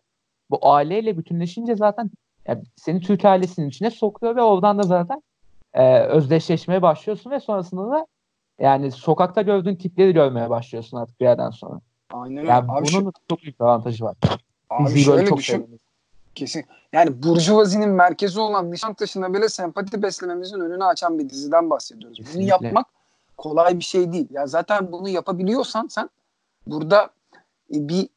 Bu 0.50 0.68
aileyle 0.68 1.18
bütünleşince 1.18 1.76
zaten 1.76 2.12
yani 2.48 2.64
seni 2.76 3.02
Türk 3.02 3.26
ailesinin 3.26 3.70
içine 3.70 3.92
sokuyor 3.92 4.36
ve 4.36 4.42
oradan 4.42 4.80
da 4.80 4.84
zaten 4.84 5.22
e, 5.74 6.00
özdeşleşmeye 6.00 6.82
başlıyorsun 6.82 7.32
ve 7.32 7.40
sonrasında 7.40 7.92
da 7.92 8.08
yani 8.60 8.92
sokakta 8.92 9.42
gördüğün 9.42 9.76
tipleri 9.76 10.14
görmeye 10.14 10.50
başlıyorsun 10.50 10.98
artık 10.98 11.20
bir 11.20 11.26
yerden 11.26 11.50
sonra. 11.50 11.80
Aynen 12.14 12.46
yani 12.46 12.72
Abi 12.72 12.88
bunun 12.94 13.04
şu... 13.04 13.12
çok 13.30 13.42
büyük 13.42 13.62
avantajı 13.62 14.04
var. 14.04 14.16
Abi 14.70 14.86
Bizi 14.86 15.00
şöyle 15.00 15.26
çok 15.26 15.38
düşün. 15.38 15.54
Sevdim. 15.54 15.80
Kesin. 16.36 16.66
Yani 16.94 17.24
Burjuvazinin 17.24 17.90
merkezi 17.90 18.40
olan 18.40 18.72
Nişantaşı'na 18.72 19.34
bile 19.34 19.50
sempati 19.50 20.02
beslememizin 20.02 20.60
önünü 20.60 20.84
açan 20.84 21.20
bir 21.20 21.30
diziden 21.30 21.70
bahsediyoruz. 21.70 22.18
Kesinlikle. 22.18 22.40
Bunu 22.40 22.50
yapmak 22.50 22.88
kolay 23.38 23.80
bir 23.80 23.84
şey 23.84 24.12
değil. 24.12 24.28
Ya 24.32 24.48
zaten 24.48 24.92
bunu 24.92 25.10
yapabiliyorsan 25.10 25.88
sen 25.88 26.10
burada 26.68 27.10
bir 27.70 28.10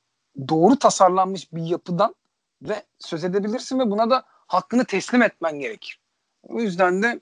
doğru 0.49 0.77
tasarlanmış 0.77 1.53
bir 1.53 1.63
yapıdan 1.63 2.15
ve 2.69 2.83
söz 2.99 3.25
edebilirsin 3.25 3.79
ve 3.79 3.91
buna 3.91 4.11
da 4.11 4.25
hakkını 4.27 4.85
teslim 4.85 5.23
etmen 5.23 5.59
gerekir. 5.59 6.01
O 6.43 6.61
yüzden 6.61 7.03
de 7.03 7.21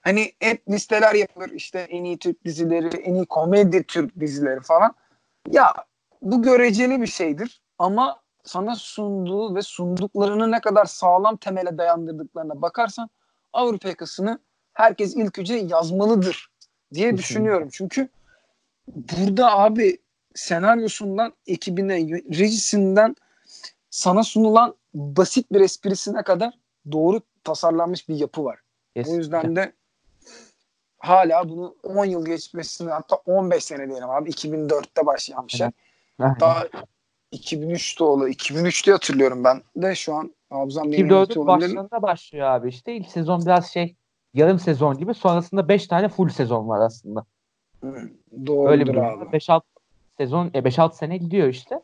hani 0.00 0.32
hep 0.40 0.68
listeler 0.70 1.14
yapılır 1.14 1.50
işte 1.50 1.78
en 1.78 2.04
iyi 2.04 2.18
Türk 2.18 2.44
dizileri, 2.44 2.96
en 2.96 3.14
iyi 3.14 3.26
komedi 3.26 3.84
Türk 3.84 4.20
dizileri 4.20 4.60
falan. 4.60 4.94
Ya 5.50 5.74
bu 6.22 6.42
göreceli 6.42 7.02
bir 7.02 7.06
şeydir 7.06 7.62
ama 7.78 8.20
sana 8.44 8.76
sunduğu 8.76 9.54
ve 9.54 9.62
sunduklarını 9.62 10.50
ne 10.50 10.60
kadar 10.60 10.84
sağlam 10.84 11.36
temele 11.36 11.78
dayandırdıklarına 11.78 12.62
bakarsan 12.62 13.10
Avrupa 13.52 13.88
yakasını 13.88 14.38
herkes 14.72 15.16
ilk 15.16 15.38
önce 15.38 15.54
yazmalıdır 15.54 16.50
diye 16.94 17.16
düşünüyorum. 17.16 17.68
Çünkü 17.72 18.08
burada 18.88 19.58
abi 19.58 19.98
senaryosundan 20.34 21.32
ekibine, 21.46 21.96
rejisinden 22.38 23.16
sana 23.98 24.22
sunulan 24.22 24.74
basit 24.94 25.52
bir 25.52 25.60
esprisine 25.60 26.22
kadar 26.22 26.54
doğru 26.92 27.20
tasarlanmış 27.44 28.08
bir 28.08 28.14
yapı 28.14 28.44
var. 28.44 28.58
Kesinlikle. 28.96 29.14
O 29.14 29.18
yüzden 29.18 29.56
de 29.56 29.72
hala 30.98 31.48
bunu 31.48 31.76
10 31.82 32.04
yıl 32.04 32.26
geçmesini 32.26 32.90
hatta 32.90 33.16
15 33.16 33.64
sene 33.64 33.88
diyelim 33.88 34.10
abi 34.10 34.30
2004'te 34.30 35.06
başlayan 35.06 35.46
bir 35.46 35.52
şey. 35.52 35.68
Hatta 36.18 36.68
2003'te 37.32 38.04
oldu. 38.04 38.28
2003'te 38.28 38.92
hatırlıyorum 38.92 39.44
ben 39.44 39.62
de 39.76 39.94
şu 39.94 40.14
an 40.14 40.34
hafızam 40.50 40.92
2004'ün 40.92 41.46
başlarında 41.46 42.02
başlıyor 42.02 42.46
abi 42.46 42.68
işte. 42.68 42.96
ilk 42.96 43.08
sezon 43.08 43.42
biraz 43.42 43.70
şey 43.70 43.96
yarım 44.34 44.58
sezon 44.58 44.98
gibi. 44.98 45.14
Sonrasında 45.14 45.68
5 45.68 45.86
tane 45.86 46.08
full 46.08 46.28
sezon 46.28 46.68
var 46.68 46.80
aslında. 46.80 47.24
Hı, 47.80 48.10
doğrudur 48.46 48.70
Öyle 48.70 48.86
bir 48.86 48.96
abi. 48.96 49.24
5-6 49.24 49.62
sezon, 50.18 50.50
e, 50.54 50.58
5-6 50.58 50.96
sene 50.96 51.16
gidiyor 51.16 51.48
işte. 51.48 51.80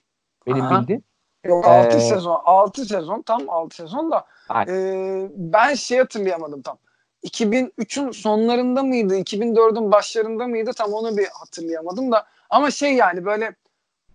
Benim 0.46 0.64
Aha. 0.64 0.80
bildiğim. 0.80 1.02
Yok 1.44 1.64
6 1.68 1.96
ee, 1.96 2.00
sezon. 2.00 2.40
6 2.44 2.84
sezon 2.84 3.22
tam 3.22 3.50
6 3.50 3.76
sezon 3.76 4.12
da 4.12 4.24
e, 4.68 5.28
ben 5.36 5.74
şey 5.74 5.98
hatırlayamadım 5.98 6.62
tam. 6.62 6.78
2003'ün 7.24 8.10
sonlarında 8.10 8.82
mıydı? 8.82 9.18
2004'ün 9.18 9.92
başlarında 9.92 10.46
mıydı? 10.46 10.70
Tam 10.76 10.92
onu 10.92 11.16
bir 11.16 11.26
hatırlayamadım 11.26 12.12
da. 12.12 12.26
Ama 12.50 12.70
şey 12.70 12.94
yani 12.94 13.24
böyle 13.24 13.54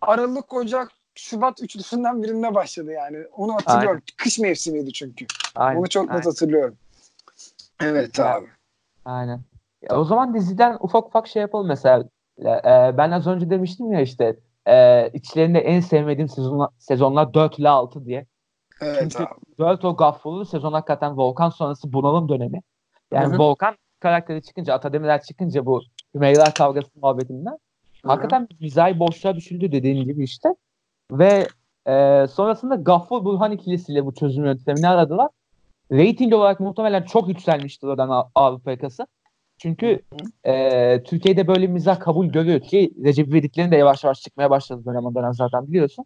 Aralık, 0.01 0.53
Ocak, 0.53 0.91
Şubat 1.15 1.61
üçlüsünden 1.61 2.23
birinde 2.23 2.55
başladı 2.55 2.91
yani. 2.91 3.17
Onu 3.37 3.53
hatırlıyorum. 3.53 3.89
Aynen. 3.89 4.17
Kış 4.17 4.39
mevsimiydi 4.39 4.93
çünkü. 4.93 5.25
Aynen. 5.55 5.79
Onu 5.79 5.89
çok 5.89 6.11
net 6.11 6.25
hatırlıyorum. 6.25 6.77
Evet 7.81 8.19
abi. 8.19 8.47
Aynen. 9.05 9.41
Ya 9.81 9.99
o 9.99 10.03
zaman 10.03 10.33
diziden 10.33 10.77
ufak 10.79 11.07
ufak 11.07 11.27
şey 11.27 11.41
yapalım 11.41 11.67
mesela. 11.67 12.03
Ee, 12.39 12.97
ben 12.97 13.11
az 13.11 13.27
önce 13.27 13.49
demiştim 13.49 13.93
ya 13.93 14.01
işte 14.01 14.35
e, 14.69 15.09
içlerinde 15.13 15.59
en 15.59 15.79
sevmediğim 15.79 16.29
sezonlar, 16.29 16.69
sezonlar 16.79 17.33
4 17.33 17.59
ile 17.59 17.69
6 17.69 18.05
diye. 18.05 18.25
Evet 18.81 18.99
Çünkü 18.99 19.23
abi. 19.23 19.33
4 19.59 19.85
o 19.85 19.95
gaffurlu 19.95 20.45
sezon 20.45 20.73
hakikaten 20.73 21.17
Volkan 21.17 21.49
sonrası 21.49 21.93
bunalım 21.93 22.29
dönemi. 22.29 22.61
Yani 23.13 23.33
Hı-hı. 23.33 23.39
Volkan 23.39 23.75
karakteri 23.99 24.41
çıkınca, 24.41 24.73
Atademiler 24.73 25.21
çıkınca 25.21 25.65
bu 25.65 25.81
Hümeyra 26.15 26.43
kavgası 26.43 26.87
muhabbetinden 27.01 27.51
Hı-hı. 27.51 28.11
hakikaten 28.11 28.47
mizahi 28.59 28.99
boşluğa 28.99 29.35
düşüldü 29.35 29.71
dediğin 29.71 30.03
gibi 30.03 30.23
işte. 30.23 30.49
Ve 31.11 31.47
e, 31.87 32.27
sonrasında 32.27 32.75
Gaffur 32.75 33.25
Burhan 33.25 33.51
ikilisiyle 33.51 34.05
bu 34.05 34.13
çözüm 34.13 34.45
yöntemini 34.45 34.87
aradılar. 34.87 35.29
Rating 35.91 36.33
olarak 36.33 36.59
muhtemelen 36.59 37.03
çok 37.03 37.27
yükselmiştir 37.27 37.87
oradan 37.87 38.29
Avrupa 38.35 38.71
yakası. 38.71 39.07
Çünkü 39.59 39.99
e, 40.43 41.03
Türkiye'de 41.03 41.47
böyle 41.47 41.67
mizah 41.67 41.99
kabul 41.99 42.25
görüyor 42.25 42.61
ki 42.61 42.93
Recep 43.03 43.27
İvedik'lerin 43.27 43.71
de 43.71 43.75
yavaş 43.75 44.03
yavaş 44.03 44.21
çıkmaya 44.21 44.49
başladı 44.49 44.81
dönem 44.85 45.15
dönem 45.15 45.33
zaten 45.33 45.67
biliyorsun. 45.67 46.05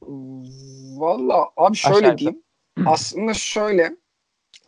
Valla 1.00 1.50
abi 1.58 1.76
şöyle 1.76 1.98
Aşağı 1.98 2.18
diyeyim. 2.18 2.44
Aslında 2.86 3.34
şöyle 3.34 3.96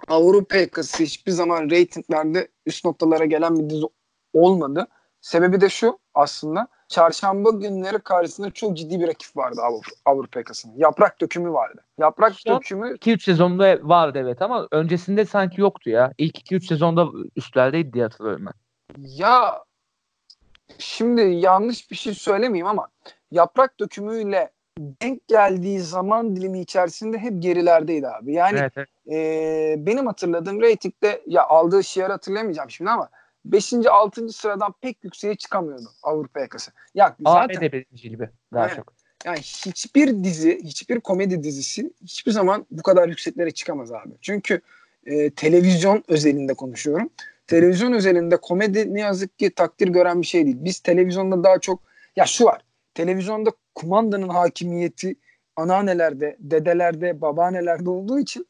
Avrupa 0.08 0.58
yakası 0.58 1.04
hiçbir 1.04 1.32
zaman 1.32 1.70
reytinglerde 1.70 2.48
üst 2.66 2.86
noktalara 2.86 3.26
gelen 3.26 3.60
bir 3.60 3.70
dizi 3.70 3.86
olmadı. 4.34 4.88
Sebebi 5.22 5.62
de 5.62 5.70
şu 5.70 6.00
aslında 6.14 6.68
çarşamba 6.88 7.50
günleri 7.50 8.00
karşısında 8.00 8.52
çok 8.52 8.78
ciddi 8.78 9.00
bir 9.00 9.08
rakip 9.08 9.38
vardı 9.38 9.62
Avrupa, 9.62 9.90
Avrupa 10.06 10.40
yakasının. 10.40 10.74
Yaprak 10.78 11.22
dökümü 11.22 11.52
vardı. 11.52 11.86
Yaprak 12.00 12.34
Son 12.36 12.56
dökümü 12.56 12.96
2-3 12.96 13.24
sezonda 13.24 13.80
vardı 13.84 14.20
evet 14.22 14.42
ama 14.42 14.68
öncesinde 14.72 15.26
sanki 15.26 15.62
yoktu 15.62 15.90
ya. 15.90 16.14
İlk 16.18 16.52
2-3 16.52 16.68
sezonda 16.68 17.08
üstlerdeydi 17.36 17.94
diye 17.94 18.04
hatırlıyorum 18.04 18.46
ben. 18.46 18.64
Ya 18.98 19.64
şimdi 20.78 21.22
yanlış 21.22 21.92
bir 21.92 21.96
şey 21.96 22.14
söylemeyeyim 22.14 22.68
ama 22.68 22.88
yaprak 23.32 23.80
dökümüyle 23.80 24.52
denk 24.80 25.28
geldiği 25.28 25.80
zaman 25.80 26.36
dilimi 26.36 26.60
içerisinde 26.60 27.18
hep 27.18 27.42
gerilerdeydi 27.42 28.08
abi. 28.08 28.34
Yani 28.34 28.60
evet, 28.60 28.74
evet. 28.76 28.90
E, 29.12 29.76
benim 29.86 30.08
hatırladığım 30.08 30.62
reytingde 30.62 31.22
ya 31.28 31.44
aldığı 31.44 31.84
şiar 31.84 32.12
hatırlayamayacağım 32.12 32.72
şimdi 32.72 32.92
ama 32.92 33.10
5. 33.46 33.74
6. 33.74 34.30
sıradan 34.30 34.74
pek 34.82 35.04
yükseğe 35.04 35.36
çıkamıyordu 35.36 35.90
Avrupa 36.04 36.40
yakası. 36.40 36.72
Ya 36.96 37.16
zaten 37.20 37.58
ABD 37.58 37.74
birinci 37.74 38.10
gibi 38.10 38.30
daha 38.54 38.68
yani, 38.68 38.76
çok. 38.76 38.94
Yani 39.26 39.38
hiçbir 39.38 40.24
dizi, 40.24 40.60
hiçbir 40.64 41.00
komedi 41.00 41.44
dizisi 41.44 41.94
hiçbir 42.04 42.32
zaman 42.32 42.66
bu 42.72 42.84
kadar 42.84 43.10
yükseklere 43.10 43.52
çıkamaz 43.52 43.92
abi. 43.92 44.14
Çünkü 44.22 44.62
e, 45.06 45.30
televizyon 45.30 46.04
özelinde 46.08 46.54
konuşuyorum. 46.54 47.10
Televizyon 47.48 47.93
özelinde 47.93 48.38
komedi 48.38 48.93
ne 48.93 49.02
yazık 49.02 49.39
ki 49.39 49.50
takdir 49.50 49.88
gören 49.88 50.22
bir 50.22 50.28
şey 50.28 50.46
değil. 50.46 50.58
Biz 50.60 50.80
televizyonda 50.80 51.43
daha 51.43 51.60
çok 51.60 51.80
ya 52.16 52.26
şu 52.26 52.46
var. 52.46 52.62
Televizyonda 52.93 53.52
kumandanın 53.76 54.30
hakimiyeti 54.30 55.16
anneannelerde, 55.56 56.38
dedelerde, 56.39 57.22
babaannelerde 57.22 57.89
olduğu 57.89 58.20
için 58.20 58.48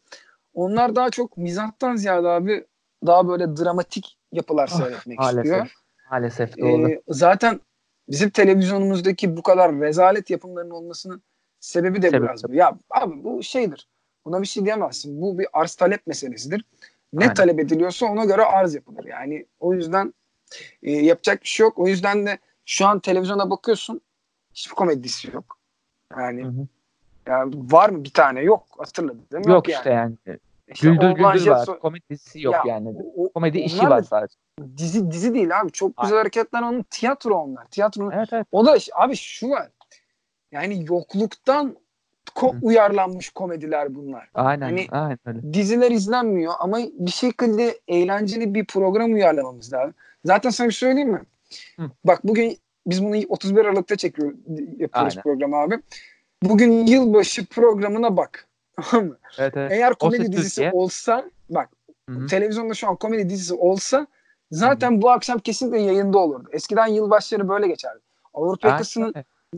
onlar 0.54 0.96
daha 0.96 1.10
çok 1.10 1.38
mizahtan 1.38 1.96
ziyade 1.96 2.28
abi 2.28 2.66
daha 3.06 3.28
böyle 3.28 3.58
dramatik 3.58 4.18
yapılar 4.32 4.70
oh, 4.74 4.78
seyretmek 4.78 5.20
maalesef, 5.20 5.46
istiyor. 5.46 5.74
Maalesef 6.12 6.58
doğru. 6.58 6.89
Ee, 6.89 7.02
zaten 7.08 7.60
bizim 8.10 8.30
televizyonumuzdaki 8.30 9.38
bu 9.38 9.41
kadar 9.41 9.80
rezalet 9.80 10.30
yapımların 10.30 10.70
olmasının 10.70 11.24
sebebi 11.60 12.02
de 12.02 12.10
Sebep. 12.10 12.24
biraz 12.24 12.43
bu. 12.43 12.54
Ya 12.54 12.78
abi 12.89 13.24
bu 13.24 13.43
şeydir. 13.43 13.88
Buna 14.26 14.41
bir 14.41 14.48
şey 14.48 14.66
diyemezsin. 14.66 15.22
Bu 15.22 15.39
bir 15.39 15.48
arz 15.54 15.76
talep 15.76 16.08
meselesidir. 16.08 16.66
Ne 17.16 17.24
Aynen. 17.24 17.34
talep 17.34 17.59
ediliyorsa 17.59 18.05
ona 18.05 18.26
göre 18.26 18.45
arz 18.45 18.76
yapılır. 18.76 19.05
Yani 19.05 19.45
o 19.59 19.74
yüzden 19.74 20.13
e, 20.84 20.91
yapacak 20.91 21.41
bir 21.41 21.47
şey 21.47 21.63
yok. 21.63 21.78
O 21.78 21.88
yüzden 21.88 22.26
de 22.26 22.38
şu 22.66 22.86
an 22.86 22.99
televizyona 22.99 23.49
bakıyorsun 23.49 24.01
hiçbir 24.53 24.76
komedisi 24.76 25.32
yok. 25.32 25.57
Yani, 26.18 26.43
hı 26.43 26.47
hı. 26.47 26.68
yani 27.28 27.55
var 27.72 27.89
mı 27.89 28.03
bir 28.03 28.09
tane? 28.09 28.41
Yok. 28.41 28.66
Hatırladım. 28.78 29.26
Yok, 29.32 29.47
yok 29.47 29.70
işte 29.70 29.89
yani. 29.89 30.16
İşte 30.68 30.89
güldür 30.89 31.09
güldür 31.09 31.24
var. 31.24 31.38
So- 31.38 31.80
Komedi 31.80 32.03
dizisi 32.09 32.41
yok 32.41 32.53
ya, 32.53 32.63
yani. 32.66 32.95
O, 33.16 33.30
Komedi 33.30 33.59
işi 33.59 33.89
var 33.89 34.01
sadece. 34.01 34.36
Dizi 34.78 35.11
dizi 35.11 35.34
değil 35.34 35.59
abi. 35.59 35.72
Çok 35.72 35.97
güzel 35.97 36.11
Aynen. 36.11 36.18
hareketler 36.18 36.61
onun 36.61 36.82
tiyatro 36.82 37.36
onlar. 37.36 37.66
Tiyatro. 37.66 38.11
Evet, 38.13 38.30
evet. 38.32 38.47
O 38.51 38.66
da 38.66 38.78
abi 38.93 39.16
şu 39.16 39.49
var. 39.49 39.70
Yani 40.51 40.86
yokluktan 40.89 41.78
ko- 42.36 42.56
uyarlanmış 42.62 43.30
komediler 43.30 43.96
bunlar. 43.96 44.30
Aynen. 44.34 44.66
Hani 44.66 44.88
aynen 44.92 45.20
öyle. 45.26 45.54
Diziler 45.54 45.92
izlenmiyor 45.92 46.54
ama 46.60 46.78
bir 46.94 47.12
şekilde 47.12 47.80
eğlenceli 47.88 48.54
bir 48.54 48.66
program 48.66 49.14
uyarlamamız 49.14 49.74
lazım. 49.74 49.94
Zaten 50.26 50.50
sana 50.50 50.68
bir 50.68 50.74
şey 50.74 50.90
söyleyeyim 50.90 51.12
mi? 51.12 51.22
Hı. 51.80 51.92
Bak 52.04 52.20
bugün 52.24 52.58
biz 52.88 53.04
bunu 53.04 53.16
31 53.30 53.66
Aralık'ta 53.66 53.96
çekiyor, 53.96 54.34
yapıyoruz 54.78 55.14
Aynen. 55.14 55.24
programı 55.24 55.56
abi. 55.56 55.80
Bugün 56.44 56.88
yılbaşı 56.88 57.46
programına 57.46 58.18
bak. 58.18 58.48
evet, 59.38 59.54
evet. 59.58 59.72
Eğer 59.72 59.94
komedi 59.94 60.32
dizisi 60.32 60.56
Türkiye. 60.56 60.72
olsa 60.72 61.26
bak 61.50 61.70
Hı-hı. 62.10 62.28
televizyonda 62.28 62.74
şu 62.74 62.88
an 62.88 62.96
komedi 62.96 63.30
dizisi 63.30 63.54
olsa 63.54 64.08
zaten 64.52 64.92
Hı-hı. 64.92 65.02
bu 65.02 65.10
akşam 65.10 65.40
kesinlikle 65.40 65.82
yayında 65.82 66.18
olurdu. 66.18 66.50
Eskiden 66.52 66.88
yılbaşları 66.88 67.50
böyle 67.50 67.68
geçerdi. 67.68 68.00
Avrupa 68.34 68.68
yakasının 68.68 69.14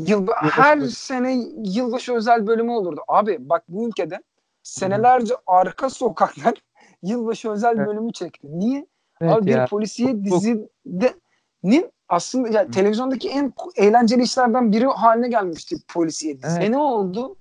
yıl, 0.08 0.28
her 0.36 0.80
sene 0.80 1.34
yılbaşı 1.64 2.14
özel 2.14 2.48
bölümü 2.48 2.72
olurdu. 2.72 3.02
Abi 3.08 3.38
bak 3.40 3.64
bu 3.68 3.88
ülkede 3.88 4.20
senelerce 4.64 5.34
arka 5.48 5.90
sokaklar 5.90 6.54
yılbaşı 7.04 7.50
özel 7.50 7.78
evet. 7.78 7.88
bölümü 7.88 8.14
çekti. 8.14 8.60
Niye? 8.60 8.86
Evet 9.22 9.34
Abi 9.34 9.52
ya. 9.52 9.64
bir 9.64 9.70
polisiye 9.70 10.24
dizinin 10.24 11.92
aslında 12.10 12.50
yani 12.50 12.72
televizyondaki 12.72 13.30
en 13.30 13.54
eğlenceli 13.76 14.24
işlerden 14.24 14.72
biri 14.72 14.86
haline 14.86 15.28
gelmişti 15.30 15.76
polisiye 15.88 16.38
dizi. 16.38 16.58
Evet. 16.58 16.70
E 16.70 16.72
ne 16.72 16.78
oldu? 16.78 17.36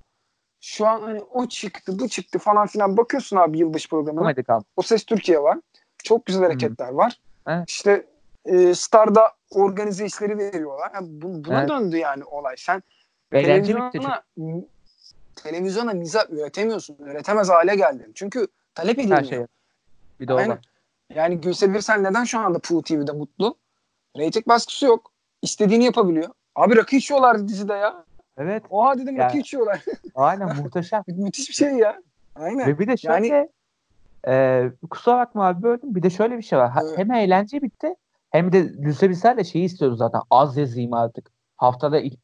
Şu 0.60 0.86
an 0.86 1.00
hani 1.00 1.20
o 1.20 1.46
çıktı, 1.46 1.98
bu 1.98 2.08
çıktı 2.08 2.38
falan 2.38 2.66
filan 2.66 2.96
bakıyorsun 2.96 3.36
abi 3.36 3.58
yılbaşı 3.58 3.88
programına. 3.88 4.24
O 4.76 4.82
Ses 4.82 5.04
Türkiye 5.04 5.42
var. 5.42 5.58
Çok 6.04 6.26
güzel 6.26 6.42
hareketler 6.42 6.88
hmm. 6.88 6.96
var. 6.96 7.20
Evet. 7.46 7.64
İşte 7.68 8.06
e, 8.44 8.74
Star'da 8.74 9.32
organize 9.50 10.06
işleri 10.06 10.38
veriyorlar. 10.38 10.90
Yani 10.94 11.08
bu, 11.10 11.44
buna 11.44 11.58
evet. 11.58 11.68
döndü 11.68 11.96
yani 11.96 12.24
olay. 12.24 12.54
Sen 12.58 12.82
televizyona, 13.30 13.90
televizyona 15.36 15.92
mizah 15.92 16.30
üretemiyorsun. 16.30 16.96
Üretemez 17.00 17.48
hale 17.48 17.76
geldin. 17.76 18.12
Çünkü 18.14 18.46
talep 18.74 18.98
edilmiyor. 18.98 19.18
Her 19.18 19.24
şey. 19.24 19.46
Bir 20.20 20.28
de 20.28 20.34
o 20.34 20.38
yani, 20.38 20.56
yani 21.14 21.40
Gülse 21.40 21.74
Birsel 21.74 22.00
neden 22.00 22.24
şu 22.24 22.38
anda 22.38 22.58
Pooh 22.58 22.82
TV'de 22.82 23.12
mutlu? 23.12 23.56
Rating 24.18 24.46
baskısı 24.46 24.86
yok. 24.86 25.12
İstediğini 25.42 25.84
yapabiliyor. 25.84 26.28
Abi 26.54 26.76
rakı 26.76 26.96
içiyorlardı 26.96 27.48
dizide 27.48 27.72
ya. 27.72 28.04
Evet. 28.38 28.62
Oha 28.70 28.98
dedim 28.98 29.16
yani, 29.16 29.18
rakı 29.18 29.38
içiyorlar. 29.38 29.84
aynen 30.14 30.56
muhteşem. 30.56 31.02
Müthiş 31.08 31.48
bir 31.48 31.54
şey 31.54 31.72
ya. 31.72 32.02
Aynen. 32.36 32.66
Ve 32.66 32.78
bir 32.78 32.86
de 32.88 32.96
şöyle 32.96 33.26
yani, 33.26 33.48
Ee, 34.28 34.70
kusura 34.90 35.18
bakma 35.18 35.46
abi 35.46 35.62
böldüm. 35.62 35.94
Bir 35.94 36.02
de 36.02 36.10
şöyle 36.10 36.38
bir 36.38 36.42
şey 36.42 36.58
var. 36.58 36.72
Evet. 36.82 36.98
Hem 36.98 37.12
eğlence 37.12 37.62
bitti 37.62 37.94
hem 38.30 38.52
de 38.52 38.72
Lüse 38.72 39.10
Bizler 39.10 39.36
de 39.36 39.44
şeyi 39.44 39.64
istiyoruz 39.64 39.98
zaten. 39.98 40.20
Az 40.30 40.56
yazayım 40.56 40.94
artık. 40.94 41.30
Haftada 41.56 42.00
iki, 42.00 42.18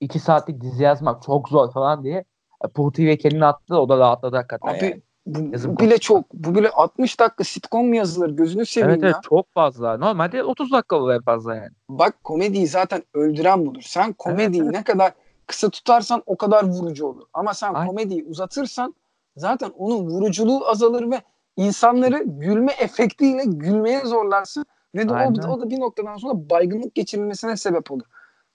iki 0.00 0.18
saatlik 0.18 0.60
dizi 0.60 0.82
yazmak 0.82 1.22
çok 1.22 1.48
zor 1.48 1.72
falan 1.72 2.04
diye. 2.04 2.24
Puh 2.74 2.92
TV 2.92 3.16
kendini 3.16 3.44
attı 3.44 3.78
o 3.78 3.88
da 3.88 3.98
rahatladı 3.98 4.36
hakikaten 4.36 4.74
Abi, 4.74 4.84
yani. 4.84 5.02
Bu, 5.26 5.68
bu 5.68 5.78
bile 5.78 5.98
çok. 5.98 6.34
Bu 6.34 6.54
bile 6.54 6.70
60 6.70 7.20
dakika 7.20 7.44
sitcom 7.44 7.88
mu 7.88 7.94
yazılır? 7.94 8.30
Gözünü 8.30 8.66
seveyim 8.66 8.90
evet, 8.90 9.02
ya. 9.02 9.08
Evet 9.08 9.22
çok 9.28 9.52
fazla. 9.52 9.98
Normalde 9.98 10.42
30 10.42 10.72
dakika 10.72 10.96
olur 10.96 11.10
en 11.10 11.22
fazla 11.22 11.54
yani. 11.54 11.70
Bak 11.88 12.24
komediyi 12.24 12.66
zaten 12.66 13.02
öldüren 13.14 13.66
budur. 13.66 13.82
Sen 13.82 14.12
komediyi 14.12 14.62
evet. 14.62 14.72
ne 14.72 14.84
kadar 14.84 15.12
kısa 15.46 15.70
tutarsan 15.70 16.22
o 16.26 16.36
kadar 16.36 16.64
vurucu 16.64 17.06
olur. 17.06 17.26
Ama 17.32 17.54
sen 17.54 17.74
Aynen. 17.74 17.88
komediyi 17.88 18.24
uzatırsan 18.24 18.94
zaten 19.36 19.70
onun 19.78 20.06
vuruculuğu 20.06 20.68
azalır 20.68 21.10
ve 21.10 21.20
insanları 21.56 22.22
gülme 22.26 22.72
efektiyle 22.78 23.42
gülmeye 23.46 24.00
zorlarsın 24.00 24.66
ve 24.96 25.08
de 25.08 25.12
o, 25.12 25.50
o 25.50 25.60
da 25.60 25.70
bir 25.70 25.80
noktadan 25.80 26.16
sonra 26.16 26.50
baygınlık 26.50 26.94
geçirilmesine 26.94 27.56
sebep 27.56 27.90
olur. 27.90 28.06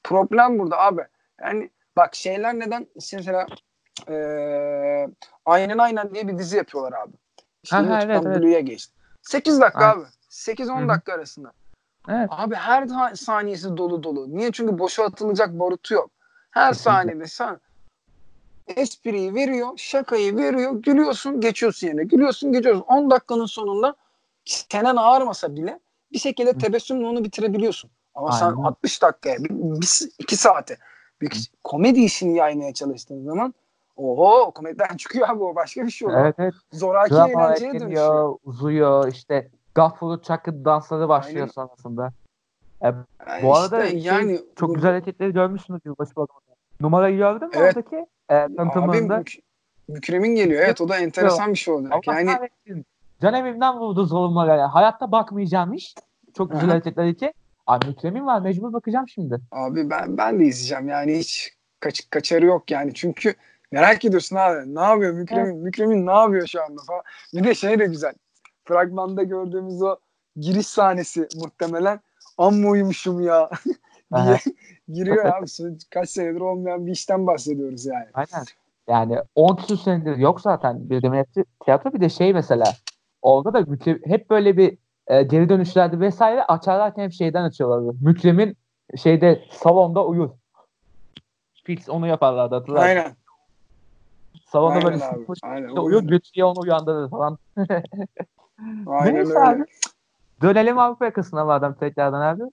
Problem 0.04 0.60
burada 0.60 0.80
abi. 0.80 1.02
Yani 1.42 1.70
bak 1.96 2.16
şeyler 2.16 2.60
neden 2.60 2.88
mesela 2.96 3.48
e, 4.10 4.16
Aynen 5.46 5.78
Aynen 5.78 6.14
diye 6.14 6.28
bir 6.28 6.38
dizi 6.38 6.58
yapıyorlar 6.58 7.00
abi. 7.00 7.14
İşte 7.64 7.76
ha, 7.76 8.00
evet, 8.04 8.24
evet. 8.26 8.42
Blue'ya 8.42 8.60
geçti. 8.60 8.94
8 9.22 9.62
dakika 9.62 9.86
Aynen. 9.86 10.02
abi. 10.02 10.08
8-10 10.30 10.90
dakika 10.90 11.14
arasında. 11.14 11.52
Evet. 12.10 12.30
Abi 12.32 12.56
her 12.56 12.88
saniyesi 13.16 13.78
dolu 13.78 14.04
dolu. 14.04 14.38
Niye? 14.38 14.52
Çünkü 14.52 14.80
boşa 14.80 15.04
atılacak 15.04 15.60
barutu 15.60 15.94
yok. 15.94 16.12
Her 16.52 16.74
saniyede 16.74 17.28
sen 17.28 17.60
espriyi 18.68 19.36
veriyor, 19.36 19.70
şakayı 19.76 20.38
veriyor, 20.38 20.72
gülüyorsun, 20.76 21.42
geçiyorsun 21.42 21.88
yerine. 21.88 22.04
Gülüyorsun, 22.04 22.52
geçiyorsun. 22.52 22.86
10 22.88 23.12
dakikanın 23.12 23.46
sonunda 23.46 23.96
çenen 24.46 24.96
ağırmasa 24.96 25.56
bile 25.56 25.80
bir 26.14 26.20
şekilde 26.20 26.54
tebessümle 26.54 27.08
onu 27.08 27.24
bitirebiliyorsun. 27.24 27.92
Ama 28.16 28.30
Aynen. 28.30 28.40
sen 28.40 28.64
60 28.64 29.02
dakikaya, 29.02 29.44
bir, 29.44 29.50
bir, 29.50 30.10
iki 30.20 30.36
saate 30.36 30.78
bir 31.22 31.52
komedi 31.64 32.00
işini 32.00 32.38
yaymaya 32.38 32.74
çalıştığın 32.74 33.24
zaman 33.24 33.54
oho 33.96 34.52
komediden 34.52 34.88
çıkıyor 34.98 35.30
abi 35.30 35.44
o 35.44 35.56
başka 35.56 35.86
bir 35.86 35.92
şey 35.92 36.08
oluyor. 36.08 36.26
Evet, 36.26 36.36
evet. 36.38 36.54
Zoraki 36.72 37.14
Drama 37.14 37.46
eğlenceye 37.46 37.80
dönüşüyor. 37.80 38.36
Uzuyor 38.44 39.08
işte 39.08 39.50
Gaffulu 39.76 40.22
Çakı 40.22 40.66
dansları 40.66 41.10
başlıyor 41.10 41.40
Aynen. 41.40 41.52
sonrasında. 41.52 42.14
E, 42.82 42.86
yani 42.86 43.44
bu 43.44 43.56
arada 43.56 43.84
işte, 43.84 44.00
şey, 44.00 44.08
yani 44.08 44.40
çok 44.56 44.70
bu... 44.70 44.74
güzel 44.74 44.92
hareketleri 44.92 45.34
görmüşsünüz 45.34 45.82
yılbaşı 45.86 46.16
bakımında. 46.16 46.56
Numarayı 46.82 47.18
gördün 47.18 47.48
mü 47.48 47.54
evet. 47.56 47.78
oradaki? 47.78 47.96
E, 48.30 48.56
tanıtımında. 48.56 49.16
Abi 49.16 49.24
Mükremin 49.88 50.36
geliyor. 50.36 50.64
Evet 50.64 50.82
o 50.82 50.90
da 50.90 50.98
enteresan 50.98 51.54
bir 51.54 51.58
şey 51.58 51.74
olacak. 51.74 51.94
Allah 51.94 52.16
yani 52.16 52.26
kahretsin. 52.26 52.86
Can 53.22 53.34
evimden 53.34 53.80
vurdu 53.80 54.06
zorunla 54.06 54.46
yani. 54.46 54.62
Hayatta 54.62 55.12
bakmayacağım 55.12 55.74
iş. 55.74 55.96
Çok 56.38 56.52
güzel 56.52 56.70
hareketler 56.70 57.06
için. 57.06 57.34
Abi 57.68 57.88
Mükremin 57.88 58.26
var 58.26 58.42
mecbur 58.42 58.74
bakacağım 58.74 59.08
şimdi. 59.08 59.38
Abi 59.52 59.90
ben 59.90 60.18
ben 60.18 60.40
de 60.40 60.44
izleyeceğim 60.44 60.90
yani 60.90 61.18
hiç 61.18 61.54
kaç, 61.80 62.10
kaçarı 62.10 62.46
yok 62.46 62.72
yani 62.72 62.94
çünkü 62.94 63.34
merak 63.72 64.06
ediyorsun 64.06 64.36
abi 64.36 64.76
ne 64.76 64.82
yapıyor 64.82 65.14
Mükremin 65.14 65.52
evet. 65.52 65.64
Mükremin 65.64 66.08
ne 66.08 66.12
yapıyor 66.12 66.48
şu 66.48 66.64
anda 66.64 66.82
falan. 66.88 67.02
Bir 67.34 67.44
de 67.44 67.56
şey 67.56 67.80
de 67.80 67.86
güzel 67.86 68.14
fragmanda 68.66 69.24
gördüğümüz 69.24 69.82
o 69.82 69.98
giriş 70.36 70.68
sahnesi 70.68 71.28
muhtemelen 71.36 72.00
amma 72.38 72.70
uyumuşum 72.70 73.22
ya 73.22 73.50
diye 74.16 74.38
giriyor 74.88 75.26
abi 75.26 75.46
kaç 75.90 76.10
senedir 76.10 76.42
olmayan 76.42 76.86
bir 76.86 76.92
işten 76.92 77.28
bahsediyoruz 77.28 77.86
yani. 77.86 78.08
Aynen. 78.14 78.46
Yani 78.88 79.18
10 79.36 79.56
küsur 79.56 79.78
senedir 79.78 80.18
yok 80.18 80.42
zaten 80.42 80.90
bir 80.90 81.02
de 81.02 81.26
tiyatro 81.66 81.94
bir 81.94 82.02
de 82.02 82.10
şey 82.10 82.34
mesela 82.34 82.66
orada 83.22 83.54
da 83.54 83.66
hep 84.06 84.30
böyle 84.30 84.58
bir 84.58 84.78
e, 85.08 85.24
geri 85.24 85.50
dönüşlerde 85.50 86.00
vesaire 86.00 86.44
açarlarken 86.44 87.04
hep 87.04 87.14
şeyden 87.14 87.44
açıyorlardı. 87.44 87.98
Mükremin 88.02 88.58
şeyde 88.98 89.44
salonda 89.52 90.06
uyur. 90.06 90.30
Fix 91.64 91.90
onu 91.90 92.08
yaparlardı 92.08 92.56
hatırlar. 92.56 92.82
Aynen. 92.82 93.16
Salonda 94.46 94.74
Aynen 94.74 94.92
böyle 94.92 95.06
abi. 95.06 95.26
Aynen. 95.44 95.70
uyur 95.70 96.04
Lütfiye 96.04 96.46
onu 96.46 96.60
uyandırır 96.60 97.10
falan. 97.10 97.38
Aynen 98.88 99.16
Neyse 99.16 99.30
öyle. 99.30 99.40
abi. 99.40 99.66
Dönelim 100.42 100.80
Avrupa 100.80 101.06
yakasına 101.06 101.46
madem 101.46 101.74
tekrardan 101.74 102.22
abi. 102.22 102.44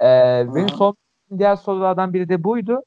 Ee, 0.00 0.54
benim 0.54 0.68
son 0.68 0.96
diğer 1.38 1.56
sorulardan 1.56 2.14
biri 2.14 2.28
de 2.28 2.44
buydu. 2.44 2.82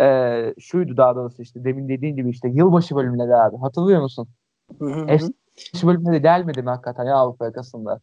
Ee, 0.00 0.54
şuydu 0.58 0.96
daha 0.96 1.16
doğrusu 1.16 1.42
işte 1.42 1.64
demin 1.64 1.88
dediğin 1.88 2.16
gibi 2.16 2.30
işte 2.30 2.48
yılbaşı 2.48 2.96
bölümleri 2.96 3.34
abi. 3.34 3.56
Hatırlıyor 3.56 4.02
musun? 4.02 4.28
Hı 4.78 5.06
hı. 5.56 5.62
Eski 5.74 5.86
bölümleri 5.86 6.22
gelmedi 6.22 6.62
mi 6.62 6.70
hakikaten 6.70 7.04
ya 7.04 7.14
Avrupa 7.14 7.44
yakasında? 7.44 8.00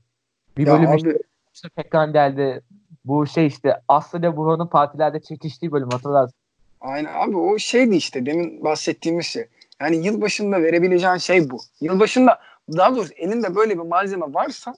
Bir 0.58 0.68
ya 0.68 0.74
bölüm 0.74 0.90
abi, 0.90 0.98
işte, 0.98 1.20
işte 1.54 1.70
tekrar 1.70 2.08
geldi. 2.08 2.62
Bu 3.06 3.28
şey 3.28 3.48
işte 3.48 3.82
Aslı 3.88 4.38
Burhan'ın 4.38 4.68
partilerde 4.68 5.22
çekiştiği 5.22 5.72
bölüm 5.72 5.90
hatırlarsın. 5.90 6.36
Aynen 6.82 7.14
abi 7.14 7.38
o 7.38 7.58
şeydi 7.58 7.96
işte 7.96 8.26
demin 8.26 8.64
bahsettiğimiz 8.64 9.26
şey. 9.26 9.48
Yani 9.82 9.96
yılbaşında 9.96 10.62
verebileceğin 10.62 11.18
şey 11.18 11.50
bu. 11.50 11.60
Yılbaşında 11.82 12.40
daha 12.78 12.96
doğrusu 12.96 13.14
elinde 13.14 13.56
böyle 13.56 13.74
bir 13.74 13.84
malzeme 13.84 14.34
varsa 14.34 14.74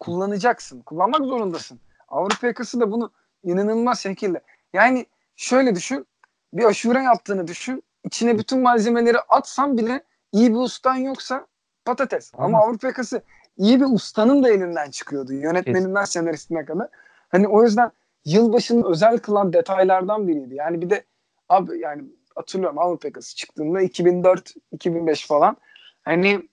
kullanacaksın. 0.00 0.80
Kullanmak 0.80 1.24
zorundasın. 1.24 1.80
Avrupa 2.08 2.46
yakası 2.46 2.80
da 2.80 2.92
bunu 2.92 3.10
inanılmaz 3.44 4.00
şekilde. 4.00 4.40
Yani 4.72 5.06
şöyle 5.36 5.74
düşün. 5.74 6.06
Bir 6.54 6.64
aşure 6.64 7.02
yaptığını 7.02 7.46
düşün. 7.46 7.82
İçine 8.04 8.38
bütün 8.38 8.60
malzemeleri 8.60 9.18
atsan 9.18 9.78
bile 9.78 10.02
iyi 10.32 10.50
bir 10.50 10.58
ustan 10.58 10.94
yoksa 10.94 11.46
patates. 11.84 12.32
Ama, 12.34 12.58
Avrupa 12.58 12.86
yakası 12.86 13.22
iyi 13.56 13.80
bir 13.80 13.86
ustanın 13.86 14.42
da 14.42 14.50
elinden 14.50 14.90
çıkıyordu. 14.90 15.32
Yönetmeninden 15.32 16.04
senaristine 16.04 16.64
kadar. 16.64 16.88
Hani 17.28 17.48
o 17.48 17.62
yüzden 17.62 17.90
yılbaşını 18.24 18.88
özel 18.88 19.18
kılan 19.18 19.52
detaylardan 19.52 20.28
biriydi. 20.28 20.54
Yani 20.54 20.82
bir 20.82 20.90
de 20.90 21.04
abi 21.48 21.78
yani 21.78 22.02
hatırlıyorum 22.34 22.78
Avrupa 22.78 23.08
yakası 23.08 23.36
çıktığında 23.36 23.82
2004-2005 23.82 25.26
falan. 25.26 25.56
Hani 26.02 26.48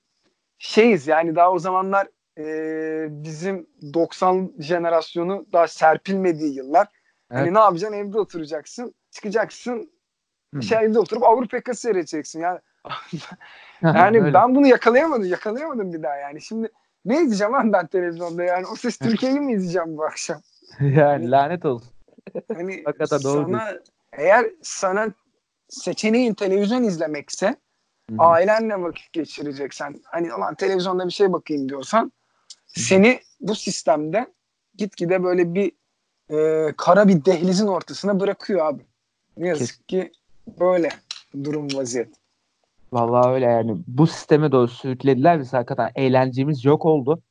şeyiz 0.58 1.08
yani 1.08 1.36
daha 1.36 1.52
o 1.52 1.60
zamanlar 1.60 2.08
e, 2.38 3.08
bizim 3.10 3.68
90 3.94 4.52
jenerasyonu 4.60 5.46
daha 5.54 5.68
serpilmediği 5.68 6.56
yıllar. 6.56 6.88
Hani 7.30 7.40
evet. 7.40 7.42
Hani 7.42 7.54
ne 7.54 7.60
yapacaksın? 7.60 7.98
Evde 7.98 8.20
oturacaksın. 8.20 8.96
Çıkacaksın. 9.12 9.92
Hmm. 10.54 10.64
Şey 10.64 10.78
evde 10.78 11.00
oturup 11.00 11.24
Avrupa 11.24 11.58
yakası 11.58 11.82
seyredeceksin. 11.82 12.40
Yani 12.40 12.60
yani 13.82 14.34
ben 14.34 14.56
bunu 14.56 14.68
yakalayamadım. 14.68 15.26
Yakalayamadım 15.26 15.94
bir 15.94 16.04
daha 16.04 16.16
yani. 16.16 16.42
Şimdi 16.42 16.72
ne 17.06 17.22
izleyeceğim 17.22 17.54
lan 17.54 17.74
ben 17.74 17.88
televizyonda 17.88 18.44
yani? 18.44 18.66
O 18.68 18.76
ses 18.76 18.98
Türkiye'yi 19.00 19.40
mi 19.40 19.54
izleyeceğim 19.54 19.98
bu 19.98 20.06
akşam? 20.06 20.42
yani 20.80 21.02
hani, 21.02 21.32
lanet 21.32 21.66
olsun. 21.66 21.90
Hani 22.54 22.84
Hakikaten 22.86 23.24
doğru 23.24 23.46
sana, 23.46 23.80
eğer 24.14 24.46
sana 24.62 25.08
seçeneğin 25.70 26.34
televizyon 26.34 26.84
izlemekse 26.84 27.48
Hı-hı. 27.48 28.18
ailenle 28.20 28.82
vakit 28.82 29.14
geçireceksen 29.14 29.96
hani 30.04 30.34
aman 30.34 30.56
televizyonda 30.56 31.06
bir 31.06 31.12
şey 31.12 31.34
bakayım 31.34 31.70
diyorsan 31.70 32.02
Hı-hı. 32.02 32.84
seni 32.84 33.20
bu 33.42 33.56
sistemde 33.56 34.28
gitgide 34.76 35.24
böyle 35.24 35.54
bir 35.54 35.72
e, 36.30 36.72
kara 36.78 37.08
bir 37.08 37.26
dehlizin 37.26 37.68
ortasına 37.68 38.20
bırakıyor 38.20 38.66
abi. 38.66 38.82
Ne 39.38 39.48
yazık 39.48 39.68
Kesin. 39.68 39.84
ki 39.84 40.12
böyle 40.60 40.90
durum 41.44 41.68
vaziyet. 41.74 42.19
Vallahi 42.94 43.34
öyle 43.34 43.46
yani. 43.46 43.78
Bu 43.88 44.08
sisteme 44.08 44.52
doğru 44.52 44.68
sürüklediler 44.68 45.40
biz 45.40 45.54
hakikaten 45.54 45.92
eğlencemiz 45.96 46.66
yok 46.66 46.86
oldu. 46.86 47.22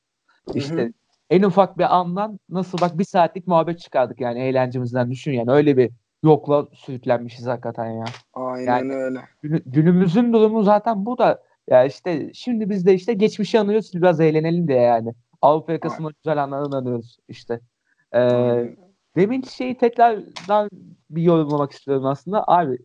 İşte 0.55 0.77
Hı-hı. 0.77 0.93
en 1.31 1.43
ufak 1.43 1.79
bir 1.79 1.97
andan 1.97 2.41
nasıl 2.49 2.81
bak 2.81 2.99
bir 2.99 3.05
saatlik 3.05 3.47
muhabbet 3.47 3.79
çıkardık 3.79 4.21
yani 4.21 4.41
eğlencemizden 4.41 5.11
düşün 5.11 5.33
yani 5.33 5.51
öyle 5.51 5.77
bir 5.77 5.91
yokla 6.23 6.67
sürüklenmişiz 6.73 7.47
hakikaten 7.47 7.91
ya. 7.91 8.05
Aynen 8.35 8.79
yani, 8.79 8.95
öyle. 8.95 9.21
günümüzün 9.67 10.33
durumu 10.33 10.63
zaten 10.63 11.07
bu 11.07 11.19
da 11.19 11.43
ya 11.69 11.85
işte 11.85 12.31
şimdi 12.35 12.71
biz 12.71 12.87
de 12.87 12.95
işte 12.95 13.13
geçmişi 13.13 13.61
anıyoruz 13.61 13.91
biraz 13.95 14.21
eğlenelim 14.21 14.69
diye 14.69 14.81
yani. 14.81 15.15
Avrupa 15.43 15.73
yakasında 15.73 16.11
güzel 16.25 16.43
anlarını 16.43 16.77
anıyoruz 16.77 17.19
işte. 17.29 17.61
Ee, 18.15 18.77
demin 19.17 19.43
şeyi 19.43 19.79
tekrardan 19.79 20.69
bir 21.11 21.23
yorumlamak 21.23 21.73
istiyorum 21.73 22.07
aslında. 22.07 22.45
Abi 22.47 22.79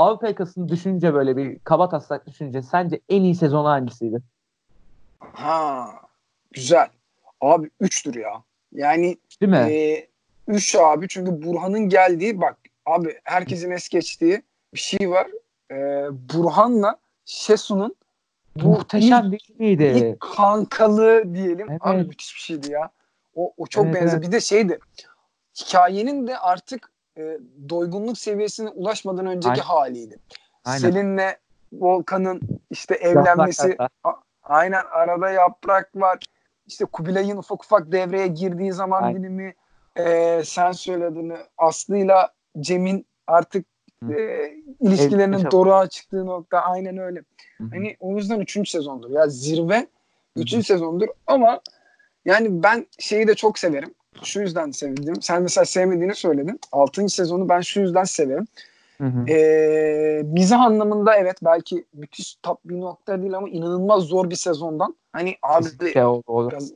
Avrupa 0.00 0.26
yakasını 0.26 0.68
düşünce 0.68 1.14
böyle 1.14 1.36
bir 1.36 1.58
kaba 1.58 1.88
taslak 1.88 2.26
düşünce 2.26 2.62
sence 2.62 3.00
en 3.08 3.22
iyi 3.22 3.34
sezon 3.34 3.64
hangisiydi? 3.64 4.22
Ha 5.18 5.90
güzel. 6.52 6.88
Abi 7.40 7.70
3'tür 7.80 8.20
ya. 8.20 8.42
Yani 8.72 9.18
Değil 9.40 9.50
mi? 9.52 9.72
E, 9.72 10.08
3 10.48 10.74
abi 10.74 11.08
çünkü 11.08 11.42
Burhan'ın 11.42 11.88
geldiği 11.88 12.40
bak 12.40 12.56
abi 12.86 13.18
herkesin 13.24 13.70
es 13.70 13.88
geçtiği 13.88 14.42
bir 14.74 14.78
şey 14.78 15.10
var. 15.10 15.26
E, 15.70 15.76
Burhan'la 16.34 16.96
Şesu'nun 17.24 17.94
muhteşem 18.56 19.32
bir 19.32 19.50
miydi? 19.58 20.16
Kankalı 20.20 21.34
diyelim. 21.34 21.70
Evet. 21.70 21.80
Abi 21.84 22.02
müthiş 22.02 22.34
bir 22.34 22.40
şeydi 22.40 22.72
ya. 22.72 22.90
O, 23.34 23.52
o 23.56 23.66
çok 23.66 23.84
evet, 23.84 23.94
benzer. 23.94 24.18
Evet. 24.18 24.26
Bir 24.26 24.32
de 24.32 24.40
şeydi. 24.40 24.78
Hikayenin 25.60 26.26
de 26.26 26.38
artık 26.38 26.90
e, 27.18 27.38
doygunluk 27.68 28.18
seviyesine 28.18 28.68
ulaşmadan 28.68 29.26
önceki 29.26 29.50
Aynen. 29.50 29.62
haliydi. 29.62 30.18
Aynen. 30.64 30.78
Selin'le 30.78 31.36
Volkan'ın 31.72 32.40
işte 32.70 32.94
evlenmesi 32.94 33.76
a, 34.04 34.10
Aynen 34.42 34.82
arada 34.90 35.30
yaprak 35.30 35.96
var. 35.96 36.18
İşte 36.66 36.84
Kubilay'ın 36.84 37.36
ufak 37.36 37.64
ufak 37.64 37.92
devreye 37.92 38.26
girdiği 38.26 38.72
zaman 38.72 39.02
Aynen. 39.02 39.22
dilimi 39.22 39.54
e, 39.96 40.42
sen 40.44 40.72
söylediğini 40.72 41.36
Aslı'yla 41.58 42.32
Cem'in 42.60 43.06
artık 43.26 43.66
e, 44.10 44.16
ilişkilerinin 44.80 45.50
doruğa 45.50 45.88
çıktığı 45.88 46.26
nokta 46.26 46.58
aynen 46.60 46.98
öyle. 46.98 47.18
Hı-hı. 47.58 47.68
Hani 47.72 47.96
o 48.00 48.16
yüzden 48.16 48.40
3. 48.40 48.70
sezondur. 48.70 49.10
Ya 49.10 49.28
zirve 49.28 49.86
3. 50.36 50.66
sezondur 50.66 51.08
ama 51.26 51.60
yani 52.24 52.62
ben 52.62 52.86
şeyi 52.98 53.28
de 53.28 53.34
çok 53.34 53.58
severim. 53.58 53.94
Şu 54.22 54.40
yüzden 54.40 54.70
sevdim. 54.70 55.22
Sen 55.22 55.42
mesela 55.42 55.64
sevmediğini 55.64 56.14
söyledin. 56.14 56.60
6. 56.72 57.08
sezonu 57.08 57.48
ben 57.48 57.60
şu 57.60 57.80
yüzden 57.80 58.04
severim. 58.04 58.46
Hı 58.98 59.06
hı. 59.06 59.30
Ee, 59.30 60.22
mizah 60.24 60.60
anlamında 60.60 61.16
evet 61.16 61.36
belki 61.42 61.84
müthiş 61.92 62.36
top 62.42 62.60
bir 62.64 62.80
nokta 62.80 63.22
değil 63.22 63.36
ama 63.36 63.48
inanılmaz 63.48 64.02
zor 64.02 64.30
bir 64.30 64.34
sezondan. 64.34 64.96
Hani 65.12 65.36
abi 65.42 65.66
işte 65.86 66.06
o, 66.06 66.22
o, 66.26 66.48
gaz, 66.48 66.72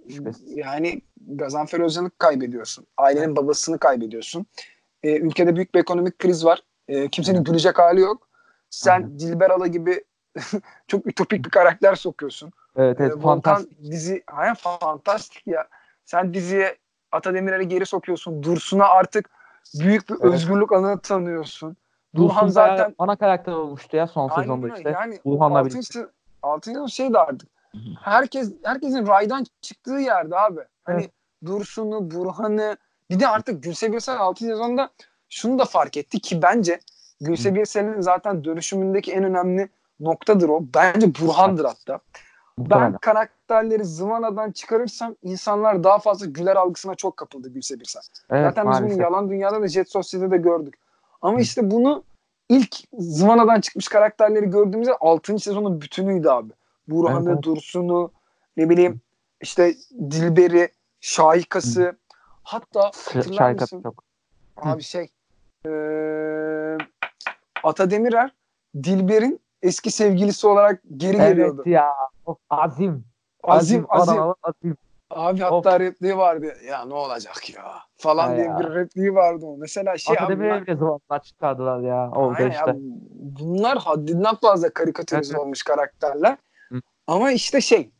yani 0.47 1.01
Gazanfer 1.27 1.81
Özcan'ı 1.81 2.11
kaybediyorsun. 2.19 2.87
Ailenin 2.97 3.37
babasını 3.37 3.79
kaybediyorsun. 3.79 4.47
Ee, 5.03 5.17
ülkede 5.17 5.57
büyük 5.57 5.75
bir 5.75 5.81
ekonomik 5.81 6.19
kriz 6.19 6.45
var. 6.45 6.63
Ee, 6.89 7.09
kimsenin 7.09 7.39
hı. 7.39 7.45
gülecek 7.45 7.79
hali 7.79 8.01
yok. 8.01 8.29
Sen 8.71 9.03
hı. 9.03 9.19
Dilber 9.19 9.51
Ala 9.51 9.67
gibi 9.67 10.05
çok 10.87 11.07
ütopik 11.07 11.45
bir 11.45 11.51
karakter 11.51 11.95
sokuyorsun. 11.95 12.53
Evet, 12.77 12.97
evet. 13.01 13.17
Ee, 13.17 13.21
fantastik. 13.21 13.83
dizi, 13.83 14.23
hayır 14.27 14.55
fantastik 14.55 15.47
ya. 15.47 15.69
Sen 16.05 16.35
diziye 16.35 16.77
Ata 17.15 17.35
Demirer'i 17.35 17.69
geri 17.69 17.87
sokuyorsun. 17.87 18.43
Dursun'a 18.43 18.85
artık 18.85 19.31
büyük 19.75 20.09
bir 20.09 20.15
evet. 20.15 20.35
özgürlük 20.35 20.73
alanı 20.73 21.01
tanıyorsun. 21.01 21.77
Burhan 22.15 22.49
zaten 22.49 22.95
ana 22.99 23.17
karakter 23.17 23.53
olmuştu 23.53 23.97
ya 23.97 24.07
son 24.07 24.29
sezonda 24.29 24.69
işte. 24.77 24.91
Yani 24.91 25.19
Burhan'la 25.25 25.67
birlikte. 25.67 26.07
Altıncı 26.43 26.93
şey 26.93 27.13
de 27.13 27.19
artık. 27.19 27.49
Herkes 28.03 28.53
herkesin 28.65 29.07
raydan 29.07 29.47
çıktığı 29.61 29.95
yerde 29.95 30.39
abi. 30.39 30.61
Hani 30.85 31.01
evet. 31.01 31.11
Dursun'u, 31.47 32.11
Burhan'ı 32.11 32.77
bir 33.11 33.21
de 33.21 33.29
artık 33.29 33.63
Gülse 33.63 33.93
Birsel 33.93 34.19
6. 34.19 34.45
sezonda 34.45 34.91
şunu 35.29 35.59
da 35.59 35.65
fark 35.65 35.97
etti 35.97 36.21
ki 36.21 36.43
bence 36.43 36.81
Gülse 37.21 37.55
Birsel'in 37.55 38.01
zaten 38.01 38.45
dönüşümündeki 38.45 39.13
en 39.13 39.25
önemli 39.25 39.69
noktadır 40.01 40.49
o. 40.49 40.61
Bence 40.75 41.07
Burhan'dır 41.21 41.65
hatta. 41.65 42.01
Ben 42.59 42.97
karakterleri 42.97 43.85
zıvanadan 43.85 44.51
çıkarırsam 44.51 45.15
insanlar 45.23 45.85
daha 45.85 45.99
fazla 45.99 46.27
güler 46.27 46.57
algısına 46.57 46.95
çok 46.95 47.17
kapıldı 47.17 47.49
Gülse 47.49 47.81
Birsel. 47.81 48.03
Evet, 48.31 48.45
Zaten 48.45 48.65
maalesef. 48.65 48.87
biz 48.87 48.95
bunu 48.95 49.03
yalan 49.03 49.31
dünyada 49.31 49.63
da 49.63 49.69
Jet 49.69 49.91
Sosyete'de 49.91 50.37
gördük. 50.37 50.75
Ama 51.23 51.41
işte 51.41 51.71
bunu 51.71 52.05
ilk 52.49 52.77
zıvanadan 52.99 53.61
çıkmış 53.61 53.89
karakterleri 53.89 54.51
gördüğümüzde 54.51 54.95
6. 55.01 55.39
sezonun 55.39 55.81
bütünüydü 55.81 56.29
abi. 56.29 56.53
Burhan'ı, 56.89 57.33
evet. 57.33 57.43
Dursun'u, 57.43 58.11
ne 58.57 58.71
bileyim 58.71 59.01
işte 59.41 59.75
Dilber'i, 60.11 60.69
Şahikası 61.01 61.83
Hı. 61.83 61.97
hatta 62.43 62.85
hatırlar 62.85 63.37
Şahikası 63.37 63.77
mısın? 63.77 63.91
Çok. 63.91 64.05
Abi 64.57 64.81
Hı. 64.81 64.85
şey 64.85 65.09
ee, 65.67 66.79
Ata 67.63 67.91
Demirer 67.91 68.31
Dilber'in 68.83 69.41
eski 69.65 69.91
sevgilisi 69.91 70.47
olarak 70.47 70.83
geri 70.97 71.17
evet 71.17 71.29
geliyordu. 71.29 71.63
Evet 71.67 71.75
ya. 71.75 71.89
Of, 72.27 72.37
azim. 72.51 73.05
Azim, 73.43 73.87
azim. 73.89 74.21
azim. 74.21 74.35
azim. 74.43 74.77
Abi 75.11 75.41
hatta 75.41 75.75
of. 75.75 75.81
repliği 75.81 76.17
vardı. 76.17 76.57
Ya 76.69 76.85
ne 76.85 76.95
olacak 76.95 77.55
ya 77.57 77.65
falan 77.97 78.29
ha 78.29 78.37
diye 78.37 78.47
ya. 78.47 78.59
bir 78.59 78.65
repliği 78.65 79.15
vardı 79.15 79.47
o. 79.47 79.57
Mesela 79.57 79.99
şey 79.99 80.17
Akademiye 80.19 80.63
bile 80.63 80.77
zamanlar 80.77 81.23
çıkardılar 81.23 81.81
ya. 81.81 82.11
Oldu 82.11 82.33
işte. 82.33 82.49
Ya, 82.49 82.75
bunlar 83.15 83.79
haddinden 83.79 84.35
fazla 84.35 84.71
karikatürize 84.71 85.39
olmuş 85.39 85.63
karakterler. 85.63 86.37
Hı. 86.73 86.81
Ama 87.07 87.31
işte 87.33 87.61
şey 87.61 87.91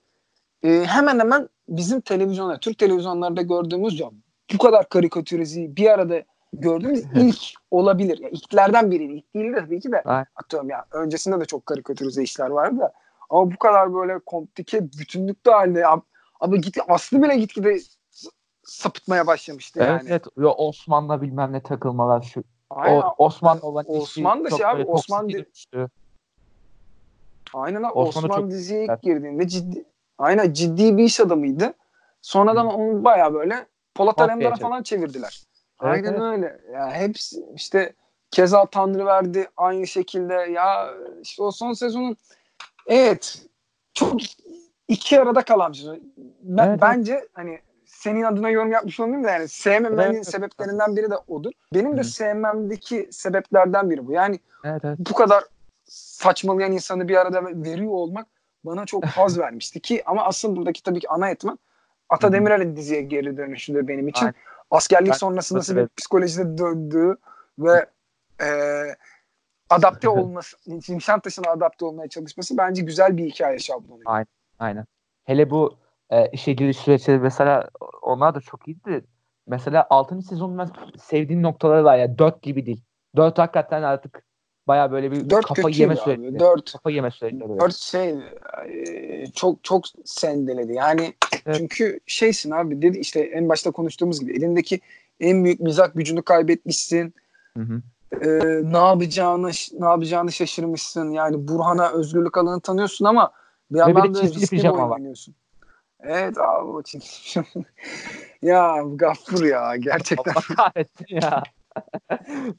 e, 0.63 0.85
hemen 0.87 1.19
hemen 1.19 1.49
bizim 1.69 2.01
televizyonda, 2.01 2.59
Türk 2.59 2.79
televizyonlarda 2.79 3.43
gördüğümüz 3.43 4.01
ya 4.01 4.11
bu 4.53 4.59
kadar 4.59 4.89
karikatürizi 4.89 5.77
bir 5.77 5.91
arada 5.91 6.23
gördüğümüz 6.61 7.05
ilk 7.15 7.37
olabilir. 7.71 8.19
Ya 8.19 8.29
ilklerden 8.29 8.91
biri. 8.91 9.05
İlk 9.05 9.35
değil 9.35 9.53
de 9.53 9.57
tabii 9.57 9.81
ki 9.81 9.93
de. 9.93 10.03
Aynen. 10.03 10.27
Atıyorum 10.37 10.71
ya 10.71 10.85
öncesinde 10.93 11.41
de 11.41 11.45
çok 11.45 11.67
karikatürize 11.67 12.23
işler 12.23 12.49
vardı 12.51 12.81
da. 12.81 12.93
Ama 13.31 13.51
bu 13.53 13.57
kadar 13.57 13.95
böyle 13.95 14.19
komplike 14.19 14.83
bütünlükte 14.83 15.51
halde 15.51 15.85
Abi 16.41 16.61
git 16.61 16.79
Aslı 16.89 17.23
bile 17.23 17.37
gitgide 17.37 17.79
sapıtmaya 18.63 19.27
başlamıştı 19.27 19.81
evet, 19.81 19.89
yani. 19.89 20.09
Evet 20.11 20.27
evet. 20.39 20.55
Osman'la 20.57 21.23
bilmem 21.23 21.53
ne 21.53 21.63
takılmalar 21.63 22.23
şu. 22.23 22.45
Aynen. 22.71 23.03
O, 23.03 23.15
Osman 23.19 23.61
olan 23.61 23.85
Osman 23.89 24.45
da 24.45 24.51
şey 24.51 24.67
abi 24.67 24.85
Osman 24.85 25.29
di- 25.29 25.47
Aynen 27.55 27.83
abi 27.83 27.93
Osman, 27.93 28.31
Osman 28.31 28.51
diziye 28.51 28.85
ilk 28.85 29.03
girdiğinde 29.03 29.49
ciddi 29.49 29.85
aynen 30.19 30.53
ciddi 30.53 30.97
bir 30.97 31.05
iş 31.05 31.21
adamıydı. 31.21 31.75
Sonradan 32.23 32.65
Hı. 32.65 32.69
onu 32.69 33.05
baya 33.05 33.35
böyle 33.35 33.67
Polat 33.95 34.21
Alemdar'a 34.21 34.57
falan 34.57 34.83
çevirdiler. 34.83 35.45
Aynen 35.79 36.13
evet. 36.13 36.21
öyle. 36.21 36.61
Ya 36.73 36.93
hepsi 36.93 37.45
işte 37.55 37.93
Keza 38.31 38.67
Tanrı 38.67 39.07
verdi 39.07 39.49
aynı 39.57 39.87
şekilde. 39.87 40.35
Ya 40.35 40.95
işte 41.23 41.43
o 41.43 41.51
son 41.51 41.73
sezonun 41.73 42.17
evet 42.87 43.47
çok 43.95 44.21
iki 44.89 45.21
arada 45.21 45.43
kalan 45.43 45.73
bir 45.73 45.77
sezon. 45.77 46.01
Ben, 46.43 46.69
evet, 46.69 46.79
bence 46.83 47.29
hani 47.33 47.61
senin 47.87 48.23
adına 48.23 48.51
yorum 48.51 48.73
yapmış 48.73 49.01
olmayayım 49.01 49.25
da 49.25 49.31
yani 49.31 49.49
sevmemenin 49.49 50.15
evet, 50.15 50.27
sebeplerinden 50.27 50.97
biri 50.97 51.11
de 51.11 51.17
odur. 51.29 51.53
Benim 51.75 51.97
de 51.97 52.01
Hı. 52.01 52.05
sevmemdeki 52.05 53.09
sebeplerden 53.11 53.91
biri 53.91 54.07
bu. 54.07 54.13
Yani 54.13 54.41
evet, 54.65 54.81
evet. 54.85 54.99
bu 54.99 55.15
kadar 55.15 55.45
saçmalayan 55.85 56.73
insanı 56.73 57.09
bir 57.09 57.17
arada 57.17 57.45
veriyor 57.45 57.93
olmak 57.93 58.27
bana 58.65 58.87
çok 58.87 59.05
haz 59.17 59.39
vermişti 59.39 59.81
ki 59.81 60.03
ama 60.07 60.25
asıl 60.25 60.57
buradaki 60.57 60.83
tabii 60.83 61.01
ki 61.01 61.09
ana 61.09 61.31
etmen 61.31 61.59
Ata 62.09 62.33
Demirer'in 62.33 62.77
diziye 62.77 63.03
geri 63.03 63.37
dönüşüdür 63.37 63.89
benim 63.89 64.09
için. 64.09 64.27
Aynen. 64.27 64.35
Askerlik 64.71 65.13
ben, 65.13 65.17
sonrası 65.17 65.57
nasıl 65.57 65.77
bir 65.77 65.89
psikolojide 65.97 66.59
döndüğü 66.59 67.17
ve 67.59 67.87
e, 68.43 68.49
adapte 69.71 70.09
olması, 70.09 70.57
Nişantaşı'na 70.89 71.51
adapte 71.51 71.85
olmaya 71.85 72.09
çalışması 72.09 72.59
bence 72.59 72.83
güzel 72.83 73.17
bir 73.17 73.31
hikaye 73.31 73.59
şablonu. 73.59 74.01
Aynen. 74.07 74.27
Aynen. 74.59 74.87
Hele 75.25 75.51
bu 75.51 75.79
e, 76.11 76.31
işe 76.31 76.53
giriş 76.53 76.77
süreçleri 76.77 77.19
mesela 77.19 77.69
onlar 78.03 78.35
da 78.35 78.41
çok 78.41 78.69
iyiydi. 78.69 79.05
Mesela 79.47 79.87
6. 79.91 80.23
sezonun 80.23 80.59
ben 80.59 80.69
sevdiğim 80.99 81.43
noktaları 81.43 81.85
var 81.85 81.97
ya 81.97 82.19
4 82.19 82.43
gibi 82.43 82.67
değil. 82.67 82.85
4 83.17 83.39
hakikaten 83.39 83.83
artık 83.83 84.25
baya 84.69 84.93
böyle 84.93 85.13
bir 85.13 85.31
dört 85.31 85.47
kafa 85.47 85.71
yeme 85.71 85.97
süreci. 85.97 86.39
4 86.39 86.73
kafa 86.73 86.91
yeme 86.91 87.11
süreci. 87.11 87.41
4 87.41 87.77
şey 87.77 88.15
e, 88.69 89.27
çok 89.27 89.65
çok 89.65 89.85
sendeledi. 90.05 90.73
Yani 90.73 91.15
evet. 91.47 91.57
çünkü 91.59 92.01
şeysin 92.07 92.51
abi 92.51 92.83
dedi 92.83 92.99
işte 92.99 93.21
en 93.21 93.49
başta 93.49 93.71
konuştuğumuz 93.71 94.21
gibi 94.21 94.33
elindeki 94.33 94.81
en 95.21 95.45
büyük 95.45 95.61
mizah 95.61 95.95
gücünü 95.95 96.23
kaybetmişsin. 96.23 97.15
Hı 97.57 97.63
hı. 97.63 97.83
Ee, 98.23 98.63
ne 98.73 98.79
yapacağını 98.79 99.51
ne 99.79 99.87
yapacağını 99.87 100.33
şaşırmışsın. 100.33 101.11
Yani 101.11 101.49
Burhan'a 101.49 101.91
özgürlük 101.91 102.39
alanı 102.39 102.61
tanıyorsun 102.61 103.05
ama 103.05 103.33
bir 103.71 103.79
yandan 103.79 104.15
da 104.15 104.21
pijama 104.51 104.91
var. 104.91 105.01
Evet 106.01 106.39
abi 106.39 106.69
o 106.69 106.83
pijama. 106.83 107.47
ya 108.43 108.83
Gaffur 108.95 109.45
ya 109.45 109.77
gerçekten. 109.77 110.33
Allah 110.33 110.57
kahretsin 110.57 111.07
ya. 111.09 111.43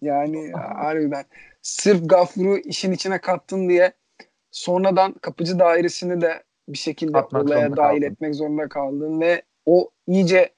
Yani 0.01 0.51
harbiden 0.51 1.26
sırf 1.61 2.09
Gaffur'u 2.09 2.57
işin 2.57 2.91
içine 2.91 3.22
kattın 3.22 3.70
diye 3.70 3.93
sonradan 4.51 5.13
kapıcı 5.13 5.59
dairesini 5.59 6.22
de 6.22 6.43
bir 6.68 6.78
şekilde 6.78 7.18
Atmak 7.18 7.43
olaya 7.43 7.78
dahil 7.78 8.01
kaldın. 8.01 8.13
etmek 8.13 8.36
zorunda 8.36 8.70
kaldın 8.70 9.22
ve 9.22 9.41
o 9.66 9.89
iyice 10.07 10.49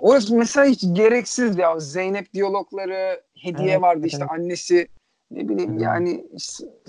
orası 0.00 0.36
mesela 0.36 0.66
hiç 0.66 0.84
gereksiz 0.92 1.58
ya 1.58 1.78
Zeynep 1.80 2.34
diyalogları 2.34 3.22
hediye 3.42 3.70
evet, 3.70 3.82
vardı 3.82 4.06
işte 4.06 4.18
evet. 4.20 4.30
annesi 4.30 4.88
ne 5.30 5.48
bileyim 5.48 5.70
hmm. 5.70 5.78
yani 5.78 6.24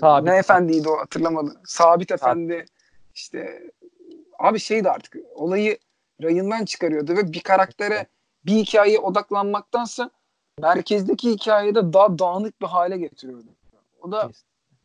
Sabit. 0.00 0.28
ne 0.28 0.36
efendiydi 0.36 0.88
o 0.88 0.98
hatırlamadım. 0.98 1.54
Sabit, 1.64 2.08
Sabit. 2.08 2.10
efendi 2.10 2.64
işte 3.14 3.62
abi 4.38 4.58
şeydi 4.58 4.90
artık 4.90 5.16
olayı 5.34 5.78
rayından 6.22 6.64
çıkarıyordu 6.64 7.16
ve 7.16 7.32
bir 7.32 7.40
karaktere 7.40 8.06
bir 8.46 8.52
hikayeye 8.52 8.98
odaklanmaktansa 8.98 10.10
merkezdeki 10.62 11.30
hikayede 11.30 11.92
daha 11.92 12.18
dağınık 12.18 12.60
bir 12.60 12.66
hale 12.66 12.98
getiriyordu. 12.98 13.46
O 14.02 14.12
da 14.12 14.30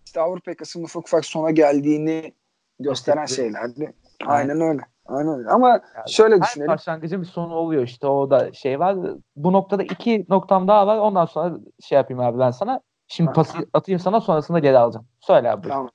işte 0.06 0.22
Avrupa 0.22 0.52
yakasının 0.52 0.84
ufak 0.84 1.08
ufak 1.08 1.26
sona 1.26 1.52
geldiğini 1.52 2.34
gösteren 2.80 3.26
şeylerdi. 3.26 3.94
Aynen 4.26 4.62
öyle. 4.62 4.82
Aynen 5.06 5.40
öyle. 5.40 5.50
Ama 5.50 5.70
yani 5.70 5.82
şöyle 6.08 6.36
her 6.36 6.42
düşünelim. 6.42 6.72
başlangıcın 6.72 7.22
bir 7.22 7.28
sonu 7.28 7.56
oluyor 7.56 7.84
işte 7.84 8.08
o 8.08 8.30
da 8.30 8.54
şey 8.54 8.80
var. 8.80 8.98
Bu 9.36 9.54
noktada 9.54 9.84
iki 9.84 10.26
noktam 10.30 10.68
daha 10.68 10.88
var. 10.88 10.98
Ondan 10.98 11.26
sonra 11.26 11.58
şey 11.80 11.96
yapayım 11.96 12.20
abi 12.20 12.40
ben 12.40 12.52
sana. 12.52 12.82
Şimdi 13.08 13.34
pası 13.34 13.58
atayım 13.74 14.00
sana 14.00 14.22
sonrasında 14.22 14.60
geri 14.60 14.78
alacağım. 14.78 15.08
Söyle 15.20 15.52
abi. 15.52 15.68
Tamam 15.68 15.90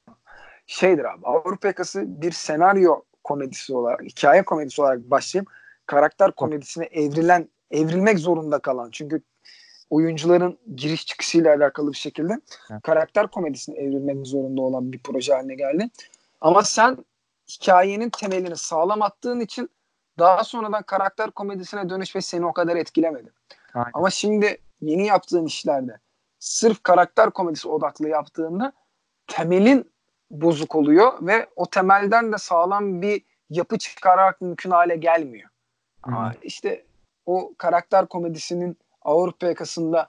şeydir 0.66 1.05
abi 1.05 1.26
Avrupa 1.26 1.68
yakası 1.68 2.22
bir 2.22 2.33
senaryo 2.33 3.03
komedisi 3.24 3.74
olarak, 3.74 4.03
hikaye 4.03 4.45
komedisi 4.45 4.83
olarak 4.83 4.99
başlayıp 4.99 5.49
karakter 5.87 6.33
komedisine 6.33 6.85
evrilen, 6.85 7.49
evrilmek 7.70 8.18
zorunda 8.18 8.59
kalan. 8.59 8.91
Çünkü 8.93 9.22
oyuncuların 9.93 10.59
giriş 10.76 11.07
çıkışıyla 11.07 11.55
alakalı 11.55 11.93
bir 11.93 11.97
şekilde 11.97 12.40
evet. 12.70 12.82
karakter 12.82 13.26
komedisine 13.26 13.78
evrilmek 13.78 14.26
zorunda 14.26 14.62
olan 14.62 14.93
bir 14.93 14.99
proje 14.99 15.34
haline 15.34 15.55
geldi. 15.55 15.90
Ama 16.40 16.62
sen 16.62 17.05
hikayenin 17.51 18.11
temelini 18.11 18.57
sağlam 18.57 19.03
attığın 19.03 19.40
için 19.40 19.70
daha 20.18 20.45
sonradan 20.45 20.82
karakter 20.82 21.30
komedisine 21.30 21.88
dönüş 21.88 22.16
ve 22.16 22.20
seni 22.20 22.47
o 22.47 22.53
kadar 22.53 22.76
etkilemedi. 22.76 23.32
Aynen. 23.74 23.90
Ama 23.95 24.11
şimdi 24.11 24.59
yeni 24.80 25.07
yaptığın 25.07 25.47
işlerde 25.47 25.99
sırf 26.38 26.82
karakter 26.82 27.30
komedisi 27.30 27.68
odaklı 27.68 28.09
yaptığında 28.09 28.72
temelin 29.26 29.93
bozuk 30.30 30.74
oluyor 30.74 31.12
ve 31.26 31.47
o 31.57 31.70
temelden 31.70 32.32
de 32.32 32.38
sağlam 32.38 33.03
bir 33.03 33.22
yapı 33.51 33.78
çıkararak 33.78 34.40
mümkün 34.40 34.70
hale 34.70 34.97
gelmiyor. 34.97 35.51
Ama 36.03 36.34
işte 36.43 36.84
o 37.26 37.55
karakter 37.59 38.07
komedisinin 38.07 38.78
Avrupa 39.05 39.47
yakasında 39.47 40.09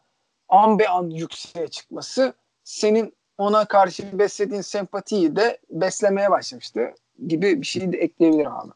an 0.49 0.79
be 0.79 0.87
an 0.87 1.09
yükseğe 1.09 1.67
çıkması 1.67 2.33
senin 2.63 3.13
ona 3.37 3.65
karşı 3.65 4.19
beslediğin 4.19 4.61
sempatiyi 4.61 5.35
de 5.35 5.57
beslemeye 5.69 6.31
başlamıştı 6.31 6.93
gibi 7.27 7.61
bir 7.61 7.65
şey 7.65 7.93
de 7.93 7.97
ekleyebilirim 7.97 8.51
abi. 8.51 8.71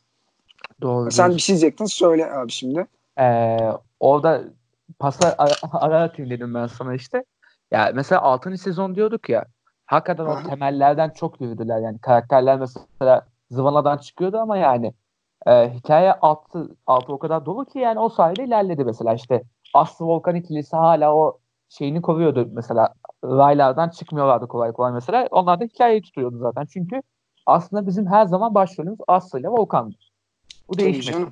Doğru. 0.82 1.12
Sen 1.12 1.32
bir 1.32 1.40
şey 1.40 1.54
diyecektin 1.54 1.86
söyle 1.86 2.32
abi 2.32 2.52
şimdi. 2.52 2.88
Ee, 3.20 3.58
orada 4.00 4.44
paslar 5.00 5.36
ara, 5.38 5.54
ara 5.74 6.02
atayım 6.02 6.32
dedim 6.32 6.54
ben 6.54 6.68
sana 6.68 6.94
işte. 6.94 7.24
Ya 7.72 7.92
mesela 7.94 8.22
6. 8.22 8.58
sezon 8.58 8.96
diyorduk 8.96 9.30
ya. 9.30 9.46
Hakikaten 9.86 10.26
o 10.26 10.44
temellerden 10.50 11.10
çok 11.10 11.42
yürüdüler. 11.42 11.80
Yani 11.80 12.00
karakterler 12.00 12.60
mesela 12.60 13.28
zıvanadan 13.52 13.98
çıkıyordu 13.98 14.38
ama 14.38 14.58
yani 14.58 14.94
e, 15.48 15.74
hikaye 15.74 16.14
altı, 16.14 16.76
altı 16.88 17.14
o 17.14 17.20
kadar 17.20 17.46
dolu 17.46 17.66
ki 17.66 17.80
yani 17.80 18.00
o 18.00 18.10
sayede 18.10 18.44
ilerledi 18.44 18.86
mesela 18.86 19.14
işte 19.14 19.44
Aslı 19.78 20.06
Volkan 20.06 20.36
ikilisi 20.36 20.76
hala 20.76 21.16
o 21.16 21.40
şeyini 21.70 22.02
koruyordu 22.02 22.50
mesela 22.52 22.94
raylardan 23.24 23.90
çıkmıyorlardı 23.90 24.48
kolay 24.48 24.72
kolay 24.72 24.92
mesela. 24.92 25.28
Onlar 25.32 25.60
da 25.60 25.64
hikayeyi 25.64 26.02
tutuyordu 26.02 26.38
zaten. 26.40 26.66
Çünkü 26.66 27.02
aslında 27.46 27.88
bizim 27.88 28.08
her 28.08 28.26
zaman 28.26 28.56
başrolümüz 28.56 29.00
Aslı 29.08 29.40
ile 29.40 29.48
Volkan'dı. 29.48 29.96
Bu 30.70 30.78
değişmedi. 30.78 31.32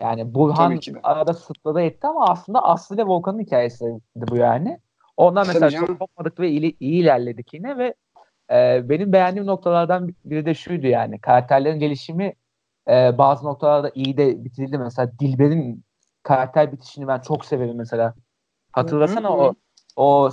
Yani 0.00 0.34
Burhan 0.34 0.80
arada 1.02 1.34
sıtladı 1.34 1.80
etti 1.80 2.06
ama 2.06 2.26
aslında 2.28 2.62
Aslı 2.62 2.96
ile 2.96 3.04
Volkan'ın 3.04 3.40
hikayesiydi 3.40 4.00
bu 4.14 4.36
yani. 4.36 4.78
Onlar 5.16 5.46
mesela 5.46 5.70
çok 5.70 5.98
kopmadık 5.98 6.40
ve 6.40 6.48
iyi, 6.48 6.76
iyi 6.80 7.02
ilerledik 7.02 7.54
yine 7.54 7.78
ve 7.78 7.94
e, 8.50 8.88
benim 8.88 9.12
beğendiğim 9.12 9.46
noktalardan 9.46 10.14
biri 10.24 10.46
de 10.46 10.54
şuydu 10.54 10.86
yani 10.86 11.20
karakterlerin 11.20 11.78
gelişimi 11.78 12.32
e, 12.88 13.18
bazı 13.18 13.46
noktalarda 13.46 13.90
iyi 13.94 14.16
de 14.16 14.44
bitirildi. 14.44 14.78
Mesela 14.78 15.12
Dilber'in 15.20 15.84
karakter 16.22 16.72
bitişini 16.72 17.08
ben 17.08 17.20
çok 17.20 17.44
severim 17.44 17.76
mesela. 17.76 18.14
Hatırlasana 18.72 19.28
hı 19.28 19.32
hı. 19.32 19.36
o 19.36 19.54
o 19.96 20.30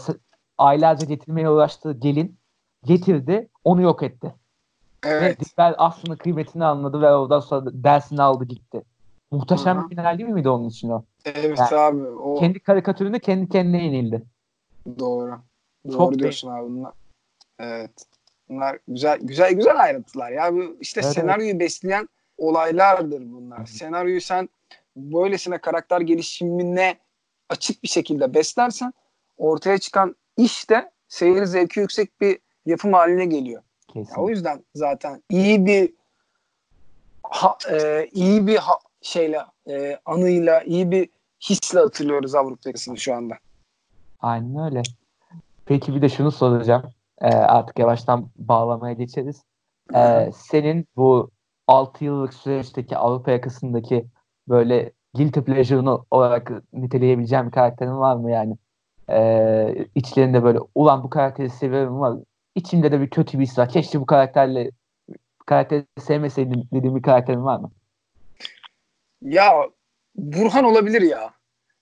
aylarca 0.58 1.06
getirmeye 1.06 1.50
uğraştığı 1.50 1.94
gelin 1.94 2.40
getirdi, 2.84 3.50
onu 3.64 3.82
yok 3.82 4.04
etti. 4.04 4.36
Evet. 5.04 5.42
Ve 5.42 5.46
Dilber 5.46 5.76
aslında 5.78 6.16
kıymetini 6.16 6.66
anladı 6.66 7.02
ve 7.02 7.12
oradan 7.12 7.40
sonra 7.40 7.70
dersini 7.74 8.22
aldı 8.22 8.46
gitti. 8.46 8.84
Muhteşem 9.32 9.78
Hı-hı. 9.78 9.90
bir 9.90 9.96
final 9.96 10.18
değil 10.18 10.30
miydi 10.30 10.50
onun 10.50 10.70
için 10.70 10.90
o? 10.90 11.04
Evet 11.26 11.60
yani, 11.60 11.76
abi. 11.76 12.08
O... 12.08 12.40
Kendi 12.40 12.60
karikatüründe 12.60 13.20
kendi 13.20 13.50
kendine 13.50 13.86
yenildi. 13.86 14.24
Doğru. 15.00 15.40
Doğru 15.88 15.98
Çok 15.98 16.20
diyorsun 16.20 16.50
değil. 16.50 16.64
abi 16.64 16.70
bunlar. 16.70 16.94
Evet. 17.60 17.92
Bunlar 18.50 18.80
güzel 18.88 19.20
güzel 19.22 19.54
güzel 19.54 19.80
ayrıntılar 19.80 20.32
ya. 20.32 20.54
Bu 20.54 20.78
işte 20.80 21.02
evet, 21.04 21.14
senaryoyu 21.14 21.52
evet. 21.52 21.60
besleyen 21.60 22.10
olaylardır 22.38 23.22
bunlar. 23.32 23.66
Senaryoyu 23.66 24.22
sen 24.22 24.50
böylesine 25.00 25.58
karakter 25.58 26.02
gelişimine 26.02 26.98
açık 27.50 27.84
bir 27.84 27.88
şekilde 27.88 28.34
beslersen 28.34 28.94
ortaya 29.38 29.78
çıkan 29.78 30.16
iş 30.38 30.70
de 30.70 30.92
seyir 31.08 31.46
zevki 31.46 31.80
yüksek 31.80 32.22
bir 32.22 32.40
yapım 32.66 32.94
haline 32.94 33.26
geliyor. 33.26 33.64
Kesinlikle. 33.88 34.12
Ya 34.12 34.24
o 34.24 34.30
yüzden 34.30 34.64
zaten 34.76 35.24
iyi 35.30 35.66
bir 35.66 35.94
ha, 37.24 37.58
e, 37.72 38.08
iyi 38.12 38.48
bir 38.48 38.58
ha, 38.58 38.74
şeyle 39.02 39.40
e, 39.70 40.00
anıyla 40.06 40.62
iyi 40.62 40.92
bir 40.92 41.10
hisle 41.50 41.80
hatırlıyoruz 41.80 42.36
Avrupa 42.36 42.70
yakasını 42.70 42.98
şu 42.98 43.16
anda. 43.16 43.36
Aynen 44.20 44.66
öyle. 44.66 44.82
Peki 45.66 45.96
bir 45.96 46.02
de 46.02 46.10
şunu 46.10 46.32
soracağım. 46.32 46.84
Ee, 47.22 47.28
artık 47.28 47.80
yavaştan 47.80 48.30
bağlamaya 48.36 48.94
geçeriz. 48.94 49.44
Ee, 49.96 50.32
senin 50.36 50.88
bu 50.96 51.32
6 51.68 52.06
yıllık 52.06 52.34
süreçteki 52.34 52.98
Avrupa 52.98 53.32
yakasındaki 53.32 54.06
böyle 54.50 54.92
guilty 55.16 55.40
pleasure'ını 55.40 56.00
olarak 56.12 56.52
niteleyebileceğim 56.74 57.46
bir 57.46 57.52
karakterin 57.52 57.98
var 57.98 58.16
mı 58.16 58.32
yani? 58.32 58.58
Ee, 59.10 59.86
içlerinde 59.96 60.44
böyle 60.44 60.60
ulan 60.76 61.04
bu 61.04 61.10
karakteri 61.10 61.50
seviyorum 61.50 62.00
var. 62.00 62.18
İçimde 62.56 62.92
de 62.92 63.02
bir 63.02 63.10
kötü 63.10 63.40
bir 63.40 63.44
his 63.44 63.58
var. 63.58 63.70
Keşke 63.70 64.02
bu 64.02 64.06
karakterle 64.06 64.72
karakteri 65.46 65.86
sevmeseydim 66.00 66.64
dediğim 66.74 66.96
bir 66.96 67.02
karakterin 67.02 67.44
var 67.44 67.60
mı? 67.60 67.72
Ya 69.22 69.54
Burhan 70.16 70.64
olabilir 70.64 71.02
ya. 71.02 71.34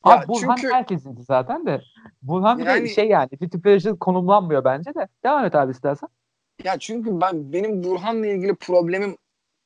Abi 0.03 0.21
ya 0.21 0.27
Burhan 0.27 0.55
çünkü... 0.55 0.73
herkesin 0.73 1.17
zaten 1.27 1.65
de. 1.65 1.81
Burhan 2.21 2.57
yani, 2.57 2.83
bir 2.83 2.89
şey 2.89 3.07
yani. 3.07 3.29
Guilty 3.39 3.57
pleasure 3.57 3.95
konumlanmıyor 3.95 4.63
bence 4.63 4.95
de. 4.95 5.07
Devam 5.23 5.45
et 5.45 5.55
abi 5.55 5.71
istersen. 5.71 6.09
Ya 6.63 6.79
çünkü 6.79 7.21
ben 7.21 7.53
benim 7.53 7.83
Burhan'la 7.83 8.27
ilgili 8.27 8.55
problemim 8.55 9.17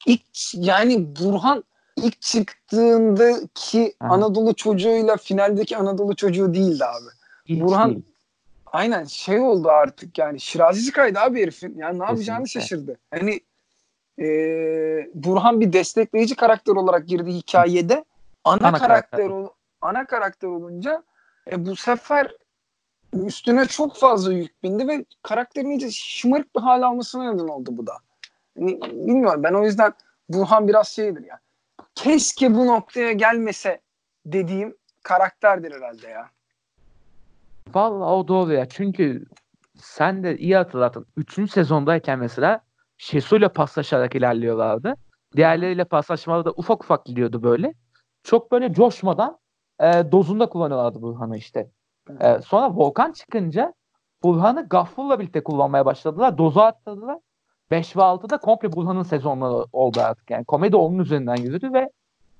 ilk 0.06 0.22
yani 0.54 1.16
Burhan 1.16 1.64
ilk 2.02 2.22
çıktığındaki 2.22 3.96
ha. 4.00 4.08
Anadolu 4.10 4.56
çocuğuyla 4.56 5.18
finaldeki 5.18 5.78
Anadolu 5.78 6.16
çocuğu 6.16 6.54
değildi 6.54 6.86
abi. 6.86 7.10
Hiç 7.46 7.62
Burhan 7.62 7.90
değil. 7.90 8.02
aynen 8.66 9.04
şey 9.04 9.40
oldu 9.40 9.70
artık 9.70 10.18
yani 10.18 10.40
Şirazi'si 10.40 10.92
kaydı 10.92 11.20
abi 11.20 11.42
herifin. 11.42 11.78
Yani 11.78 12.00
ne 12.00 12.04
yapacağını 12.04 12.44
Kesinlikle. 12.44 12.62
şaşırdı. 12.62 12.98
Hani 13.12 13.40
e, 14.20 14.26
Burhan 15.14 15.62
bir 15.62 15.74
destekleyici 15.74 16.36
karakter 16.36 16.74
olarak 16.74 17.08
girdi 17.08 17.32
hikayede. 17.32 18.06
Ana, 18.44 18.68
ana 18.68 18.78
karakter, 18.78 19.28
karakter 19.28 19.52
ana 19.82 20.06
karakter 20.06 20.48
olunca 20.48 21.04
e, 21.52 21.66
bu 21.66 21.76
sefer 21.76 22.36
üstüne 23.14 23.66
çok 23.66 23.96
fazla 23.96 24.34
yük 24.34 24.64
bindi 24.64 24.88
ve 24.88 25.06
karakterin 25.24 25.70
iyice 25.70 25.92
şımarık 25.92 26.56
bir 26.56 26.62
hal 26.62 26.82
almasına 26.82 27.34
neden 27.34 27.48
oldu 27.48 27.70
bu 27.78 27.88
da. 27.88 27.94
Yani, 28.56 28.82
bilmiyorum 28.82 29.44
ben 29.44 29.54
o 29.54 29.64
yüzden 29.66 29.94
Burhan 30.30 30.68
biraz 30.68 30.88
şeydir 30.88 31.26
ya. 31.26 31.40
Keşke 31.96 32.54
bu 32.54 32.68
noktaya 32.68 33.12
gelmese 33.12 33.82
dediğim 34.26 34.78
karakterdir 35.04 35.72
herhalde 35.72 36.08
ya. 36.08 36.30
Vallahi 37.74 38.10
o 38.10 38.28
doğru 38.28 38.54
ya. 38.54 38.70
Çünkü 38.70 39.26
sen 39.76 40.24
de 40.24 40.38
iyi 40.38 40.56
hatırlatın. 40.56 41.06
Üçüncü 41.18 41.52
sezondayken 41.52 42.20
mesela 42.20 42.62
Şesu'yla 42.98 43.50
paslaşarak 43.50 44.16
ilerliyorlardı. 44.16 44.96
Diğerleriyle 45.36 45.86
paslaşmaları 45.86 46.46
da 46.46 46.52
ufak 46.52 46.84
ufak 46.84 47.06
gidiyordu 47.06 47.44
böyle. 47.44 47.74
Çok 48.24 48.52
böyle 48.52 48.74
coşmadan 48.74 49.40
e, 49.80 50.12
dozunda 50.12 50.50
kullanıyorlardı 50.50 51.02
Burhan'ı 51.02 51.38
işte. 51.38 51.72
E, 52.20 52.42
sonra 52.42 52.76
Volkan 52.76 53.12
çıkınca 53.12 53.74
Burhan'ı 54.24 54.68
Gaffur'la 54.70 55.20
birlikte 55.20 55.44
kullanmaya 55.44 55.86
başladılar. 55.86 56.38
Dozu 56.38 56.60
arttırdılar. 56.60 57.20
5 57.72 57.98
ve 57.98 58.02
6'da 58.02 58.38
komple 58.38 58.72
Burhan'ın 58.72 59.04
sezonları 59.04 59.66
oldu 59.74 60.02
artık. 60.02 60.30
Yani 60.30 60.46
komedi 60.46 60.76
onun 60.76 61.00
üzerinden 61.00 61.36
yürüdü 61.36 61.74
ve 61.74 61.90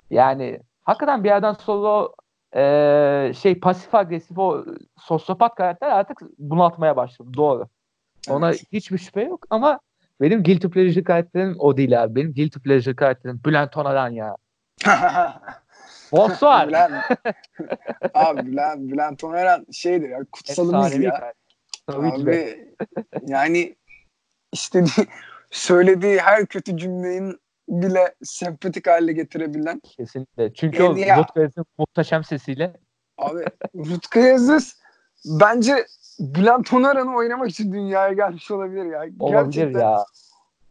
yani 0.10 0.60
hakikaten 0.84 1.24
bir 1.24 1.30
yerden 1.30 1.54
sonra 1.54 2.10
e, 2.56 3.34
şey 3.34 3.60
pasif 3.60 3.96
agresif 3.96 4.38
o 4.38 4.66
sosyopat 4.98 5.56
karakter 5.56 5.90
artık 5.90 6.18
bunaltmaya 6.38 6.96
başladı. 6.96 7.30
Doğru. 7.38 7.68
Ona 8.30 8.50
evet. 8.50 8.64
hiçbir 8.74 8.98
şüphe 8.98 9.22
yok 9.22 9.46
ama 9.50 9.80
benim 10.22 10.44
guilty 10.44 10.68
pleasure 10.68 11.04
karakterim 11.04 11.56
o 11.60 11.78
değil 11.78 12.04
abi. 12.04 12.16
Benim 12.16 12.34
guilty 12.34 12.60
pleasure 12.60 12.96
karakterim 12.96 13.42
Bülent 13.46 13.78
Onaran 13.78 14.10
ya. 14.10 14.36
Bonsoir. 16.12 16.68
Bülent, 16.68 16.92
abi 18.14 18.46
Bülent, 18.46 18.92
Bülent 18.92 19.24
Onaran 19.24 19.66
şeydir 19.72 20.10
ya 20.10 20.20
kutsalımız 20.32 21.00
ya. 21.00 21.34
abi 21.88 22.76
yani 23.28 23.76
istediği 24.52 25.08
söylediği 25.52 26.20
her 26.20 26.46
kötü 26.46 26.78
cümlenin 26.78 27.40
bile 27.68 28.16
sempatik 28.24 28.88
hale 28.88 29.14
getirebilen. 29.14 29.80
Kesinlikle. 29.80 30.54
Çünkü 30.54 30.84
o 30.84 30.90
Rutgers 30.90 31.54
muhteşem 31.78 32.24
sesiyle. 32.24 32.74
Abi 33.18 33.46
Rutgers 33.76 34.74
bence 35.26 35.86
Bülent 36.20 36.74
Onaran'ı 36.74 37.16
oynamak 37.16 37.50
için 37.50 37.74
dünyaya 37.74 38.14
gelmiş 38.14 38.52
olabilir 38.52 38.86
ya. 38.86 39.06
Olabilir 39.20 39.54
Gerçekten, 39.54 39.80
ya. 39.80 40.06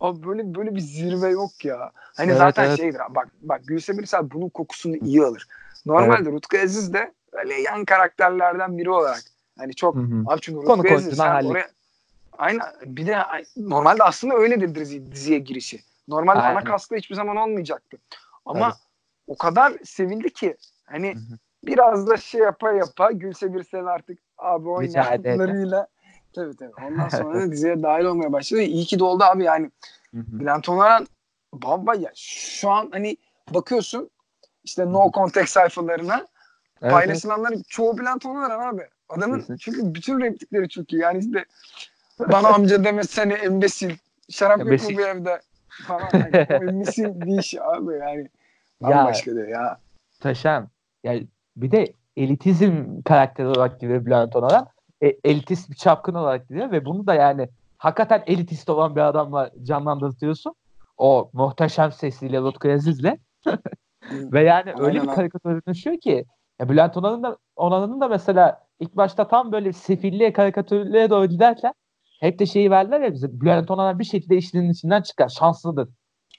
Abi 0.01 0.27
böyle 0.27 0.55
böyle 0.55 0.75
bir 0.75 0.81
zirve 0.81 1.29
yok 1.29 1.65
ya. 1.65 1.91
Hani 1.95 2.31
evet, 2.31 2.39
zaten 2.39 2.69
evet. 2.69 2.77
şeydir 2.79 3.01
bak 3.11 3.29
bak 3.41 3.61
Gülse 3.67 3.99
Birsel 3.99 4.31
bunun 4.31 4.49
kokusunu 4.49 4.97
iyi 4.97 5.23
alır. 5.23 5.47
Normalde 5.87 6.23
evet. 6.23 6.33
Rutku 6.33 6.57
Aziz 6.57 6.95
de 6.95 7.13
öyle 7.33 7.61
yan 7.61 7.85
karakterlerden 7.85 8.79
biri 8.79 8.91
olarak 8.91 9.23
hani 9.59 9.75
çok 9.75 9.95
hı 9.95 10.01
hı. 10.01 10.25
abi 10.27 10.41
çünkü 10.41 10.59
Rutku 10.67 10.95
Aziz 10.95 11.17
sen 11.17 11.45
oraya 11.45 11.69
aynen 12.41 12.63
bir 12.85 13.07
de 13.07 13.19
normalde 13.57 14.03
aslında 14.03 14.35
öyledir 14.35 14.75
dizi, 14.75 15.13
diziye 15.13 15.39
girişi. 15.39 15.81
Normalde 16.09 16.41
aynen. 16.41 16.57
ana 16.57 16.65
kasta 16.65 16.97
hiçbir 16.97 17.15
zaman 17.15 17.37
olmayacaktı. 17.37 17.99
Ama 18.47 18.67
evet. 18.67 18.77
o 19.27 19.37
kadar 19.37 19.73
sevildi 19.85 20.33
ki 20.33 20.57
hani 20.85 21.15
hı 21.15 21.19
hı. 21.19 21.39
biraz 21.67 22.07
da 22.07 22.17
şey 22.17 22.41
yapa 22.41 22.73
yapa 22.73 23.13
Gülse 23.13 23.55
Birsel 23.55 23.87
artık 23.87 24.19
abi 24.39 24.69
oynayanlarıyla 24.69 25.89
Tabii 26.33 26.57
tabii. 26.57 26.87
Ondan 26.87 27.09
sonra 27.19 27.41
da 27.41 27.53
diziye 27.53 27.83
dahil 27.83 28.05
olmaya 28.05 28.33
başladı. 28.33 28.63
İyi 28.63 28.85
ki 28.85 28.99
de 28.99 29.05
oldu 29.05 29.25
abi 29.25 29.45
yani. 29.45 29.71
Bülent 30.13 30.69
Onaran 30.69 31.07
bamba 31.53 31.95
ya 31.95 32.11
şu 32.15 32.71
an 32.71 32.89
hani 32.93 33.17
bakıyorsun 33.51 34.11
işte 34.65 34.93
no 34.93 35.11
context 35.15 35.53
sayfalarına 35.53 36.27
evet, 36.83 36.93
paylaşılanların 36.93 37.55
evet. 37.55 37.69
çoğu 37.69 37.99
Bülent 37.99 38.27
Onaran 38.27 38.75
abi. 38.75 38.83
Adamın 39.09 39.57
çünkü 39.61 39.95
bütün 39.95 40.21
replikleri 40.21 40.69
çok 40.69 40.93
iyi. 40.93 41.03
Yani 41.03 41.19
işte 41.19 41.45
bana 42.33 42.49
amca 42.49 42.85
demesene 42.85 43.35
embesil. 43.35 43.91
Şarap 44.31 44.59
yok 44.59 44.69
mu 44.69 44.89
bu 44.97 45.03
evde? 45.03 45.41
Falan. 45.87 46.09
Embesil 46.49 47.21
bir 47.21 47.39
iş 47.39 47.55
abi 47.55 47.95
yani. 47.95 48.29
Bambaşka 48.83 49.31
ya, 49.31 49.47
ya. 49.47 49.79
Taşan. 50.21 50.69
Yani 51.05 51.27
bir 51.57 51.71
de 51.71 51.93
elitizm 52.17 53.03
karakteri 53.05 53.47
olarak 53.47 53.81
giriyor 53.81 54.07
Bülent 54.07 54.37
Onaran. 54.37 54.69
E, 55.03 55.17
elitist 55.25 55.71
bir 55.71 55.77
çapkın 55.77 56.15
olarak 56.15 56.49
giriyor 56.49 56.73
ve 56.73 56.85
bunu 56.85 57.07
da 57.07 57.15
yani 57.15 57.49
hakikaten 57.79 58.23
elitist 58.27 58.71
olan 58.71 58.97
bir 58.97 59.01
adamla 59.01 59.51
canlandırıyorsun. 59.63 60.55
O 60.99 61.31
muhteşem 61.33 61.93
sesiyle 61.93 62.37
Lutku 62.39 62.69
Aziz'le. 62.69 63.15
ve 64.13 64.43
yani 64.43 64.73
Aynen. 64.73 64.85
öyle 64.85 65.03
bir 65.03 65.09
karikatür 65.09 65.63
dönüşüyor 65.67 66.01
ki 66.01 66.25
ya 66.61 66.69
Bülent 66.69 66.97
Onan'ın 66.97 67.23
da, 67.23 67.37
Onan'ın 67.57 68.01
da 68.01 68.09
mesela 68.09 68.67
ilk 68.81 68.97
başta 68.97 69.29
tam 69.29 69.53
böyle 69.53 69.73
sefilliğe 69.73 70.33
karikatürlüğe 70.33 71.11
doğru 71.11 71.27
giderken 71.27 71.73
hep 72.21 72.39
de 72.39 72.47
şeyi 72.47 72.71
verdiler 72.71 73.01
ya 73.01 73.13
bize. 73.13 73.41
Bülent 73.41 73.71
Onanan 73.71 73.99
bir 73.99 74.05
şekilde 74.05 74.37
işinin 74.37 74.71
içinden 74.71 75.03
çıkar. 75.03 75.29
Şanslıdır. 75.29 75.89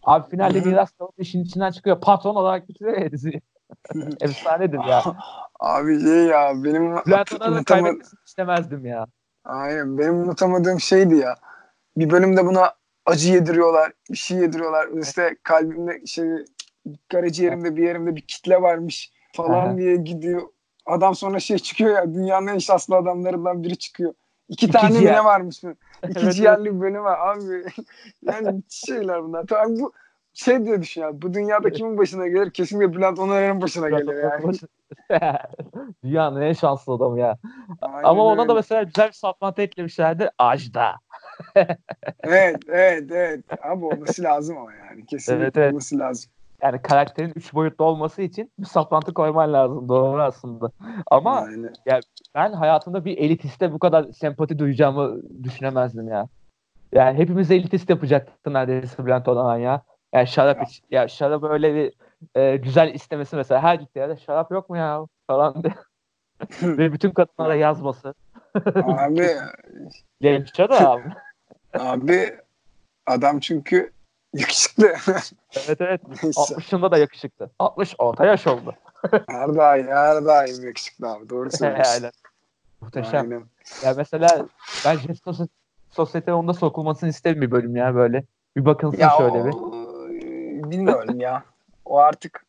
Abi 0.04 0.30
finalde 0.30 0.62
miras 0.62 0.92
kalıp 0.92 1.14
işin 1.18 1.44
içinden 1.44 1.72
çıkıyor. 1.72 2.02
Patron 2.02 2.36
olarak 2.36 2.70
bitiriyor 2.70 3.12
diziyi. 3.12 3.42
Efsanedir 4.22 4.80
ya. 4.88 5.04
Abi 5.60 6.02
şey 6.02 6.26
ya 6.26 6.52
benim 6.56 6.96
Bülent 7.08 7.34
Onan'ı 7.42 7.64
kaybetmesini 7.64 8.20
istemezdim 8.28 8.86
ya. 8.86 9.06
Aynen 9.46 9.98
benim 9.98 10.16
unutamadığım 10.16 10.80
şeydi 10.80 11.16
ya. 11.16 11.36
Bir 11.98 12.10
bölümde 12.10 12.46
buna 12.46 12.74
acı 13.06 13.34
yediriyorlar, 13.34 13.92
bir 14.12 14.18
şey 14.18 14.38
yediriyorlar. 14.38 14.88
İşte 15.02 15.36
kalbimde 15.44 16.06
şey 16.06 16.26
karaciğerimde 17.10 17.76
bir 17.76 17.84
yerimde 17.84 18.16
bir 18.16 18.22
kitle 18.22 18.62
varmış 18.62 19.12
falan 19.36 19.78
diye 19.78 19.96
gidiyor. 19.96 20.42
Adam 20.86 21.16
sonra 21.16 21.40
şey 21.40 21.58
çıkıyor 21.58 21.96
ya 21.96 22.14
dünyanın 22.14 22.48
en 22.48 22.58
şanslı 22.58 22.96
adamlarından 22.96 23.64
biri 23.64 23.78
çıkıyor. 23.78 24.14
İki, 24.52 24.66
İki 24.66 24.74
tane 24.74 25.00
ciğer. 25.00 25.16
ne 25.16 25.26
varmış 25.26 25.64
mı? 25.64 25.76
İki 26.10 26.20
evet, 26.20 26.34
ciğerli 26.34 26.76
bir 26.76 26.82
bölüm 26.82 27.04
var 27.04 27.20
abi. 27.28 27.64
yani 28.24 28.64
şeyler 28.70 29.24
bunlar. 29.24 29.46
Tabii 29.48 29.80
bu 29.80 29.94
şey 30.34 30.66
diye 30.66 30.82
düşün 30.82 31.02
ya. 31.02 31.22
Bu 31.22 31.34
dünyada 31.34 31.70
kimin 31.70 31.98
başına 31.98 32.28
gelir? 32.28 32.52
Kesinlikle 32.52 32.94
Bülent 32.94 33.20
Onar'ın 33.20 33.62
başına 33.62 33.90
gelir 33.90 34.24
yani. 34.24 34.58
Dünyanın 36.04 36.42
en 36.42 36.54
şanslı 36.54 36.94
adamı 36.94 37.20
ya. 37.20 37.38
Aynen 37.82 38.04
Ama 38.04 38.24
ona 38.24 38.48
da 38.48 38.54
mesela 38.54 38.84
güzel 38.84 39.08
bir 39.08 39.14
saplantı 39.14 39.62
eklemişlerdi. 39.62 40.30
Ajda. 40.38 40.96
evet, 42.24 42.58
evet, 42.68 43.12
evet. 43.12 43.46
Abi 43.64 43.86
olması 43.86 44.24
lazım 44.24 44.58
ama 44.58 44.74
yani. 44.74 45.06
Kesinlikle 45.06 45.44
evet, 45.44 45.58
evet. 45.58 45.72
olması 45.72 46.00
lazım. 46.00 46.32
Yani 46.64 46.82
karakterin 46.82 47.34
üç 47.36 47.54
boyutlu 47.54 47.86
olması 47.86 48.22
için 48.22 48.52
bir 48.60 48.66
saplantı 48.66 49.14
koyman 49.14 49.54
lazım. 49.54 49.90
Doğru 49.90 50.22
aslında. 50.22 50.72
Ama 51.12 51.42
Aynen. 51.42 51.74
yani 51.86 52.02
ben 52.36 52.54
hayatımda 52.54 53.06
bir 53.06 53.18
elitiste 53.18 53.72
bu 53.72 53.80
kadar 53.80 54.12
sempati 54.12 54.60
duyacağımı 54.60 55.22
düşünemezdim 55.44 56.08
ya. 56.08 56.28
Yani 56.92 57.18
hepimiz 57.18 57.52
elitist 57.52 57.90
yapacaktı 57.90 58.54
neredeyse 58.54 59.06
Bülent 59.06 59.28
Odanan 59.28 59.58
ya. 59.58 59.82
Yani 60.14 60.28
şarap 60.28 60.58
ya. 60.58 60.64
iç. 60.64 60.82
Ya 60.92 61.08
şarap 61.08 61.42
böyle 61.42 61.76
bir 61.76 61.94
e, 62.36 62.58
güzel 62.58 62.94
istemesi 62.94 63.36
mesela. 63.36 63.64
Her 63.64 63.80
yerde 63.96 64.18
şarap 64.18 64.52
yok 64.52 64.70
mu 64.70 64.78
ya 64.78 65.06
falan 65.28 65.64
diye. 65.64 65.74
Ve 66.78 66.94
bütün 66.94 67.12
kadınlara 67.12 67.56
yazması. 67.56 68.14
Abi. 68.76 69.28
Genççe 70.22 70.70
de 70.70 70.74
abi. 70.74 71.10
abi 71.74 72.38
adam 73.06 73.40
çünkü 73.40 73.92
yakışıklı. 74.34 74.94
evet 75.68 75.82
evet. 75.82 76.02
60'ında 76.24 76.92
da 76.92 76.98
yakışıklı. 76.98 77.50
60 77.60 77.96
orta 77.98 78.26
yaş 78.26 78.48
oldu. 78.48 78.76
her 79.28 79.56
daim, 79.56 79.88
her 79.88 80.26
daim 80.26 80.66
yakışıklı 80.66 81.08
abi. 81.08 81.30
Doğru 81.30 81.52
söylüyorsun. 81.58 81.94
Aynen. 81.94 82.12
Muhteşem. 82.82 83.22
Aynen. 83.22 83.44
Ya 83.84 83.94
mesela 83.98 84.46
ben 84.86 84.98
Jest 84.98 85.28
Sosyete 85.92 86.34
onda 86.34 86.54
sokulmasını 86.54 87.10
isterim 87.10 87.42
bir 87.42 87.52
bölüm 87.52 87.76
ya 87.76 87.96
böyle. 87.96 88.24
Bir 88.56 88.66
bakılsın 88.66 88.98
ya 88.98 89.10
şöyle 89.18 89.42
o, 89.42 89.46
bir. 89.46 90.72
Bilmiyorum 90.72 91.20
ya. 91.20 91.44
O 91.86 91.98
artık 92.00 92.46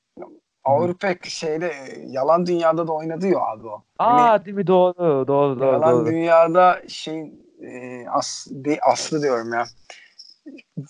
Avrupa 0.65 1.09
şeyde 1.23 1.73
yalan 2.07 2.47
dünyada 2.47 2.87
da 2.89 2.93
oynadı 2.93 3.27
ya 3.27 3.39
abi 3.39 3.67
o. 3.67 3.83
Aa 3.99 4.21
yani, 4.21 4.45
değil 4.45 4.57
mi 4.57 4.67
doğru 4.67 5.27
doğru 5.29 5.61
doğru. 5.61 5.73
Yalan 5.73 5.93
doğru. 5.95 6.07
dünyada 6.07 6.83
şey 6.89 7.33
e, 7.63 8.05
as, 8.09 8.47
de, 8.51 8.79
Aslı 8.83 9.23
diyorum 9.23 9.53
ya. 9.53 9.65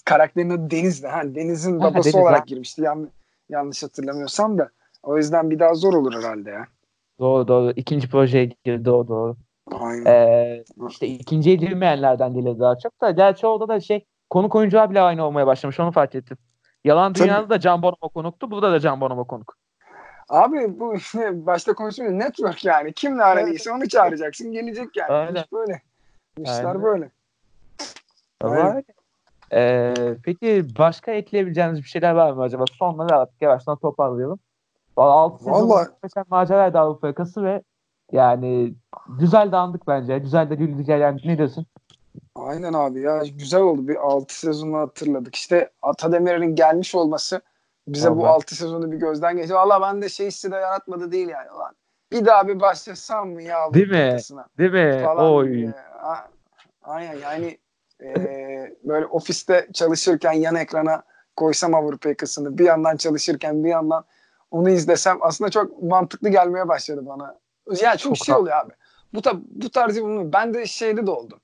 Karakterin 0.05 0.51
adı 0.51 0.71
Deniz'di. 0.71 1.07
Ha, 1.07 1.23
Deniz'in 1.25 1.81
babası 1.81 2.13
Deniz, 2.13 2.15
olarak 2.15 2.41
ha. 2.41 2.45
girmişti. 2.47 2.83
Yan, 2.83 3.11
yanlış 3.49 3.83
hatırlamıyorsam 3.83 4.59
da. 4.59 4.71
O 5.03 5.17
yüzden 5.17 5.51
bir 5.51 5.59
daha 5.59 5.75
zor 5.75 5.95
olur 5.95 6.15
herhalde 6.15 6.51
ya. 6.51 6.67
Doğru 7.21 7.49
doğru. 7.49 7.73
İkinci 7.77 8.09
projeye 8.11 8.51
girdi 8.65 8.91
o 8.91 9.09
doğru. 9.09 9.37
Aynen. 9.73 10.05
Ee, 10.07 10.65
işte 10.89 11.07
ikinciye 11.07 11.57
girmeyenlerden 11.57 12.35
gelir 12.35 12.59
daha 12.59 12.79
çok 12.79 13.01
da. 13.01 13.11
Gerçi 13.11 13.47
orada 13.47 13.69
da 13.69 13.81
şey 13.81 14.05
konuk 14.31 14.55
oyuncular 14.55 14.91
bile 14.91 15.01
aynı 15.01 15.25
olmaya 15.25 15.47
başlamış. 15.47 15.81
Onu 15.81 15.93
fark 15.93 16.15
ettim. 16.15 16.37
Yalan 16.85 17.15
Dünya'da 17.15 17.51
da 17.51 17.61
Can 17.61 17.83
Bonomo 17.83 18.09
konuktu. 18.09 18.51
Burada 18.51 18.73
da 18.73 18.81
Can 18.81 19.01
Bonomo 19.01 19.25
konuk. 19.25 19.57
Abi 20.29 20.81
bu 20.81 20.95
işte 20.95 21.47
başta 21.47 21.75
konuşuyoruz 21.75 22.17
network 22.17 22.65
yani. 22.65 22.93
Kimle 22.93 23.23
aradıysa 23.25 23.75
onu 23.75 23.89
çağıracaksın. 23.89 24.53
Gelecek 24.53 24.97
yani. 24.97 25.13
Aynen. 25.13 25.35
İş 25.35 25.53
böyle. 25.53 25.83
İşler 26.39 26.65
Aynen. 26.65 26.83
böyle. 26.83 27.11
Var. 28.43 28.83
Ee, 29.53 29.95
peki 30.25 30.67
başka 30.79 31.13
ekleyebileceğiniz 31.13 31.79
bir 31.79 31.89
şeyler 31.89 32.13
var 32.13 32.33
mı 32.33 32.43
acaba? 32.43 32.65
Sonları 32.79 33.17
artık 33.17 33.43
yavaştan 33.43 33.77
toparlayalım. 33.77 34.39
6 34.97 35.45
sezon 35.45 35.87
geçen 36.03 36.25
maceraydı 36.31 36.79
Avrupa 36.79 37.07
yakası 37.07 37.45
ve 37.45 37.63
yani 38.13 38.75
güzel 39.19 39.53
de 39.53 39.57
andık 39.57 39.87
bence. 39.87 40.19
Güzel 40.19 40.51
de 40.51 40.55
güldük 40.55 40.89
yani. 40.89 41.21
Ne 41.25 41.39
diyorsun? 41.39 41.67
Aynen 42.35 42.73
abi 42.73 43.01
ya 43.01 43.23
güzel 43.39 43.61
oldu. 43.61 43.89
Bir 43.89 43.97
6 43.97 44.39
sezonu 44.39 44.79
hatırladık. 44.79 45.35
İşte 45.35 45.71
Atademir'in 45.83 46.55
gelmiş 46.55 46.95
olması 46.95 47.41
bize 47.89 48.09
Allah. 48.09 48.17
bu 48.17 48.27
6 48.27 48.57
sezonu 48.57 48.93
bir 48.93 48.97
gözden 48.97 49.37
geçti. 49.37 49.55
Valla 49.55 49.81
ben 49.81 50.03
de 50.03 50.09
şey 50.09 50.27
hissi 50.27 50.53
de 50.53 50.57
yaratmadı 50.57 51.13
değil 51.13 51.29
yani. 51.29 51.49
Lan. 51.49 51.75
Bir 52.13 52.27
daha 52.27 52.49
bir 52.49 52.61
başlasam 52.61 53.31
mı 53.31 53.43
ya? 53.43 53.75
Değil 53.75 53.91
mi? 53.91 54.17
Değil 54.59 54.73
mi? 54.73 55.03
Falan 55.05 55.33
Oy. 55.33 55.53
Diye. 55.53 55.75
Aynen 56.83 57.19
yani 57.19 57.59
e, 58.03 58.77
böyle 58.85 59.07
ofiste 59.07 59.69
çalışırken 59.73 60.33
yan 60.33 60.55
ekrana 60.55 61.03
koysam 61.37 61.75
Avrupa 61.75 62.09
yakasını 62.09 62.59
bir 62.59 62.65
yandan 62.65 62.97
çalışırken 62.97 63.65
bir 63.65 63.69
yandan 63.69 64.05
onu 64.51 64.71
izlesem 64.71 65.19
aslında 65.21 65.51
çok 65.51 65.83
mantıklı 65.83 66.29
gelmeye 66.29 66.69
başladı 66.69 67.07
bana. 67.07 67.39
Yani 67.83 67.99
çok, 67.99 68.17
çok 68.17 68.27
şey 68.27 68.35
oluyor 68.35 68.57
abi. 68.57 68.73
Bu, 69.15 69.23
ta, 69.23 69.33
bu 69.45 69.71
tarzı 69.71 70.03
bunu 70.03 70.33
ben 70.33 70.55
de 70.55 70.67
şeyde 70.67 71.07
de 71.07 71.11
oldu. 71.11 71.41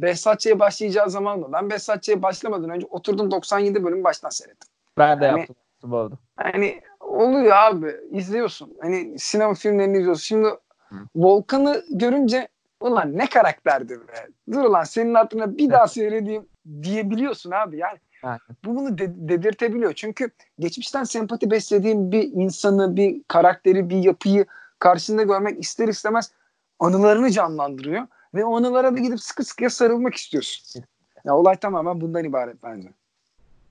Behzatçı'ya 0.00 0.58
başlayacağı 0.58 1.10
zaman 1.10 1.38
mı? 1.38 1.48
Ben 1.52 1.70
Behzatçı'ya 1.70 2.22
başlamadan 2.22 2.70
önce 2.70 2.86
oturdum 2.90 3.30
97 3.30 3.84
bölüm 3.84 4.04
baştan 4.04 4.28
seyrettim. 4.28 4.68
Ben 4.98 5.20
de 5.20 5.24
yani, 5.24 5.38
yaptım 5.38 5.56
bu 5.82 5.98
arada. 5.98 6.14
Hani 6.36 6.80
oluyor 7.00 7.56
abi. 7.56 7.96
izliyorsun. 8.10 8.76
Hani 8.80 9.18
sinema 9.18 9.54
filmlerini 9.54 9.98
izliyorsun. 9.98 10.22
Şimdi 10.22 10.48
Hı. 10.88 10.96
Volkan'ı 11.16 11.84
görünce 11.90 12.48
ulan 12.80 13.18
ne 13.18 13.26
karakterdi 13.28 14.00
be. 14.00 14.12
Dur 14.52 14.64
ulan 14.64 14.84
senin 14.84 15.14
adına 15.14 15.58
bir 15.58 15.70
daha 15.70 15.88
seyredeyim 15.88 16.46
diyebiliyorsun 16.82 17.50
abi. 17.50 17.78
Yani 17.78 17.98
Aynen. 18.22 18.40
bu 18.64 18.76
bunu 18.76 18.98
de- 18.98 19.28
dedirtebiliyor. 19.28 19.92
Çünkü 19.92 20.30
geçmişten 20.58 21.04
sempati 21.04 21.50
beslediğin 21.50 22.12
bir 22.12 22.22
insanı, 22.22 22.96
bir 22.96 23.22
karakteri, 23.28 23.90
bir 23.90 23.96
yapıyı 23.96 24.46
karşında 24.78 25.22
görmek 25.22 25.60
ister 25.60 25.88
istemez 25.88 26.32
anılarını 26.78 27.30
canlandırıyor. 27.30 28.06
Ve 28.34 28.44
o 28.44 28.56
anılara 28.56 28.94
da 28.94 28.98
gidip 28.98 29.20
sıkı 29.20 29.44
sıkıya 29.44 29.70
sarılmak 29.70 30.14
istiyorsun. 30.14 30.84
Ya 31.24 31.36
olay 31.36 31.56
tamamen 31.56 32.00
bundan 32.00 32.24
ibaret 32.24 32.62
bence. 32.62 32.88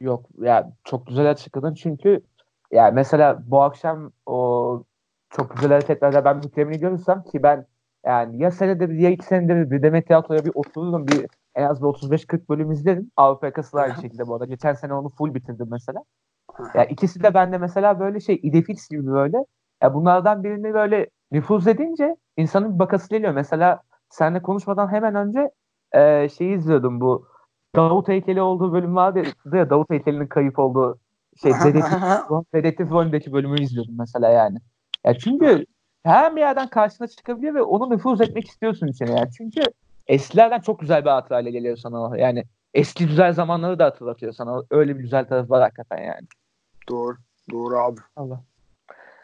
Yok 0.01 0.25
ya 0.41 0.71
çok 0.83 1.07
güzel 1.07 1.29
açıkladın 1.31 1.73
çünkü 1.73 2.21
ya 2.71 2.91
mesela 2.91 3.43
bu 3.47 3.61
akşam 3.61 4.11
o 4.25 4.83
çok 5.29 5.55
güzel 5.55 5.71
hareketlerde 5.71 6.25
ben 6.25 6.43
bir 6.43 6.49
temin 6.49 6.79
görürsem 6.79 7.23
ki 7.23 7.43
ben 7.43 7.65
yani 8.05 8.43
ya 8.43 8.51
senede 8.51 8.89
bir 8.89 8.95
ya 8.95 9.09
iki 9.09 9.25
senede 9.25 9.71
bir, 9.71 9.83
Demet 9.83 10.07
Tiyatro'ya 10.07 10.45
bir 10.45 10.51
otururum 10.55 11.07
bir 11.07 11.25
en 11.55 11.63
az 11.63 11.81
bir 11.81 11.87
35-40 11.87 12.49
bölüm 12.49 12.71
izlerim. 12.71 13.11
Avrupa 13.17 13.45
yakası 13.45 13.79
aynı 13.79 14.01
şekilde 14.01 14.27
bu 14.27 14.33
arada. 14.33 14.45
Geçen 14.45 14.73
sene 14.73 14.93
onu 14.93 15.09
full 15.09 15.33
bitirdim 15.33 15.67
mesela. 15.71 15.99
Ya 16.59 16.69
yani 16.75 16.87
ikisi 16.91 17.23
de 17.23 17.33
bende 17.33 17.57
mesela 17.57 17.99
böyle 17.99 18.19
şey 18.19 18.39
idefix 18.43 18.89
gibi 18.89 19.07
böyle. 19.07 19.37
Ya 19.83 19.93
bunlardan 19.93 20.43
birini 20.43 20.73
böyle 20.73 21.09
nüfuz 21.31 21.67
edince 21.67 22.15
insanın 22.37 22.73
bir 22.73 22.79
bakası 22.79 23.09
geliyor. 23.09 23.33
Mesela 23.33 23.81
seninle 24.09 24.41
konuşmadan 24.41 24.91
hemen 24.91 25.15
önce 25.15 25.51
e, 25.91 26.29
şeyi 26.29 26.57
izliyordum 26.57 27.01
bu 27.01 27.27
Davut 27.75 28.07
heykeli 28.07 28.41
olduğu 28.41 28.73
bölüm 28.73 28.95
vardı 28.95 29.23
ya 29.53 29.69
Davut 29.69 29.89
heykelinin 29.89 30.27
kayıp 30.27 30.59
olduğu 30.59 30.99
şey 31.41 31.51
dedektif, 31.65 31.99
dedektif 32.53 32.91
rolündeki 32.91 33.33
bölümü 33.33 33.61
izliyordum 33.61 33.95
mesela 33.97 34.29
yani. 34.29 34.57
Ya 35.05 35.17
çünkü 35.17 35.65
her 36.03 36.35
bir 36.35 36.41
yerden 36.41 36.67
karşına 36.67 37.07
çıkabiliyor 37.07 37.53
ve 37.53 37.61
onu 37.61 37.89
nüfuz 37.89 38.21
etmek 38.21 38.47
istiyorsun 38.47 38.87
içine 38.87 39.11
yani. 39.11 39.29
Çünkü 39.37 39.61
eskilerden 40.07 40.59
çok 40.59 40.79
güzel 40.79 41.05
bir 41.05 41.09
hatırayla 41.09 41.51
geliyor 41.51 41.77
sana. 41.77 42.17
Yani 42.17 42.43
eski 42.73 43.07
güzel 43.07 43.33
zamanları 43.33 43.79
da 43.79 43.85
hatırlatıyor 43.85 44.33
sana. 44.33 44.63
Öyle 44.71 44.95
bir 44.95 45.01
güzel 45.01 45.27
tarafı 45.27 45.49
var 45.49 45.61
hakikaten 45.61 46.03
yani. 46.03 46.27
Doğru. 46.89 47.17
Doğru 47.51 47.79
abi. 47.79 47.99
Allah. 48.15 48.43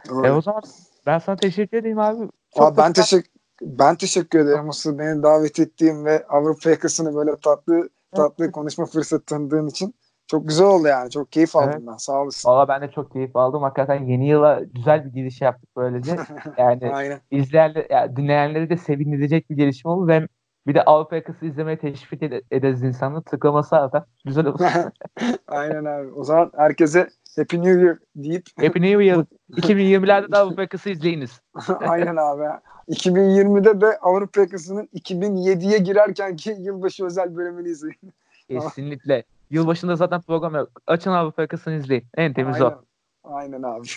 Öyle. 0.10 0.28
E 0.28 0.32
o 0.32 0.42
zaman 0.42 0.62
ben 1.06 1.20
sana 1.20 1.36
teşekkür 1.36 1.78
edeyim 1.78 2.00
abi. 2.00 2.30
Çok 2.56 2.68
abi 2.68 2.78
ben 2.78 2.94
teşekkür 2.94 3.34
ben 3.62 3.96
teşekkür 3.96 4.40
ederim 4.40 4.70
Asıl 4.70 5.00
beni 5.00 5.24
davet 5.24 5.60
ettiğim 5.60 6.06
ve 6.06 6.28
Avrupa 6.28 6.70
yakasını 6.70 7.16
böyle 7.16 7.32
tatlı 7.40 7.90
tatlı 8.16 8.52
konuşma 8.52 8.86
fırsatı 8.86 9.26
tanıdığın 9.26 9.68
için. 9.68 9.96
Çok 10.28 10.48
güzel 10.48 10.68
oldu 10.68 10.88
yani. 10.88 11.10
Çok 11.10 11.32
keyif 11.32 11.56
aldım 11.56 11.70
evet. 11.74 11.88
ben. 11.88 11.98
Sağ 11.98 12.22
olasın. 12.22 12.50
Valla 12.50 12.68
ben 12.68 12.82
de 12.82 12.92
çok 12.92 13.12
keyif 13.14 13.36
aldım. 13.36 13.62
Hakikaten 13.62 14.04
yeni 14.04 14.28
yıla 14.28 14.62
güzel 14.74 15.06
bir 15.06 15.12
giriş 15.12 15.42
yaptık 15.42 15.70
böylece. 15.78 16.16
Yani 16.58 16.92
Aynen. 16.94 17.20
izleyenler, 17.32 17.86
yani 17.90 18.16
dinleyenleri 18.16 18.70
de 18.70 18.78
sevindirecek 18.78 19.50
bir 19.50 19.56
gelişme 19.56 19.92
oldu 19.92 20.08
ve 20.08 20.28
bir 20.68 20.76
de 20.76 20.84
Avrupa 20.84 21.16
yakası 21.16 21.46
izlemeye 21.46 21.78
teşvik 21.78 22.22
ed- 22.22 22.44
ederiz 22.52 22.84
insanı. 22.84 23.24
Tıklaması 23.24 23.76
artar. 23.76 24.04
Güzel 24.26 24.46
olur. 24.46 24.60
Aynen 25.48 25.86
abi. 25.86 26.12
O 26.12 26.24
zaman 26.24 26.52
herkese 26.58 27.10
Happy 27.38 27.58
New 27.58 27.82
Year 27.82 27.98
deyip 28.16 28.46
Happy 28.62 28.82
New 28.82 29.04
Year. 29.04 29.26
2020'lerde 29.52 30.32
de 30.32 30.38
Avrupa 30.38 30.62
yakası 30.62 30.90
izleyiniz. 30.90 31.42
Aynen 31.80 32.16
abi. 32.16 32.44
2020'de 32.90 33.82
de 33.82 33.98
Avrupa 33.98 34.42
yakasının 34.42 34.90
2007'ye 34.94 35.78
girerkenki 35.78 36.56
yılbaşı 36.60 37.06
özel 37.06 37.36
bölümünü 37.36 37.70
izleyin. 37.70 38.14
Kesinlikle. 38.50 39.24
Yılbaşında 39.54 39.96
zaten 39.96 40.22
program 40.22 40.56
yok. 40.56 40.70
Açın 40.88 41.12
Avrupa 41.12 41.42
yakasını 41.42 41.74
izleyin. 41.74 42.08
En 42.18 42.34
temiz 42.34 42.62
Aynen. 42.62 42.76
o. 42.76 42.84
Aynen 43.24 43.64
abi. 43.74 43.88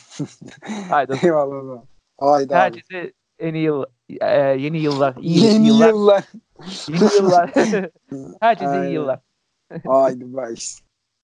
Haydi. 0.91 1.19
Eyvallah. 1.23 1.83
Haydi 2.21 2.55
Herkese 2.55 3.01
abi. 3.01 3.13
en 3.39 3.55
iyi 3.55 3.65
yıl, 3.65 3.85
e, 4.21 4.41
yeni 4.41 4.79
yıllar. 4.79 5.17
Iyi 5.21 5.45
yeni 5.45 5.67
yıllar. 5.67 5.89
yıllar. 5.89 6.25
yeni 6.89 7.15
yıllar. 7.15 7.51
Herkese 8.41 8.87
iyi 8.87 8.93
yıllar. 8.93 9.21
Haydi 9.87 10.25
bye. 10.37 10.55